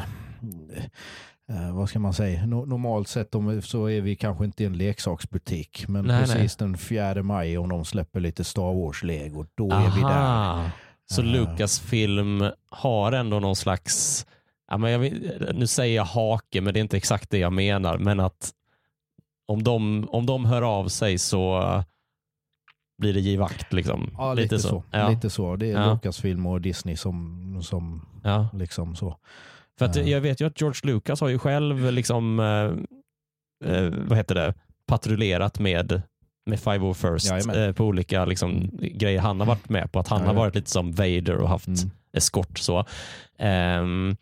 eh, 1.50 1.76
vad 1.76 1.89
ska 1.89 2.00
man 2.00 2.14
säga, 2.14 2.45
no 2.45 2.66
normalt 2.66 3.08
sett 3.08 3.36
om, 3.36 3.62
så 3.62 3.89
är 3.89 4.02
vi 4.02 4.16
kanske 4.16 4.45
inte 4.45 4.64
i 4.64 4.66
en 4.66 4.78
leksaksbutik. 4.78 5.88
Men 5.88 6.06
nej, 6.06 6.20
precis 6.20 6.60
nej. 6.60 6.70
den 6.70 6.78
4 6.78 7.24
maj 7.24 7.58
om 7.58 7.70
de 7.70 7.86
släpper 7.86 8.20
lite 8.20 8.43
Star 8.43 8.74
Wars-lego, 8.74 9.45
då 9.56 9.72
Aha. 9.72 9.86
är 9.86 9.95
vi 9.95 10.02
där. 10.02 10.72
Så 11.10 11.22
uh. 11.22 11.28
Lucasfilm 11.28 12.52
har 12.70 13.12
ändå 13.12 13.39
någon 13.39 13.56
slags, 13.56 14.26
ja, 14.70 14.78
men 14.78 14.91
jag, 14.91 15.14
nu 15.56 15.68
säger 15.68 15.95
jag 15.95 16.06
hake, 16.06 16.62
men 16.62 16.74
det 16.74 16.80
är 16.80 16.82
inte 16.82 16.97
exakt 16.97 17.30
det 17.30 17.38
jag 17.38 17.54
menar, 17.54 17.97
men 17.97 18.20
att 18.20 18.54
om 19.47 19.64
de, 19.64 20.08
om 20.12 20.26
de 20.26 20.45
hör 20.45 20.62
av 20.62 20.88
sig 20.88 21.18
så 21.18 21.64
blir 22.97 23.14
det 23.14 23.20
givakt. 23.20 23.74
Liksom. 23.74 24.10
Ja, 24.18 24.34
lite, 24.34 24.56
lite 24.56 24.60
så. 24.60 24.70
så. 24.70 24.84
Ja. 24.91 25.10
Lite 25.10 25.30
så. 25.30 25.56
Det 25.56 25.72
är 25.72 25.82
ja. 25.82 25.93
Lucasfilm 25.93 26.45
och 26.45 26.62
Disney 26.62 26.95
som, 26.95 27.60
som 27.64 28.06
ja. 28.24 28.50
liksom 28.54 28.95
så. 28.95 29.18
För 29.80 29.86
att 29.86 30.08
jag 30.08 30.22
vet 30.22 30.42
ju 30.42 30.48
att 30.48 30.62
George 30.62 30.94
Lucas 30.94 31.22
har 31.22 31.30
ju 31.30 31.40
själv 31.40 31.92
liksom, 31.92 32.40
eh, 32.40 33.72
eh 33.72 33.90
vad 34.08 34.18
heter 34.18 34.36
det, 34.36 34.54
patrullerat 34.88 35.60
med 35.60 36.02
med 36.50 36.60
501st 36.60 37.68
eh, 37.68 37.74
på 37.74 37.86
olika 37.86 38.26
liksom, 38.26 38.52
mm. 38.52 38.70
grejer 38.98 39.20
han 39.20 39.40
har 39.40 39.48
varit 39.48 39.70
med 39.70 39.92
på. 39.92 40.00
Att 40.00 40.08
han 40.08 40.22
ja, 40.22 40.28
har 40.28 40.34
varit 40.34 40.56
lite 40.56 40.70
som 40.70 40.92
Vader 40.92 41.36
och 41.36 41.50
haft 41.50 41.68
mm. 41.68 41.92
eskort. 42.14 42.58
Så. 42.58 42.86
Um, 43.80 44.18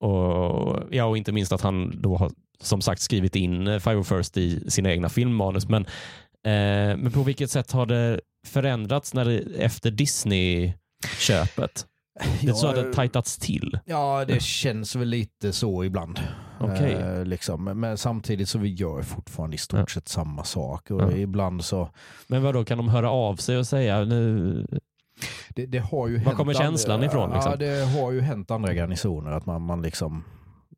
och, 0.00 0.82
ja, 0.90 1.04
och 1.04 1.16
inte 1.16 1.32
minst 1.32 1.52
att 1.52 1.60
han 1.60 2.00
då 2.00 2.16
har 2.16 2.30
som 2.60 2.80
sagt 2.80 3.00
skrivit 3.00 3.36
in 3.36 3.68
501st 3.68 4.38
i 4.38 4.70
sina 4.70 4.90
egna 4.90 5.08
filmmanus. 5.08 5.68
Men, 5.68 5.82
eh, 6.46 6.96
men 6.96 7.12
på 7.12 7.22
vilket 7.22 7.50
sätt 7.50 7.72
har 7.72 7.86
det 7.86 8.20
förändrats 8.46 9.14
när 9.14 9.24
det, 9.24 9.38
efter 9.58 9.90
Disney-köpet? 9.90 11.86
Det 12.40 12.48
är 12.48 12.52
så 12.52 12.66
att 12.66 12.74
det 12.74 12.92
tajtats 12.92 13.38
till? 13.38 13.78
Ja, 13.84 14.24
det 14.24 14.42
känns 14.42 14.96
väl 14.96 15.08
lite 15.08 15.52
så 15.52 15.84
ibland. 15.84 16.20
Okay. 16.60 16.92
Eh, 16.92 17.24
liksom. 17.24 17.64
Men 17.64 17.98
samtidigt 17.98 18.48
så 18.48 18.58
vi 18.58 18.68
gör 18.68 19.02
fortfarande 19.02 19.54
i 19.54 19.58
stort 19.58 19.80
ja. 19.80 19.86
sett 19.86 20.08
samma 20.08 20.44
sak. 20.44 20.90
Och 20.90 21.02
ja. 21.02 21.12
ibland 21.12 21.64
så... 21.64 21.88
Men 22.26 22.42
vad 22.42 22.54
då 22.54 22.64
kan 22.64 22.78
de 22.78 22.88
höra 22.88 23.10
av 23.10 23.36
sig 23.36 23.58
och 23.58 23.66
säga 23.66 24.04
nu... 24.04 24.66
Det, 25.48 25.66
det 25.66 25.78
har 25.78 26.08
ju 26.08 26.18
Var 26.18 26.32
kommer 26.32 26.54
känslan 26.54 26.94
andra, 26.94 27.06
ifrån? 27.06 27.30
Liksom? 27.32 27.50
Ja, 27.50 27.56
det 27.56 27.84
har 27.84 28.12
ju 28.12 28.20
hänt 28.20 28.50
andra 28.50 28.74
garnisoner 28.74 29.30
att 29.30 29.46
man, 29.46 29.62
man 29.62 29.82
liksom 29.82 30.24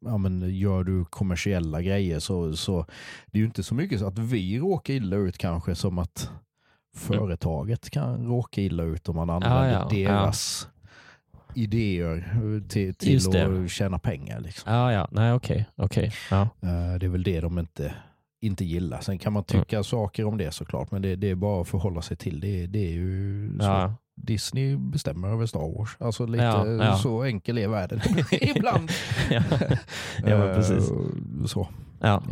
ja, 0.05 0.18
men 0.18 0.57
gör 0.57 0.85
du 0.85 1.05
kommersiella 1.05 1.82
grejer 1.82 2.18
så, 2.18 2.57
så 2.57 2.87
det 3.26 3.39
är 3.39 3.41
ju 3.41 3.47
inte 3.47 3.62
så 3.62 3.74
mycket 3.74 4.01
så 4.01 4.07
att 4.07 4.18
vi 4.18 4.59
råkar 4.59 4.95
illa 4.95 5.16
ut 5.16 5.39
kanske 5.39 5.74
som 5.74 5.99
att 5.99 6.30
företaget 6.97 7.91
kan 7.91 8.26
råka 8.26 8.61
illa 8.61 8.82
ut 8.82 9.09
om 9.09 9.16
man 9.16 9.30
använder 9.30 9.72
ja, 9.72 9.89
ja, 9.91 10.07
deras 10.07 10.68
idéer 11.55 12.24
till, 12.68 12.94
till 12.94 13.36
att 13.62 13.70
tjäna 13.70 13.98
pengar. 13.98 14.40
Liksom. 14.40 14.72
Ja, 14.72 14.92
ja. 14.92 15.09
Nej, 15.11 15.32
okej. 15.32 15.66
Okay. 15.76 15.86
okay. 15.86 16.11
Ja. 16.30 16.42
Eh, 16.42 16.98
det 16.98 17.07
är 17.07 17.09
väl 17.09 17.22
det 17.22 17.40
de 17.40 17.59
inte, 17.59 17.94
inte 18.40 18.64
gillar. 18.64 19.00
Sen 19.00 19.18
kan 19.18 19.32
man 19.32 19.44
tycka 19.44 19.76
mm. 19.76 19.84
saker 19.84 20.24
om 20.24 20.38
det 20.38 20.50
såklart, 20.55 20.90
men 20.90 21.02
det, 21.02 21.16
det, 21.16 21.30
är 21.30 21.34
bara 21.34 21.61
att 21.61 21.68
förhålla 21.68 22.02
sig 22.02 22.16
till 22.16 22.40
det. 22.40 22.66
Det 22.66 22.86
är 22.86 22.92
ju. 22.92 23.50
Ja. 23.61 23.94
Disney 24.16 24.76
bestämmer 24.76 25.28
över 25.28 25.46
Star 25.46 25.78
Wars. 25.78 25.96
Alltså 26.00 26.26
lite 26.26 26.44
ja, 26.44 26.66
ja. 26.66 26.96
så 26.96 27.22
enkel 27.22 27.59
är 27.59 27.68
världen 27.68 28.00
ibland. 28.30 28.90
ja, 29.30 29.42
ja 30.26 30.55
precis. 30.55 30.90
Uh, 30.90 31.46
så. 31.46 31.68
Ja. 32.00 32.22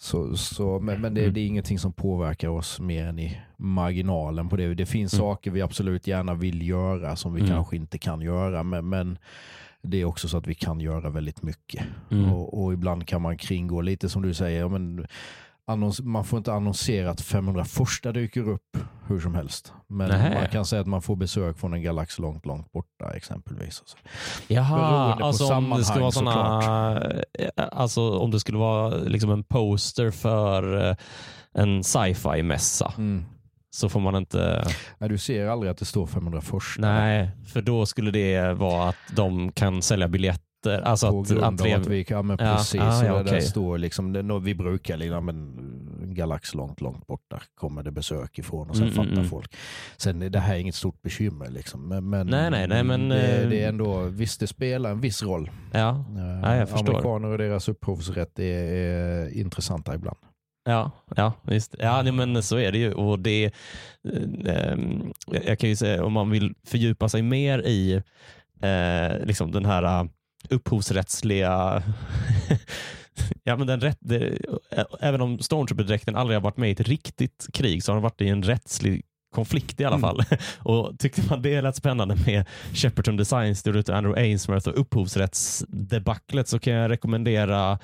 Så, 0.00 0.36
så, 0.36 0.80
men 0.80 1.00
men 1.00 1.14
det, 1.14 1.20
mm. 1.20 1.34
det, 1.34 1.40
är 1.40 1.46
ingenting 1.46 1.78
som 1.78 1.92
påverkar 1.92 2.48
oss 2.48 2.80
mer 2.80 3.06
än 3.06 3.18
i 3.18 3.40
marginalen 3.56 4.48
på 4.48 4.56
det. 4.56 4.74
Det 4.74 4.86
finns 4.86 5.12
mm. 5.12 5.20
saker 5.20 5.50
vi 5.50 5.62
absolut 5.62 6.06
gärna 6.06 6.34
vill 6.34 6.68
göra 6.68 7.16
som 7.16 7.34
vi 7.34 7.40
mm. 7.40 7.52
kanske 7.52 7.76
inte 7.76 7.98
kan 7.98 8.20
göra. 8.20 8.62
Men, 8.62 8.88
men, 8.88 9.18
det 9.82 10.00
är 10.00 10.04
också 10.04 10.28
så 10.28 10.38
att 10.38 10.46
vi 10.46 10.54
kan 10.54 10.80
göra 10.80 11.10
väldigt 11.10 11.42
mycket. 11.42 11.84
Mm. 12.10 12.32
Och, 12.32 12.62
och, 12.62 12.72
ibland 12.72 13.06
kan 13.06 13.22
man 13.22 13.36
kringgå 13.36 13.80
lite 13.80 14.08
som 14.08 14.22
du 14.22 14.34
säger. 14.34 14.68
Men, 14.68 15.06
annons, 15.68 16.00
man 16.00 16.24
får 16.24 16.36
inte 16.36 16.52
annonsera 16.52 17.10
att 17.10 17.20
501 17.20 17.68
dyker 18.14 18.48
upp 18.48 18.76
hur 19.06 19.20
som 19.20 19.34
helst. 19.34 19.72
Men 19.86 20.08
Nähä. 20.08 20.34
man 20.40 20.48
kan 20.48 20.64
säga 20.64 20.80
att 20.80 20.86
man 20.86 21.02
får 21.02 21.16
besök 21.16 21.58
från 21.58 21.72
en 21.72 21.82
galax 21.82 22.18
långt, 22.18 22.46
långt 22.46 22.72
borta 22.72 23.10
exempelvis. 23.16 23.82
Jaha, 24.48 24.76
Beroende 24.78 25.16
på 25.20 25.26
alltså 25.26 25.54
om 25.54 25.70
det 25.70 25.84
skulle 25.84 26.00
vara 26.00 26.12
såna, 26.12 27.02
eh, 27.38 27.48
alltså 27.72 28.18
om 28.18 28.30
det 28.30 28.40
skulle 28.40 28.58
vara 28.58 28.96
liksom 28.96 29.30
en 29.30 29.44
poster 29.44 30.10
för 30.10 30.88
eh, 30.90 30.96
en 31.54 31.84
sci-fi 31.84 32.42
mässa 32.42 32.92
Mm. 32.98 33.24
så 33.70 33.88
får 33.88 34.00
man 34.00 34.16
inte... 34.16 34.68
Nej, 34.98 35.10
du 35.10 35.18
ser 35.18 35.46
aldrig 35.46 35.70
att 35.72 35.78
det 35.78 35.84
står 35.84 36.06
501. 36.06 36.62
Nej, 36.78 37.30
för 37.46 37.62
då 37.62 37.86
skulle 37.86 38.10
det 38.10 38.52
vara 38.52 38.88
att 38.88 38.96
de 39.16 39.52
kan 39.52 39.82
sälja 39.82 40.08
biljetter. 40.08 40.47
Alltså 40.66 41.10
På 41.10 41.20
att 41.20 41.28
grund 41.28 41.44
entré... 41.44 41.74
av 41.74 41.80
att 41.80 41.86
vi 41.86 42.04
kan, 42.04 42.26
men 42.26 42.36
Ja, 42.40 42.56
precis, 42.56 42.80
ah, 42.80 42.92
så 42.92 43.06
ja, 43.06 43.22
det 43.22 43.30
där 43.30 43.40
står 43.40 43.78
liksom, 43.78 44.12
det, 44.12 44.40
vi 44.40 44.54
brukar 44.54 44.96
liksom, 44.96 45.26
men 45.26 45.58
en 46.02 46.14
galax 46.14 46.54
långt, 46.54 46.80
långt 46.80 47.06
borta 47.06 47.42
kommer 47.54 47.82
det 47.82 47.90
besök 47.90 48.38
ifrån 48.38 48.70
och 48.70 48.76
sen 48.76 48.86
Mm, 48.88 48.94
mm, 48.98 49.06
fattar 49.06 49.18
mm. 49.20 49.30
folk. 49.30 49.54
Sen 49.96 50.32
det 50.32 50.38
här 50.38 50.54
är 50.54 50.58
inget 50.58 50.74
stort 50.74 51.02
bekymmer 51.02 51.48
liksom. 51.50 51.88
Men, 51.88 52.10
men, 52.10 52.26
Nej, 52.26 52.50
nej, 52.50 52.68
nej, 52.68 52.84
men, 52.84 53.08
det, 53.08 53.42
eh, 53.42 53.48
det 53.48 53.62
är 53.64 53.68
ändå, 53.68 54.02
visst 54.02 54.40
det 54.40 54.46
spelar 54.46 54.90
en 54.90 55.00
viss 55.00 55.22
roll. 55.22 55.50
Ja, 55.72 56.04
Eh, 56.16 56.40
Ja, 56.42 56.56
jag 56.56 56.68
förstår. 56.68 56.88
Amerikaner 56.88 57.28
och 57.28 57.38
deras 57.38 57.68
upphovsrätt 57.68 58.38
är, 58.38 58.44
är 58.72 59.36
intressanta 59.38 59.94
ibland. 59.94 60.18
ja, 60.64 60.90
ja, 61.16 61.32
visst. 61.42 61.74
Ja, 61.78 62.02
nej, 62.02 62.12
men 62.12 62.42
så 62.42 62.56
är 62.58 62.72
det 62.72 62.78
ju. 62.78 62.92
Och 62.92 63.18
det, 63.18 63.44
eh, 63.44 64.72
ehm, 64.72 65.12
jag 65.44 65.58
kan 65.58 65.68
ju 65.68 65.76
säga, 65.76 66.04
om 66.04 66.12
man 66.12 66.30
vill 66.30 66.54
fördjupa 66.66 67.08
sig 67.08 67.22
mer 67.22 67.58
i 67.58 68.02
eh, 68.62 69.26
liksom 69.26 69.52
den 69.52 69.64
här 69.64 70.08
upphovsrättsliga 70.50 71.82
Ja, 73.44 73.56
men 73.56 73.66
den 73.66 73.80
rätt, 73.80 73.98
det, 74.00 74.38
även 75.00 75.20
om 75.20 75.38
Stormtrooper-dräkten 75.38 76.16
aldrig 76.16 76.36
har 76.36 76.42
varit 76.42 76.56
med 76.56 76.68
i 76.68 76.72
ett 76.72 76.80
riktigt 76.80 77.46
krig 77.52 77.82
så 77.84 77.92
har 77.92 77.96
den 77.96 78.02
varit 78.02 78.20
i 78.20 78.28
en 78.28 78.42
rättslig 78.42 79.04
konflikt 79.34 79.80
i 79.80 79.84
alla 79.84 79.96
Mm. 79.96 80.00
fall. 80.08 80.22
Och 80.58 80.98
Tyckte 80.98 81.22
man 81.30 81.42
det 81.42 81.60
lät 81.60 81.76
spännande 81.76 82.16
med 82.26 82.44
Shepperton 82.74 83.16
Design 83.16 83.56
Studio 83.56 83.80
och 83.80 83.90
Andrew 83.90 84.22
Ainsworth 84.22 84.68
och 84.68 84.80
upphovsrättsdebaclet 84.80 86.48
så 86.48 86.58
kan 86.58 86.72
jag 86.72 86.90
rekommendera 86.90 87.78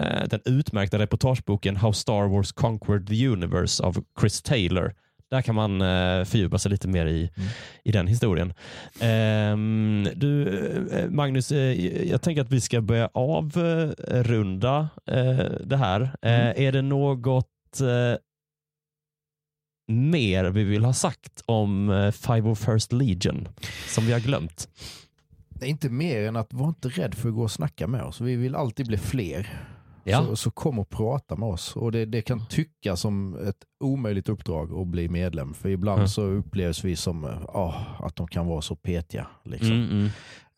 eh, 0.00 0.24
den 0.30 0.40
utmärkta 0.44 0.98
reportageboken 0.98 1.76
How 1.76 1.92
Star 1.92 2.28
Wars 2.28 2.52
Conquered 2.52 3.06
the 3.08 3.26
Universe 3.28 3.82
av 3.82 4.04
Chris 4.20 4.42
Taylor. 4.42 4.94
Där 5.30 5.42
kan 5.42 5.54
man 5.54 5.80
eh, 5.80 6.24
fördjupa 6.24 6.58
sig 6.58 6.70
lite 6.70 6.88
mer 6.88 7.06
i, 7.06 7.30
Mm. 7.36 7.48
i 7.84 7.92
den 7.92 8.06
historien. 8.06 8.52
Ehm, 9.00 10.08
du, 10.14 10.48
eh, 10.92 11.10
Magnus, 11.10 11.52
eh, 11.52 11.86
jag 12.10 12.22
tänker 12.22 12.42
att 12.42 12.50
vi 12.52 12.60
ska 12.60 12.80
börja 12.80 13.10
avrunda 13.14 14.88
eh, 15.06 15.44
det 15.64 15.76
här. 15.76 16.00
Eh, 16.22 16.40
Mm. 16.40 16.52
är 16.56 16.72
det 16.72 16.82
något 16.82 17.80
eh, 17.80 18.18
mer 19.92 20.44
vi 20.44 20.64
vill 20.64 20.84
ha 20.84 20.92
sagt 20.92 21.42
om 21.46 21.90
eh, 21.90 22.10
Five 22.10 22.50
of 22.50 22.58
First 22.64 22.92
Legion 22.92 23.48
som 23.88 24.06
vi 24.06 24.12
har 24.12 24.20
glömt? 24.20 24.68
Det 25.48 25.66
är 25.66 25.70
inte 25.70 25.88
mer 25.88 26.22
än 26.28 26.36
att 26.36 26.52
var 26.52 26.68
inte 26.68 26.88
rädd 26.88 27.14
för 27.14 27.28
att 27.28 27.34
gå 27.34 27.42
och 27.42 27.50
snacka 27.50 27.86
med 27.86 28.02
oss. 28.02 28.20
Vi 28.20 28.36
vill 28.36 28.54
alltid 28.54 28.86
bli 28.86 28.96
fler. 28.96 29.48
Ja. 30.10 30.24
Så, 30.26 30.36
så 30.36 30.50
kom 30.50 30.78
och 30.78 30.88
prata 30.90 31.36
med 31.36 31.48
oss. 31.48 31.76
Och 31.76 31.92
det, 31.92 32.04
det 32.06 32.22
kan 32.22 32.46
tyckas 32.46 33.00
som 33.00 33.34
ett 33.48 33.64
omöjligt 33.84 34.28
uppdrag 34.28 34.72
att 34.72 34.86
bli 34.86 35.08
medlem. 35.08 35.54
För 35.54 35.68
ibland 35.68 35.98
Mm. 35.98 36.08
så 36.08 36.22
upplevs 36.22 36.84
vi 36.84 36.96
som 36.96 37.24
ah, 37.48 37.74
att 37.98 38.16
de 38.16 38.26
kan 38.28 38.46
vara 38.46 38.62
så 38.62 38.76
petiga. 38.76 39.26
Liksom. 39.44 39.72
Mm, 39.72 39.90
mm. 39.90 40.06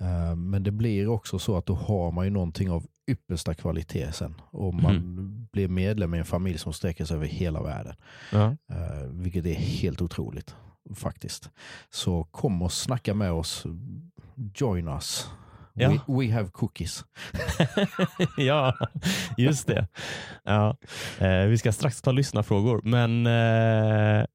Eh, 0.00 0.36
men 0.36 0.62
det 0.62 0.70
blir 0.70 1.08
också 1.08 1.38
så 1.38 1.56
att 1.56 1.66
då 1.66 1.74
har 1.74 2.12
man 2.12 2.24
ju 2.24 2.30
någonting 2.30 2.70
av 2.70 2.86
yppersta 3.10 3.54
kvalitet 3.54 4.12
sen. 4.12 4.34
Och 4.50 4.74
man 4.74 4.96
Mm. 4.96 5.46
blir 5.52 5.68
medlem 5.68 6.14
i 6.14 6.18
en 6.18 6.24
familj 6.24 6.58
som 6.58 6.72
sträcker 6.72 7.04
sig 7.04 7.16
över 7.16 7.26
hela 7.26 7.62
världen. 7.62 7.94
Eh, 8.32 9.08
vilket 9.10 9.46
är 9.46 9.54
helt 9.54 10.02
otroligt 10.02 10.54
faktiskt. 10.94 11.50
Så 11.90 12.24
kom 12.24 12.62
och 12.62 12.72
snacka 12.72 13.14
med 13.14 13.32
oss. 13.32 13.66
Join 14.54 14.88
us. 14.88 15.30
Ja. 15.74 15.90
We, 15.90 16.00
we 16.26 16.32
have 16.32 16.50
cookies. 16.50 17.04
ja, 18.36 18.76
just 19.38 19.66
det. 19.66 19.88
Ja. 20.44 20.76
Eh, 21.18 21.46
vi 21.46 21.58
ska 21.58 21.72
strax 21.72 22.02
ta 22.02 22.12
lyssnarfrågor, 22.12 22.80
men 22.84 23.26
eh, 23.26 24.26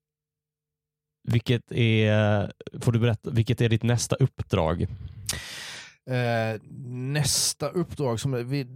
vilket 1.28 1.72
är, 1.72 2.52
får 2.82 2.92
du 2.92 3.00
berätta, 3.00 3.30
vilket 3.30 3.62
är 3.62 3.70
ditt 3.70 3.84
nästa 3.84 4.16
uppdrag? 4.16 4.82
Eh, 6.10 6.62
nästa 6.90 7.70
uppdrag, 7.70 8.20
som 8.20 8.50
vi, 8.50 8.68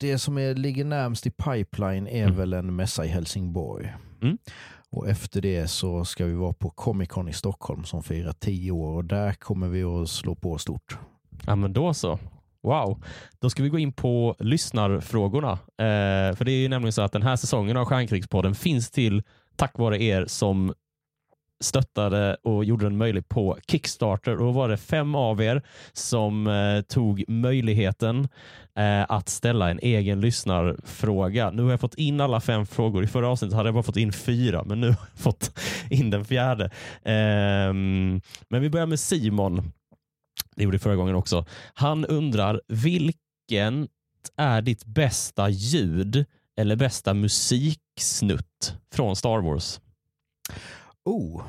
det 0.00 0.18
som 0.18 0.38
är, 0.38 0.54
ligger 0.54 0.84
närmst 0.84 1.26
i 1.26 1.30
pipeline 1.30 2.06
är 2.06 2.24
Mm. 2.24 2.36
väl 2.36 2.52
en 2.52 2.76
mässa 2.76 3.04
i 3.04 3.08
Helsingborg. 3.08 3.94
Mm. 4.22 4.38
Och 4.90 5.08
efter 5.08 5.40
det 5.40 5.68
så 5.68 6.04
ska 6.04 6.24
vi 6.24 6.34
vara 6.34 6.52
på 6.52 6.70
Comic 6.70 7.08
Con 7.08 7.28
i 7.28 7.32
Stockholm 7.32 7.84
som 7.84 8.02
firar 8.02 8.32
tio 8.32 8.70
år 8.70 8.94
och 8.96 9.04
där 9.04 9.32
kommer 9.32 9.68
vi 9.68 9.82
att 9.82 10.08
slå 10.08 10.34
på 10.34 10.58
stort. 10.58 10.98
Ja, 11.46 11.56
men 11.56 11.72
då 11.72 11.94
så. 11.94 12.18
Wow. 12.62 13.04
Då 13.38 13.50
ska 13.50 13.62
vi 13.62 13.68
gå 13.68 13.78
in 13.78 13.92
på 13.92 14.36
lyssnarfrågorna. 14.38 15.52
Eh, 15.52 16.36
för 16.36 16.44
det 16.44 16.52
är 16.52 16.60
ju 16.60 16.68
nämligen 16.68 16.92
så 16.92 17.02
att 17.02 17.12
den 17.12 17.22
här 17.22 17.36
säsongen 17.36 17.76
av 17.76 17.84
Stjärnkrigspodden 17.84 18.54
finns 18.54 18.90
till 18.90 19.22
tack 19.56 19.78
vare 19.78 20.02
er 20.02 20.24
som 20.26 20.74
stöttade 21.60 22.36
och 22.42 22.64
gjorde 22.64 22.86
den 22.86 22.96
möjlig 22.96 23.28
på 23.28 23.58
Kickstarter. 23.68 24.32
Och 24.32 24.44
då 24.44 24.50
var 24.50 24.68
det 24.68 24.76
fem 24.76 25.14
av 25.14 25.42
er 25.42 25.62
som 25.92 26.46
eh, 26.46 26.80
tog 26.80 27.24
möjligheten 27.28 28.28
eh, 28.76 29.02
att 29.08 29.28
ställa 29.28 29.70
en 29.70 29.78
egen 29.82 30.20
lyssnarfråga. 30.20 31.50
Nu 31.50 31.62
har 31.62 31.70
jag 31.70 31.80
fått 31.80 31.94
in 31.94 32.20
alla 32.20 32.40
fem 32.40 32.66
frågor. 32.66 33.04
I 33.04 33.06
förra 33.06 33.28
avsnittet 33.28 33.56
hade 33.56 33.66
jag 33.66 33.74
bara 33.74 33.82
fått 33.82 33.96
in 33.96 34.12
fyra, 34.12 34.64
men 34.66 34.80
nu 34.80 34.86
har 34.86 34.96
jag 35.14 35.22
fått 35.22 35.58
in 35.90 36.10
den 36.10 36.24
fjärde. 36.24 36.64
Eh, 37.02 37.72
men 38.48 38.60
vi 38.60 38.70
börjar 38.70 38.86
med 38.86 39.00
Simon. 39.00 39.72
Det 40.60 40.64
gjorde 40.64 40.78
förra 40.78 40.96
gången 40.96 41.14
också. 41.14 41.46
Han 41.74 42.04
undrar, 42.04 42.60
vilken 42.68 43.88
är 44.36 44.62
ditt 44.62 44.84
bästa 44.84 45.48
ljud 45.48 46.24
eller 46.56 46.76
bästa 46.76 47.14
musiksnutt 47.14 48.74
från 48.94 49.16
Star 49.16 49.38
Wars? 49.38 49.80
Oh, 51.04 51.42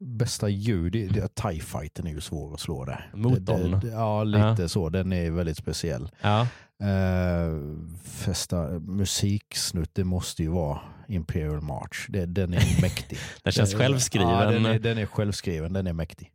bästa 0.00 0.48
ljud, 0.48 0.92
det, 0.92 1.06
det, 1.06 1.34
TIE 1.34 1.60
fighten 1.60 2.06
är 2.06 2.10
ju 2.10 2.20
svår 2.20 2.54
att 2.54 2.60
slå 2.60 2.84
där. 2.84 3.10
Motorn. 3.14 3.70
Det, 3.70 3.78
det, 3.78 3.88
ja, 3.88 4.24
lite 4.24 4.68
så. 4.68 4.88
Den 4.88 5.12
är 5.12 5.30
väldigt 5.30 5.56
speciell. 5.56 6.08
Ja, 6.20 6.46
Uh, 6.82 7.76
fästa 8.04 8.68
musiksnutt, 8.78 9.90
det 9.92 10.04
måste 10.04 10.42
ju 10.42 10.48
vara 10.48 10.80
Imperial 11.08 11.60
March. 11.60 12.06
Det, 12.08 12.26
den 12.26 12.54
är 12.54 12.82
mäktig. 12.82 13.18
den 13.42 13.52
känns 13.52 13.74
självskriven. 13.74 14.28
Ja, 14.28 14.50
den, 14.50 14.66
är, 14.66 14.78
den 14.78 14.98
är 14.98 15.06
självskriven, 15.06 15.72
den 15.72 15.86
är 15.86 15.92
mäktig. 15.92 16.32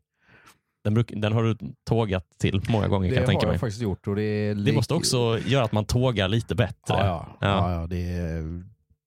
Den, 0.83 0.93
bruk, 0.93 1.11
den 1.15 1.33
har 1.33 1.43
du 1.43 1.57
tågat 1.89 2.25
till 2.39 2.61
många 2.69 2.87
gånger 2.87 3.09
Det 3.09 3.15
kan 3.15 3.21
jag 3.21 3.27
har 3.27 3.31
tänka 3.31 3.45
jag 3.45 3.51
mig. 3.51 3.59
faktiskt 3.59 3.81
gjort. 3.81 4.07
Och 4.07 4.15
det, 4.15 4.53
Det 4.53 4.73
måste 4.73 4.93
också 4.93 5.39
göra 5.45 5.63
att 5.63 5.71
man 5.71 5.85
tågar 5.85 6.27
lite 6.27 6.55
bättre. 6.55 6.75
Ja, 6.87 6.97
ja. 6.97 7.37
Ja. 7.41 7.71
ja. 7.71 7.81
ja, 7.81 7.87
det, 7.87 8.01
är, 8.13 8.63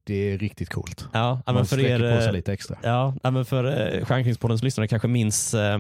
det 0.07 0.15
är 0.15 0.39
riktigt 0.39 0.71
coolt. 0.71 1.09
Ja, 1.13 1.43
Man 1.47 1.55
men 1.55 1.67
för 1.67 1.81
er, 1.81 1.99
på 2.15 2.21
sig 2.21 2.29
eh, 2.29 2.33
lite 2.33 2.53
extra. 2.53 2.77
Ja, 2.83 3.15
men 3.23 3.45
för 3.45 3.95
eh, 3.99 4.05
Stjärnkringspoddens 4.05 4.63
lyssnare 4.63 4.89
kanske 4.89 5.09
minns 5.09 5.55
eh, 5.55 5.79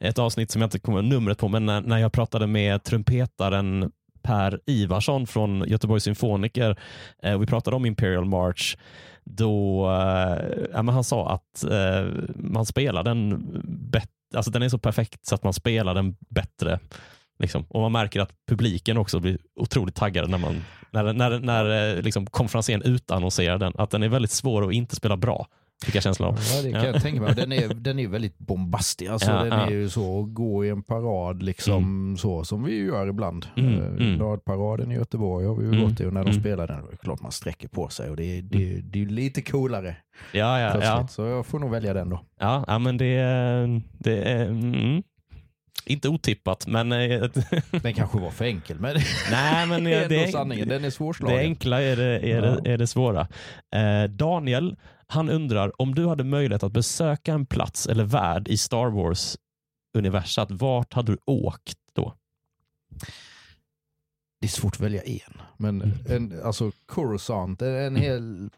ett 0.00 0.18
avsnitt 0.18 0.50
som 0.50 0.62
jag 0.62 0.66
inte 0.66 0.78
kommer 0.78 1.02
numret 1.02 1.38
på, 1.38 1.48
men 1.48 1.66
när, 1.66 1.80
när 1.80 1.98
jag 1.98 2.12
pratade 2.12 2.46
med 2.46 2.82
trumpetaren 2.84 3.92
Per 4.22 4.60
Ivarsson 4.66 5.26
från 5.26 5.64
Göteborgs 5.68 6.04
symfoniker. 6.04 6.78
Eh, 7.22 7.38
vi 7.38 7.46
pratade 7.46 7.76
om 7.76 7.86
Imperial 7.86 8.24
March. 8.24 8.76
Då, 9.24 9.84
eh, 9.90 10.84
han 10.92 11.04
sa 11.04 11.30
att 11.30 11.64
eh, 11.64 12.12
man 12.36 12.66
spelar 12.66 13.02
den 13.02 13.46
bättre, 13.90 14.08
alltså 14.34 14.50
den 14.50 14.62
är 14.62 14.68
så 14.68 14.78
perfekt 14.78 15.26
så 15.26 15.34
att 15.34 15.44
man 15.44 15.52
spelar 15.52 15.94
den 15.94 16.16
bättre. 16.28 16.78
Liksom. 17.38 17.64
Och 17.68 17.80
man 17.80 17.92
märker 17.92 18.20
att 18.20 18.32
publiken 18.48 18.98
också 18.98 19.20
blir 19.20 19.38
otroligt 19.56 19.94
taggade 19.94 20.28
när, 20.28 20.38
man, 20.38 20.64
när, 20.90 21.12
när, 21.12 21.38
när 21.38 21.96
eh, 21.96 22.02
liksom, 22.02 22.26
konferensen 22.26 22.82
utannonserar 22.82 23.58
den. 23.58 23.72
Att 23.78 23.90
den 23.90 24.02
är 24.02 24.08
väldigt 24.08 24.30
svår 24.30 24.68
att 24.68 24.72
inte 24.74 24.96
spela 24.96 25.16
bra. 25.16 25.46
Fick 25.84 25.94
jag 25.94 26.02
känslan 26.02 26.28
av. 26.28 26.38
Ja, 26.56 26.62
det 26.62 26.72
kan 26.72 26.80
Ja. 26.80 26.86
jag 26.86 27.02
tänka 27.02 27.20
mig. 27.22 27.34
Den 27.34 27.52
är, 27.52 27.68
den 27.74 27.98
är 27.98 28.08
väldigt 28.08 28.38
bombastisk. 28.38 29.10
Alltså, 29.10 29.30
Ja, 29.30 29.38
den 29.44 29.58
ja. 29.58 29.66
är 29.66 29.70
ju 29.70 29.88
så 29.88 30.20
att 30.22 30.34
gå 30.34 30.64
i 30.64 30.68
en 30.68 30.82
parad 30.82 31.42
liksom 31.42 32.16
så 32.18 32.44
som 32.44 32.64
vi 32.64 32.78
gör 32.84 33.08
ibland. 33.08 33.46
Mm, 33.56 33.74
Eh, 33.74 33.86
mm. 33.86 34.20
Radparaden 34.20 34.92
i 34.92 34.94
Göteborg 34.94 35.46
har 35.46 35.54
vi 35.54 35.62
ju 35.66 35.72
Mm, 35.72 35.88
gått 35.88 36.00
i 36.00 36.04
och 36.04 36.12
när 36.12 36.24
de 36.24 36.30
mm. 36.30 36.40
spelar 36.42 36.66
den 36.66 36.76
är 36.78 36.90
det 36.90 36.96
klart 36.96 37.20
man 37.22 37.32
sträcker 37.32 37.68
på 37.68 37.88
sig 37.88 38.10
och 38.10 38.16
det 38.16 38.38
är, 38.38 38.42
det, 38.42 38.72
är- 38.74 38.82
det 38.82 38.98
är 38.98 39.00
ju 39.02 39.08
lite 39.08 39.42
coolare 39.42 39.96
Ja, 40.32 40.60
ja, 40.60 40.70
plötsligt. 40.70 40.90
ja. 40.94 41.06
Så 41.08 41.22
jag 41.22 41.46
får 41.46 41.58
nog 41.58 41.70
välja 41.70 41.94
den 41.94 42.10
då. 42.10 42.20
ja, 42.40 42.64
ja 42.68 42.78
men 42.78 42.96
det, 42.96 43.14
det 43.98 44.22
är 44.22 44.46
mm, 44.46 45.02
inte 45.86 46.08
otippat, 46.08 46.66
men 46.66 46.92
eh, 46.92 47.22
Den 47.82 47.94
kanske 47.94 48.18
var 48.18 48.30
för 48.30 48.44
enkel 48.44 48.80
men 48.80 48.96
nej, 49.30 49.66
men 49.66 49.84
det 49.84 49.94
är 49.94 49.96
ändå 50.02 50.08
det, 50.08 50.24
är, 50.24 50.28
sanningen. 50.28 50.68
Den 50.68 50.84
är 50.84 50.90
svårslagen. 50.90 51.36
det 51.36 51.42
enkla 51.42 51.82
är 51.82 51.96
det, 51.96 52.18
är, 52.32 52.42
det, 52.42 52.70
är 52.72 52.78
det 52.78 52.86
svåra. 52.86 53.20
Eh, 53.74 54.10
Daniel, 54.10 54.76
han 55.08 55.28
undrar 55.30 55.82
om 55.82 55.94
du 55.94 56.06
hade 56.06 56.24
möjlighet 56.24 56.62
att 56.62 56.72
besöka 56.72 57.32
en 57.34 57.46
plats 57.46 57.86
eller 57.86 58.04
värld 58.04 58.48
i 58.48 58.56
Star 58.56 58.86
Wars-universat, 58.90 60.50
vart 60.50 60.94
hade 60.94 61.12
du 61.12 61.18
åkt 61.26 61.78
då? 61.94 62.14
det 64.40 64.46
är 64.46 64.48
svårt 64.50 64.74
att 64.74 64.80
välja 64.80 65.02
en. 65.02 65.42
Men 65.56 65.82
Mm. 65.82 65.98
en, 66.08 66.42
alltså 66.44 66.70
Coruscant, 66.86 67.62
en, 67.62 67.74
en 67.74 67.96
hel 67.96 68.50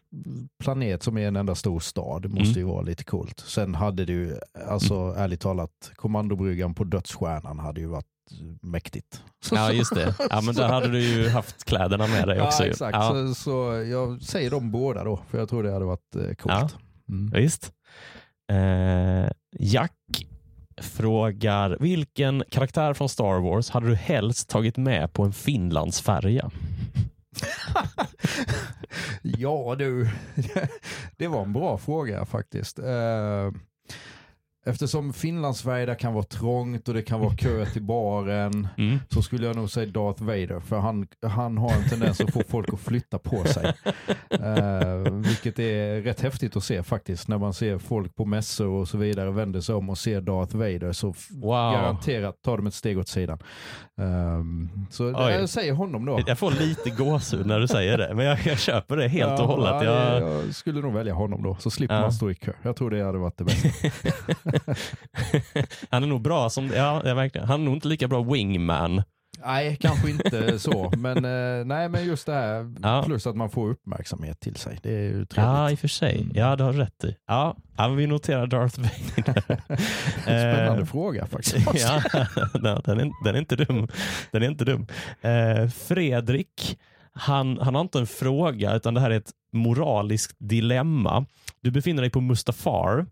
planet 0.63 1.03
som 1.03 1.17
är 1.17 1.27
en 1.27 1.35
enda 1.35 1.55
stor 1.55 1.79
stad, 1.79 2.21
det 2.21 2.29
måste 2.29 2.49
Mm. 2.49 2.57
ju 2.59 2.63
vara 2.63 2.81
lite 2.81 3.03
coolt. 3.03 3.39
Sen 3.39 3.75
hade 3.75 4.03
ju, 4.03 4.35
alltså 4.67 5.13
ärligt 5.17 5.41
talat, 5.41 5.91
kommandobryggan 5.95 6.73
på 6.75 6.83
dödsstjärnan 6.83 7.59
hade 7.59 7.81
ju 7.81 7.87
varit 7.87 8.05
mäktigt. 8.61 9.23
Ja, 9.51 9.71
just 9.73 9.95
det. 9.95 10.15
Ja, 10.29 10.41
men 10.41 10.55
där 10.55 10.67
hade 10.67 10.87
du 10.87 10.99
ju 10.99 11.29
haft 11.29 11.63
kläderna 11.63 12.07
med 12.07 12.27
dig 12.27 12.41
också. 12.41 12.63
Ja, 12.63 12.69
exakt. 12.69 12.95
Ja, 12.95 13.09
Så, 13.09 13.35
så 13.35 13.83
jag 13.91 14.21
säger 14.21 14.51
de 14.51 14.71
båda 14.71 15.03
då, 15.03 15.21
för 15.29 15.37
jag 15.37 15.49
tror 15.49 15.63
det 15.63 15.71
hade 15.73 15.85
varit 15.85 16.15
eh, 16.15 16.33
coolt. 16.33 16.75
Mm. 17.09 17.31
visst. 17.31 17.71
Eh, 18.51 19.31
Jack 19.59 20.25
frågar, 20.81 21.77
vilken 21.79 22.43
karaktär 22.51 22.93
från 22.93 23.09
Star 23.09 23.39
Wars 23.39 23.69
hade 23.69 23.87
du 23.87 23.95
helst 23.95 24.49
tagit 24.49 24.77
med 24.77 25.13
på 25.13 25.23
en 25.23 25.33
Finlandsfärja? 25.33 26.51
Ja 29.23 29.75
du, 29.77 30.09
det 31.17 31.27
var 31.27 31.41
en 31.41 31.53
bra 31.53 31.77
fråga 31.77 32.25
faktiskt. 32.25 32.79
Eh, 32.79 33.51
Eftersom 34.65 35.13
Finlandssverige 35.13 35.85
där 35.85 35.95
kan 35.95 36.13
vara 36.13 36.23
trångt 36.23 36.87
och 36.87 36.93
det 36.93 37.01
kan 37.01 37.19
vara 37.19 37.35
kö 37.35 37.65
till 37.65 37.81
baren 37.81 38.67
Mm. 38.77 38.99
så 39.09 39.21
skulle 39.21 39.47
jag 39.47 39.55
nog 39.55 39.69
säga 39.69 39.91
Darth 39.91 40.23
Vader 40.23 40.59
för 40.59 40.79
han, 40.79 41.07
han 41.21 41.57
har 41.57 41.71
en 41.73 41.89
tendens 41.89 42.21
att 42.21 42.33
få 42.33 42.41
folk 42.49 42.73
att 42.73 42.79
flytta 42.79 43.19
på 43.19 43.43
sig. 43.43 43.73
Eh, 44.31 45.13
vilket 45.13 45.59
är 45.59 46.01
rätt 46.01 46.21
häftigt 46.21 46.55
att 46.55 46.63
se 46.63 46.83
faktiskt 46.83 47.27
när 47.27 47.37
man 47.37 47.53
ser 47.53 47.77
folk 47.77 48.15
på 48.15 48.25
mässor 48.25 48.67
och 48.67 48.87
så 48.87 48.97
vidare 48.97 49.31
vänder 49.31 49.61
sig 49.61 49.75
om 49.75 49.89
och 49.89 49.97
ser 49.97 50.21
Darth 50.21 50.55
Vader 50.57 50.91
så 50.91 51.07
Wow. 51.31 51.73
garanterat 51.73 52.41
tar 52.41 52.57
de 52.57 52.67
ett 52.67 52.73
steg 52.73 52.97
åt 52.99 53.07
sidan. 53.07 53.39
Ehm, 54.01 54.69
så 54.89 55.05
Oj. 55.07 55.13
jag 55.15 55.49
säger 55.49 55.73
honom 55.73 56.05
då. 56.05 56.19
Jag 56.27 56.39
får 56.39 56.51
lite 56.51 56.89
gåshud 56.89 57.45
när 57.45 57.59
du 57.59 57.67
säger 57.67 57.97
det, 57.97 58.13
men 58.15 58.25
jag, 58.25 58.39
jag 58.45 58.59
köper 58.59 58.97
det 58.97 59.07
helt 59.07 59.39
och 59.39 59.47
hållet. 59.47 59.71
Ja, 59.83 59.83
Jag, 59.83 60.21
jag 60.45 60.55
skulle 60.55 60.81
nog 60.81 60.93
välja 60.93 61.13
honom 61.13 61.43
då, 61.43 61.55
så 61.59 61.69
slipper 61.71 61.95
Ja. 61.95 62.01
man 62.01 62.11
stå 62.13 62.31
i 62.31 62.35
kö. 62.35 62.51
Jag 62.61 62.75
tror 62.75 62.89
det 62.89 63.03
hade 63.03 63.17
varit 63.17 63.37
det 63.37 63.43
bästa. 63.43 63.69
han 65.89 66.03
är 66.03 66.07
nog 66.07 66.21
bra 66.21 66.49
som, 66.49 66.67
ja, 66.75 67.01
ja 67.05 67.13
verkligen. 67.13 67.47
Han 67.47 67.61
är 67.61 67.65
nog 67.65 67.73
inte 67.73 67.87
lika 67.87 68.07
bra 68.07 68.23
wingman. 68.23 69.03
nej, 69.45 69.77
kanske 69.81 70.09
inte 70.09 70.59
så, 70.59 70.91
men, 70.97 71.17
eh, 71.25 71.65
nej, 71.65 71.89
men 71.89 72.05
just 72.05 72.25
det 72.25 72.33
här, 72.33 72.73
Ja. 72.81 73.03
plus 73.05 73.27
att 73.27 73.35
man 73.35 73.49
får 73.49 73.69
uppmärksamhet 73.69 74.39
till 74.39 74.55
sig. 74.55 74.79
Det 74.83 74.89
är 74.95 75.01
ju 75.01 75.19
Ja, 75.19 75.25
trevligt. 75.25 75.71
i 75.71 75.75
och 75.75 75.79
för 75.79 75.87
sig. 75.87 76.21
Mm. 76.21 76.31
Ja, 76.35 76.55
du 76.55 76.63
har 76.63 76.73
rätt 76.73 77.03
i. 77.03 77.15
Ja, 77.27 77.57
ja 77.77 77.87
vi 77.87 78.07
noterar 78.07 78.47
Darth 78.47 78.79
Vader. 78.79 79.41
Spännande 80.23 80.81
Eh, 80.81 80.85
fråga 80.85 81.25
faktiskt. 81.25 81.57
ja, 81.73 82.01
ja, 82.53 82.81
den, 82.85 82.99
är, 82.99 83.23
den 83.23 83.35
är 83.35 83.39
inte 83.39 83.55
dum. 83.55 83.87
Den 84.31 84.43
är 84.43 84.47
inte 84.47 84.65
dum. 84.65 84.87
Eh, 85.21 85.67
Fredrik, 85.69 86.79
han, 87.13 87.57
han 87.61 87.75
har 87.75 87.81
inte 87.81 87.99
en 87.99 88.07
fråga, 88.07 88.75
utan 88.75 88.93
det 88.93 89.01
här 89.01 89.11
är 89.11 89.17
ett 89.17 89.31
moraliskt 89.53 90.35
dilemma. 90.39 91.25
Du 91.61 91.71
befinner 91.71 92.01
dig 92.01 92.09
på 92.11 92.21
Mustafar 92.21 93.05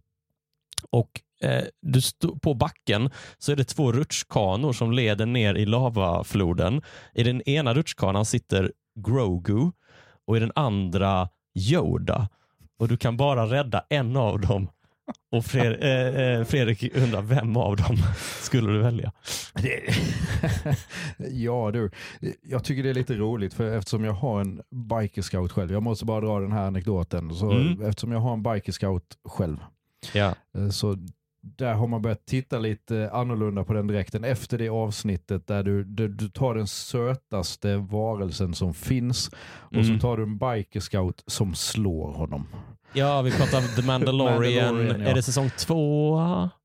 och 0.92 1.10
eh, 1.44 1.64
du 1.82 2.02
på 2.42 2.54
backen 2.54 3.10
så 3.38 3.52
är 3.52 3.56
det 3.56 3.64
två 3.64 3.92
rutschkanor 3.92 4.74
som 4.74 4.92
leder 4.92 5.26
ner 5.26 5.56
i 5.56 5.66
lavafloden. 5.66 6.82
I 7.14 7.24
den 7.24 7.42
ena 7.42 7.74
rutschkanan 7.74 8.26
sitter 8.26 8.72
Grogu 9.00 9.72
och 10.28 10.38
i 10.38 10.40
den 10.40 10.52
andra 10.56 11.30
Yoda. 11.56 12.30
Och 12.80 12.88
du 12.88 12.98
kan 12.98 13.18
bara 13.18 13.46
rädda 13.46 13.84
en 13.90 14.18
av 14.18 14.40
dem. 14.40 14.70
Och 15.32 15.46
Fred, 15.46 15.78
eh, 15.84 16.22
eh, 16.40 16.44
Fredrik 16.46 16.96
undrar 16.98 17.22
vem 17.22 17.58
av 17.58 17.76
dem 17.76 17.98
skulle 18.42 18.72
du 18.72 18.80
välja? 18.80 19.12
Ja 21.18 21.72
du, 21.74 21.92
jag 22.44 22.64
tycker 22.64 22.84
det 22.84 22.90
är 22.90 22.94
lite 22.94 23.14
roligt 23.16 23.54
för 23.54 23.78
eftersom 23.78 24.04
jag 24.04 24.14
har 24.14 24.42
en 24.42 24.62
biker 24.90 25.22
scout 25.22 25.52
själv, 25.52 25.72
jag 25.72 25.84
måste 25.84 26.06
bara 26.06 26.22
dra 26.22 26.40
den 26.40 26.52
här 26.52 26.68
anekdoten, 26.68 27.36
så 27.36 27.52
Mm. 27.52 27.82
eftersom 27.82 28.12
jag 28.12 28.20
har 28.20 28.34
en 28.34 28.44
biker 28.44 28.72
scout 28.72 29.18
själv 29.26 29.58
Ja. 30.14 30.36
Eh, 30.58 30.70
Så 30.70 30.98
där 31.42 31.74
har 31.74 31.88
man 31.88 32.02
börjat 32.02 32.26
titta 32.26 32.60
lite 32.60 33.10
annorlunda 33.14 33.64
på 33.64 33.74
den 33.74 33.88
dräkten 33.88 34.24
efter 34.24 34.58
det 34.58 34.70
avsnittet 34.70 35.48
där 35.48 35.64
du, 35.64 35.84
du, 35.84 36.08
du 36.08 36.30
tar 36.30 36.56
den 36.56 36.68
sötaste 36.68 37.76
varelsen 37.78 38.54
som 38.54 38.74
finns 38.74 39.30
och 39.50 39.74
Mm. 39.74 39.86
så 39.86 40.02
tar 40.08 40.18
du 40.18 40.24
en 40.24 40.38
biker 40.38 40.80
scout 40.80 41.24
som 41.28 41.56
slår 41.56 42.14
honom. 42.14 42.48
ja, 42.94 43.22
vi 43.22 43.32
pratar 43.32 43.76
The 43.76 43.82
Mandalorian. 43.88 44.66
Mandalorian, 44.76 45.02
ja. 45.02 45.10
Är 45.10 45.16
det 45.16 45.22
säsong 45.24 45.50
två? 45.58 46.18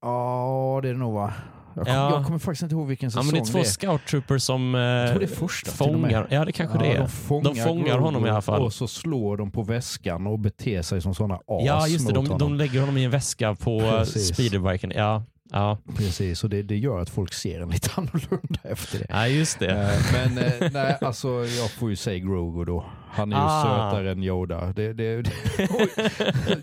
Ja, 0.02 0.78
det 0.82 0.88
är 0.88 0.92
det 0.92 0.98
nog 0.98 1.14
va? 1.14 1.32
Jag, 1.74 1.86
kom, 1.86 1.94
Ja. 1.94 2.10
jag 2.10 2.24
kommer 2.26 2.38
faktiskt 2.38 2.62
inte 2.62 2.74
ihåg 2.74 2.86
vilken 2.86 3.06
Ja, 3.06 3.10
säsong 3.10 3.26
men 3.26 3.34
det 3.34 3.40
är 3.40 3.52
två 3.52 3.58
det 3.58 3.64
är. 3.64 3.68
scout 3.68 4.06
troopers 4.06 4.42
som 4.42 4.74
eh, 4.74 4.80
Jag 4.80 5.08
tror 5.10 5.18
det 5.20 5.24
är 5.26 5.36
första 5.36 5.84
och 5.84 5.90
med. 5.92 6.00
fångar. 6.10 6.26
Ja, 6.30 6.44
det 6.44 6.52
kanske 6.52 6.78
det 6.78 6.86
är. 6.86 6.98
de 6.98 7.08
fångar, 7.08 7.44
De 7.54 7.60
fångar 7.60 7.98
honom 7.98 8.26
i 8.26 8.30
alla 8.30 8.42
fall. 8.42 8.62
Och 8.62 8.72
så 8.72 8.88
slår 8.88 9.36
de 9.36 9.50
på 9.50 9.62
väskan 9.62 10.26
och 10.26 10.38
beter 10.38 10.82
sig 10.82 11.00
som 11.02 11.14
sådana 11.14 11.34
as 11.34 11.40
Ja, 11.66 11.86
just 11.88 12.06
det. 12.06 12.12
De, 12.14 12.38
de 12.38 12.54
lägger 12.54 12.80
honom 12.80 12.96
i 12.96 13.04
en 13.04 13.10
väska 13.10 13.54
på 13.54 13.80
eh, 13.80 13.90
Precis. 13.98 14.28
speederbiken. 14.34 14.92
Ja, 14.96 15.22
ja. 15.54 15.78
Precis, 15.96 16.44
och 16.44 16.50
det, 16.50 16.62
det 16.62 16.76
gör 16.76 16.98
att 17.00 17.10
folk 17.10 17.32
ser 17.34 17.60
en 17.60 17.68
lite 17.70 17.90
annorlunda 17.96 18.60
efter 18.62 18.98
det. 18.98 19.06
ja, 19.08 19.28
just 19.28 19.58
det. 19.58 19.70
Eh, 19.70 20.00
Men 20.12 20.38
eh, 20.38 20.70
nej, 20.72 20.98
alltså 21.00 21.28
jag 21.28 21.70
får 21.70 21.90
ju 21.90 21.96
säga 21.96 22.18
Grogu 22.18 22.64
då. 22.64 22.84
Han 23.10 23.32
är 23.32 23.36
ju 23.36 23.42
Ah. 23.42 23.62
sötare 23.90 24.10
än 24.12 24.22
Yoda. 24.22 24.72
Det, 24.72 24.92
det, 24.92 25.22
det, 25.22 25.30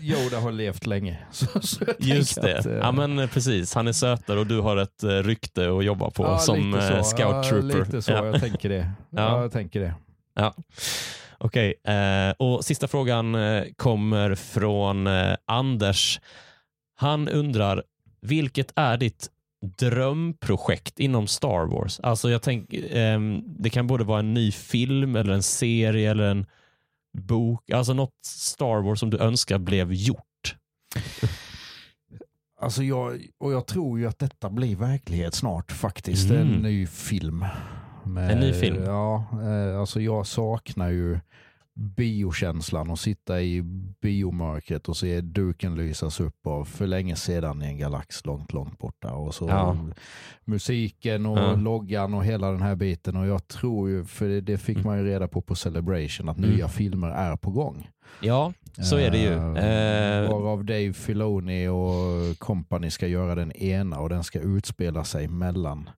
Yoda 0.00 0.40
har 0.40 0.52
levt 0.52 0.86
länge. 0.86 1.18
Så, 1.30 1.46
så 1.60 1.84
Just 1.98 2.42
det. 2.42 2.58
att, 2.58 2.66
eh, 2.66 2.72
Ja, 2.72 2.92
men 2.92 3.28
precis. 3.28 3.74
Han 3.74 3.88
är 3.88 3.92
sötare 3.92 4.40
och 4.40 4.46
du 4.46 4.60
har 4.60 4.76
ett 4.76 5.04
rykte 5.04 5.76
att 5.78 5.84
jobba 5.84 6.10
på 6.10 6.22
ja, 6.22 6.38
som 6.38 6.72
så. 6.72 7.02
scout 7.04 7.18
Ja, 7.20 7.42
trooper. 7.42 7.78
lite 7.84 8.02
så, 8.02 8.12
Ja. 8.12 8.26
jag 8.26 8.40
tänker 8.40 8.68
det. 8.68 8.90
Ja. 9.10 9.22
Ja. 9.22 9.42
jag 9.42 9.52
tänker 9.52 9.80
det. 9.80 9.94
Ja. 10.34 10.54
Okej, 11.38 11.74
eh, 11.86 12.34
och 12.38 12.64
sista 12.64 12.88
frågan 12.88 13.36
kommer 13.76 14.34
från 14.34 15.08
Anders. 15.46 16.20
Han 16.96 17.28
undrar, 17.28 17.82
vilket 18.22 18.72
är 18.76 18.96
ditt 18.96 19.30
drömprojekt 19.78 21.00
inom 21.00 21.26
Star 21.26 21.66
Wars? 21.66 22.00
Alltså 22.00 22.30
jag 22.30 22.42
tänker, 22.42 22.96
ehm, 22.96 23.42
det 23.46 23.70
kan 23.70 23.86
både 23.86 24.04
vara 24.04 24.18
en 24.18 24.34
ny 24.34 24.52
film 24.52 25.16
eller 25.16 25.32
en 25.32 25.42
serie 25.42 26.10
eller 26.10 26.24
en 26.24 26.46
bok. 27.18 27.70
Alltså 27.70 27.92
något 27.94 28.14
Star 28.24 28.82
Wars 28.82 29.00
som 29.00 29.10
du 29.10 29.18
önskar 29.18 29.58
blev 29.58 29.92
gjort. 29.92 30.56
Alltså 32.62 32.82
jag, 32.82 33.26
och 33.38 33.52
jag 33.52 33.66
tror 33.66 33.98
ju 33.98 34.06
att 34.06 34.18
detta 34.18 34.50
blir 34.50 34.76
verklighet 34.76 35.34
snart 35.34 35.72
faktiskt. 35.72 36.30
Mm. 36.30 36.42
En 36.42 36.62
ny 36.62 36.86
film. 36.86 37.44
Med, 38.04 38.30
En 38.30 38.38
ny 38.38 38.52
film? 38.52 38.82
Ja, 38.84 39.26
eh, 39.42 39.80
alltså 39.80 40.00
jag 40.00 40.26
saknar 40.26 40.88
ju 40.88 41.20
biokänslan 41.74 42.90
och 42.90 42.98
sitta 42.98 43.42
i 43.42 43.62
biomörkret 44.00 44.88
och 44.88 44.96
se 44.96 45.20
duken 45.20 45.74
lysas 45.74 46.20
upp 46.20 46.46
av 46.46 46.64
för 46.64 46.86
länge 46.86 47.16
sedan 47.16 47.62
i 47.62 47.66
en 47.66 47.78
galax 47.78 48.24
långt, 48.26 48.52
långt 48.52 48.78
borta. 48.78 49.12
Och 49.12 49.34
så 49.34 49.48
Ja. 49.48 49.76
musiken 50.44 51.26
och 51.26 51.38
Ja. 51.38 51.54
loggan 51.54 52.14
och 52.14 52.24
hela 52.24 52.50
den 52.50 52.62
här 52.62 52.74
biten. 52.76 53.16
Och 53.16 53.26
jag 53.26 53.48
tror 53.48 53.88
ju, 53.90 54.04
för 54.04 54.40
det, 54.40 54.58
fick 54.58 54.84
man 54.84 54.98
ju 54.98 55.04
reda 55.04 55.28
på 55.28 55.42
på 55.42 55.54
Celebration, 55.54 56.28
att 56.28 56.38
Mm. 56.38 56.50
nya 56.50 56.68
filmer 56.68 57.08
är 57.10 57.36
på 57.36 57.50
gång. 57.50 57.88
Ja, 58.20 58.52
så 58.82 58.96
är 58.96 59.10
det 59.10 59.18
ju. 59.18 59.32
Eh, 59.32 60.30
Varav 60.30 60.64
Dave 60.64 60.92
Filoni 60.92 61.68
och 61.68 62.38
company 62.38 62.90
ska 62.90 63.06
göra 63.06 63.34
den 63.34 63.52
ena 63.52 63.98
och 63.98 64.08
den 64.08 64.24
ska 64.24 64.40
utspela 64.40 65.04
sig 65.04 65.28
mellan 65.28 65.90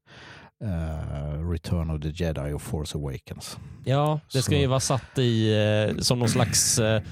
eh, 0.64 1.48
Return 1.50 1.90
of 1.90 2.00
the 2.02 2.08
Jedi 2.08 2.52
och 2.52 2.62
Force 2.62 2.98
Awakens. 2.98 3.58
Ja, 3.84 4.20
det 4.32 4.42
ska 4.42 4.54
Så- 4.54 4.60
ju 4.60 4.66
vara 4.66 4.80
satt 4.80 5.18
i 5.18 5.52
eh, 5.92 5.96
som 5.98 6.18
någon 6.18 6.28
slags 6.28 6.78
eh, 6.78 7.02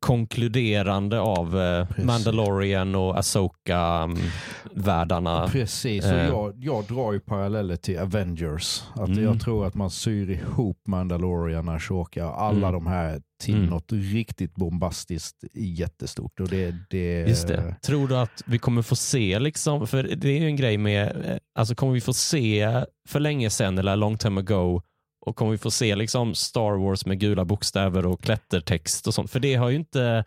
konkluderande 0.00 1.20
av. 1.20 1.56
Mandalorian 2.04 2.94
och 2.94 3.18
Asoka-världarna. 3.18 5.48
Precis, 5.48 6.04
och 6.04 6.10
jag, 6.18 6.52
jag 6.56 6.84
drar 6.84 7.12
ju 7.12 7.20
paralleller 7.20 7.76
till 7.76 7.98
Avengers. 7.98 8.82
Att 8.94 9.08
Mm. 9.08 9.24
Jag 9.24 9.40
tror 9.40 9.66
att 9.66 9.74
man 9.74 9.90
syr 9.90 10.30
ihop 10.30 10.78
Mandalorian, 10.86 11.68
Ashoka 11.68 12.24
alla 12.26 12.68
Mm. 12.68 12.72
de 12.72 12.86
här 12.86 13.20
till 13.42 13.54
Mm. 13.54 13.66
något 13.70 13.92
riktigt 13.92 14.54
bombastiskt 14.54 15.44
jättestort. 15.54 16.40
Och 16.40 16.48
det, 16.48 16.74
det, 16.90 17.28
Just 17.28 17.48
det. 17.48 17.76
Tror 17.82 18.08
du 18.08 18.16
att 18.16 18.42
vi 18.46 18.58
kommer 18.58 18.82
få 18.82 18.96
se, 18.96 19.38
liksom, 19.38 19.86
för 19.86 20.02
det 20.02 20.28
är 20.28 20.40
ju 20.40 20.46
en 20.46 20.56
grej 20.56 20.78
med, 20.78 21.16
eh, 21.24 21.36
alltså 21.58 21.74
kommer 21.74 21.92
vi 21.92 22.00
få 22.00 22.12
se 22.12 22.84
för 23.08 23.20
länge 23.20 23.50
sedan 23.50 23.78
eller 23.78 23.96
long 23.96 24.18
time 24.18 24.40
ago 24.40 24.82
och 25.26 25.36
kommer 25.36 25.52
vi 25.52 25.58
få 25.58 25.70
se 25.70 25.96
liksom 25.96 26.34
Star 26.34 26.76
Wars 26.84 27.06
med 27.06 27.20
gula 27.20 27.44
bokstäver 27.44 28.06
och 28.06 28.22
klättertext 28.22 29.06
och 29.06 29.14
sånt? 29.14 29.30
För 29.30 29.40
det 29.40 29.54
har 29.54 29.68
ju 29.70 29.76
inte, 29.76 30.24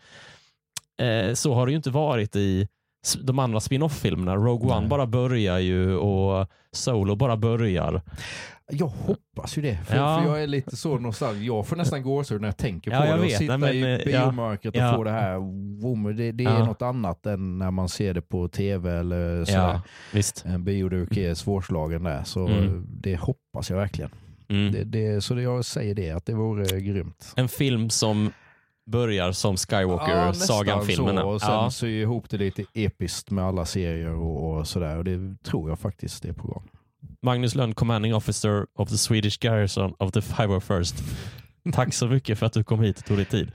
eh, 1.02 1.34
så 1.34 1.54
har 1.54 1.66
det 1.66 1.70
ju 1.72 1.76
inte 1.76 1.90
varit 1.90 2.36
i 2.36 2.68
de 3.22 3.38
andra 3.38 3.60
spin-off-filmerna. 3.60 4.36
Rogue 4.36 4.70
One 4.70 4.80
Nej. 4.80 4.88
bara 4.88 5.06
börjar 5.06 5.58
ju 5.58 5.96
och 5.96 6.48
Solo 6.72 7.14
bara 7.16 7.36
börjar. 7.36 8.02
Jag 8.72 8.86
hoppas 8.86 9.58
ju 9.58 9.62
det, 9.62 9.78
för, 9.86 9.96
Ja. 9.96 10.18
för 10.22 10.30
jag 10.30 10.42
är 10.42 10.46
lite 10.46 10.76
så 10.76 10.98
nostalgisk. 10.98 11.46
Jag 11.48 11.66
får 11.66 11.76
nästan 11.76 12.02
gåshud 12.02 12.40
när 12.40 12.48
jag 12.48 12.56
tänker 12.56 12.90
Ja, 12.90 13.00
på 13.00 13.06
jag 13.06 13.14
det. 13.14 13.18
Och 13.20 13.24
vet. 13.26 13.38
sitta 13.38 13.56
Nej, 13.56 13.80
men, 13.80 13.90
i 13.90 13.94
eh, 14.06 14.12
ja. 14.12 14.24
biomörkret 14.24 14.74
och 14.76 14.80
Ja. 14.82 14.94
få 14.96 15.04
det 15.04 15.10
här, 15.10 15.38
boom, 15.82 16.16
det, 16.16 16.32
det 16.32 16.44
är 16.44 16.50
Ja. 16.58 16.64
något 16.64 16.82
annat 16.82 17.26
än 17.26 17.58
när 17.58 17.70
man 17.70 17.88
ser 17.88 18.14
det 18.14 18.22
på 18.22 18.48
tv 18.48 18.92
eller 18.98 19.44
sådär. 19.44 19.80
Ja. 20.12 20.20
En 20.44 20.64
bioduk 20.64 21.16
är 21.16 21.34
svårslagen 21.34 22.02
där, 22.02 22.24
så 22.24 22.46
Mm. 22.46 22.86
det 22.88 23.16
hoppas 23.16 23.70
jag 23.70 23.76
verkligen. 23.76 24.10
Mm. 24.48 24.72
Det, 24.72 24.84
det, 24.84 25.20
så 25.20 25.40
jag 25.40 25.64
säger 25.64 25.94
det, 25.94 26.10
att 26.10 26.26
det 26.26 26.34
vore 26.34 26.80
grymt. 26.80 27.32
En 27.36 27.48
film 27.48 27.90
som 27.90 28.30
börjar 28.90 29.32
som 29.32 29.56
Skywalker-sagan-filmerna. 29.56 31.20
så, 31.20 31.28
och 31.28 31.40
sen 31.40 31.50
ja. 31.50 31.70
sy 31.70 32.00
ihop 32.00 32.30
det 32.30 32.36
lite 32.38 32.64
episkt 32.74 33.30
med 33.30 33.44
alla 33.44 33.64
serier 33.64 34.10
och, 34.14 34.50
och 34.58 34.68
sådär. 34.68 34.96
Och 34.96 35.04
det 35.04 35.42
tror 35.42 35.68
jag 35.68 35.78
faktiskt 35.78 36.24
är 36.24 36.32
på 36.32 36.46
gång. 36.46 36.68
Magnus 37.26 37.54
Lönn, 37.54 37.74
commanding 37.74 38.14
officer 38.14 38.66
of 38.76 38.88
the 38.88 38.96
Swedish 38.96 39.40
garrison 39.40 39.94
of 39.98 40.12
the 40.12 40.20
501st. 40.20 40.94
Tack 41.72 41.94
så 41.94 42.06
mycket 42.06 42.38
för 42.38 42.46
att 42.46 42.52
du 42.52 42.64
kom 42.64 42.80
hit 42.80 42.98
och 42.98 43.04
tog 43.04 43.16
dig 43.16 43.26
tid. 43.26 43.52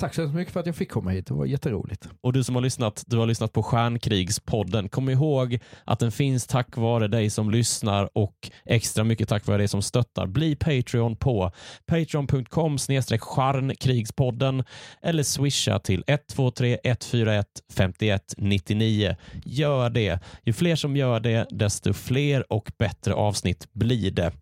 Tack 0.00 0.14
så 0.14 0.22
mycket 0.22 0.52
för 0.52 0.60
att 0.60 0.66
jag 0.66 0.76
fick 0.76 0.90
komma 0.90 1.10
hit. 1.10 1.26
Det 1.26 1.34
var 1.34 1.46
jätteroligt. 1.46 2.08
Och 2.20 2.32
du 2.32 2.44
som 2.44 2.54
har 2.54 2.62
lyssnat, 2.62 3.04
du 3.06 3.16
har 3.16 3.26
lyssnat 3.26 3.52
på 3.52 3.62
Stjärnkrigspodden. 3.62 4.88
Kom 4.88 5.08
ihåg 5.08 5.58
att 5.84 5.98
den 5.98 6.12
finns 6.12 6.46
tack 6.46 6.76
vare 6.76 7.08
dig 7.08 7.30
som 7.30 7.50
lyssnar 7.50 8.08
och 8.12 8.50
extra 8.64 9.04
mycket 9.04 9.28
tack 9.28 9.46
vare 9.46 9.58
dig 9.58 9.68
som 9.68 9.82
stöttar. 9.82 10.26
Bli 10.26 10.56
Patreon 10.56 11.16
på 11.16 11.52
patreon.com 11.86 12.78
stjärnkrigspodden 13.18 14.64
eller 15.02 15.22
swisha 15.22 15.78
till 15.78 16.04
123 16.06 16.78
141 16.84 17.46
51 17.72 18.34
99. 18.36 19.16
Gör 19.44 19.90
det. 19.90 20.20
Ju 20.44 20.52
fler 20.52 20.76
som 20.76 20.96
gör 20.96 21.20
det, 21.20 21.46
desto 21.50 21.92
fler 21.92 22.52
och 22.52 22.72
bättre 22.78 23.14
avsnitt 23.14 23.68
blir 23.72 24.10
det. 24.10 24.32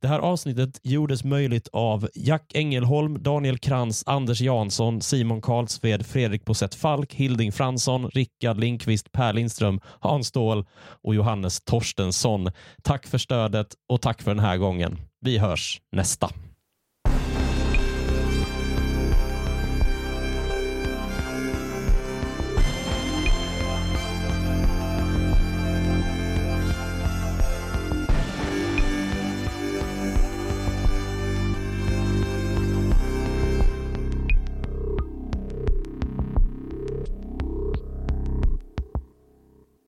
Det 0.00 0.08
här 0.08 0.18
avsnittet 0.18 0.80
gjordes 0.82 1.24
möjligt 1.24 1.68
av 1.72 2.08
Jack 2.14 2.54
Engelholm, 2.54 3.22
Daniel 3.22 3.58
Krantz, 3.58 4.02
Anders 4.06 4.40
Jansson, 4.40 5.00
Simon 5.00 5.40
Karlsved, 5.40 6.06
Fredrik 6.06 6.44
Bosett 6.44 6.74
Falk, 6.74 7.14
Hilding 7.14 7.52
Fransson, 7.52 8.08
Rickard 8.08 8.60
Linkvist, 8.60 9.12
Per 9.12 9.32
Lindström, 9.32 9.80
Hans 10.00 10.26
Ståhl 10.26 10.66
och 11.02 11.14
Johannes 11.14 11.60
Torstensson. 11.60 12.50
Tack 12.82 13.06
för 13.06 13.18
stödet 13.18 13.68
och 13.88 14.00
tack 14.00 14.22
för 14.22 14.30
den 14.30 14.44
här 14.44 14.56
gången. 14.56 14.98
Vi 15.20 15.38
hörs 15.38 15.80
nästa. 15.92 16.30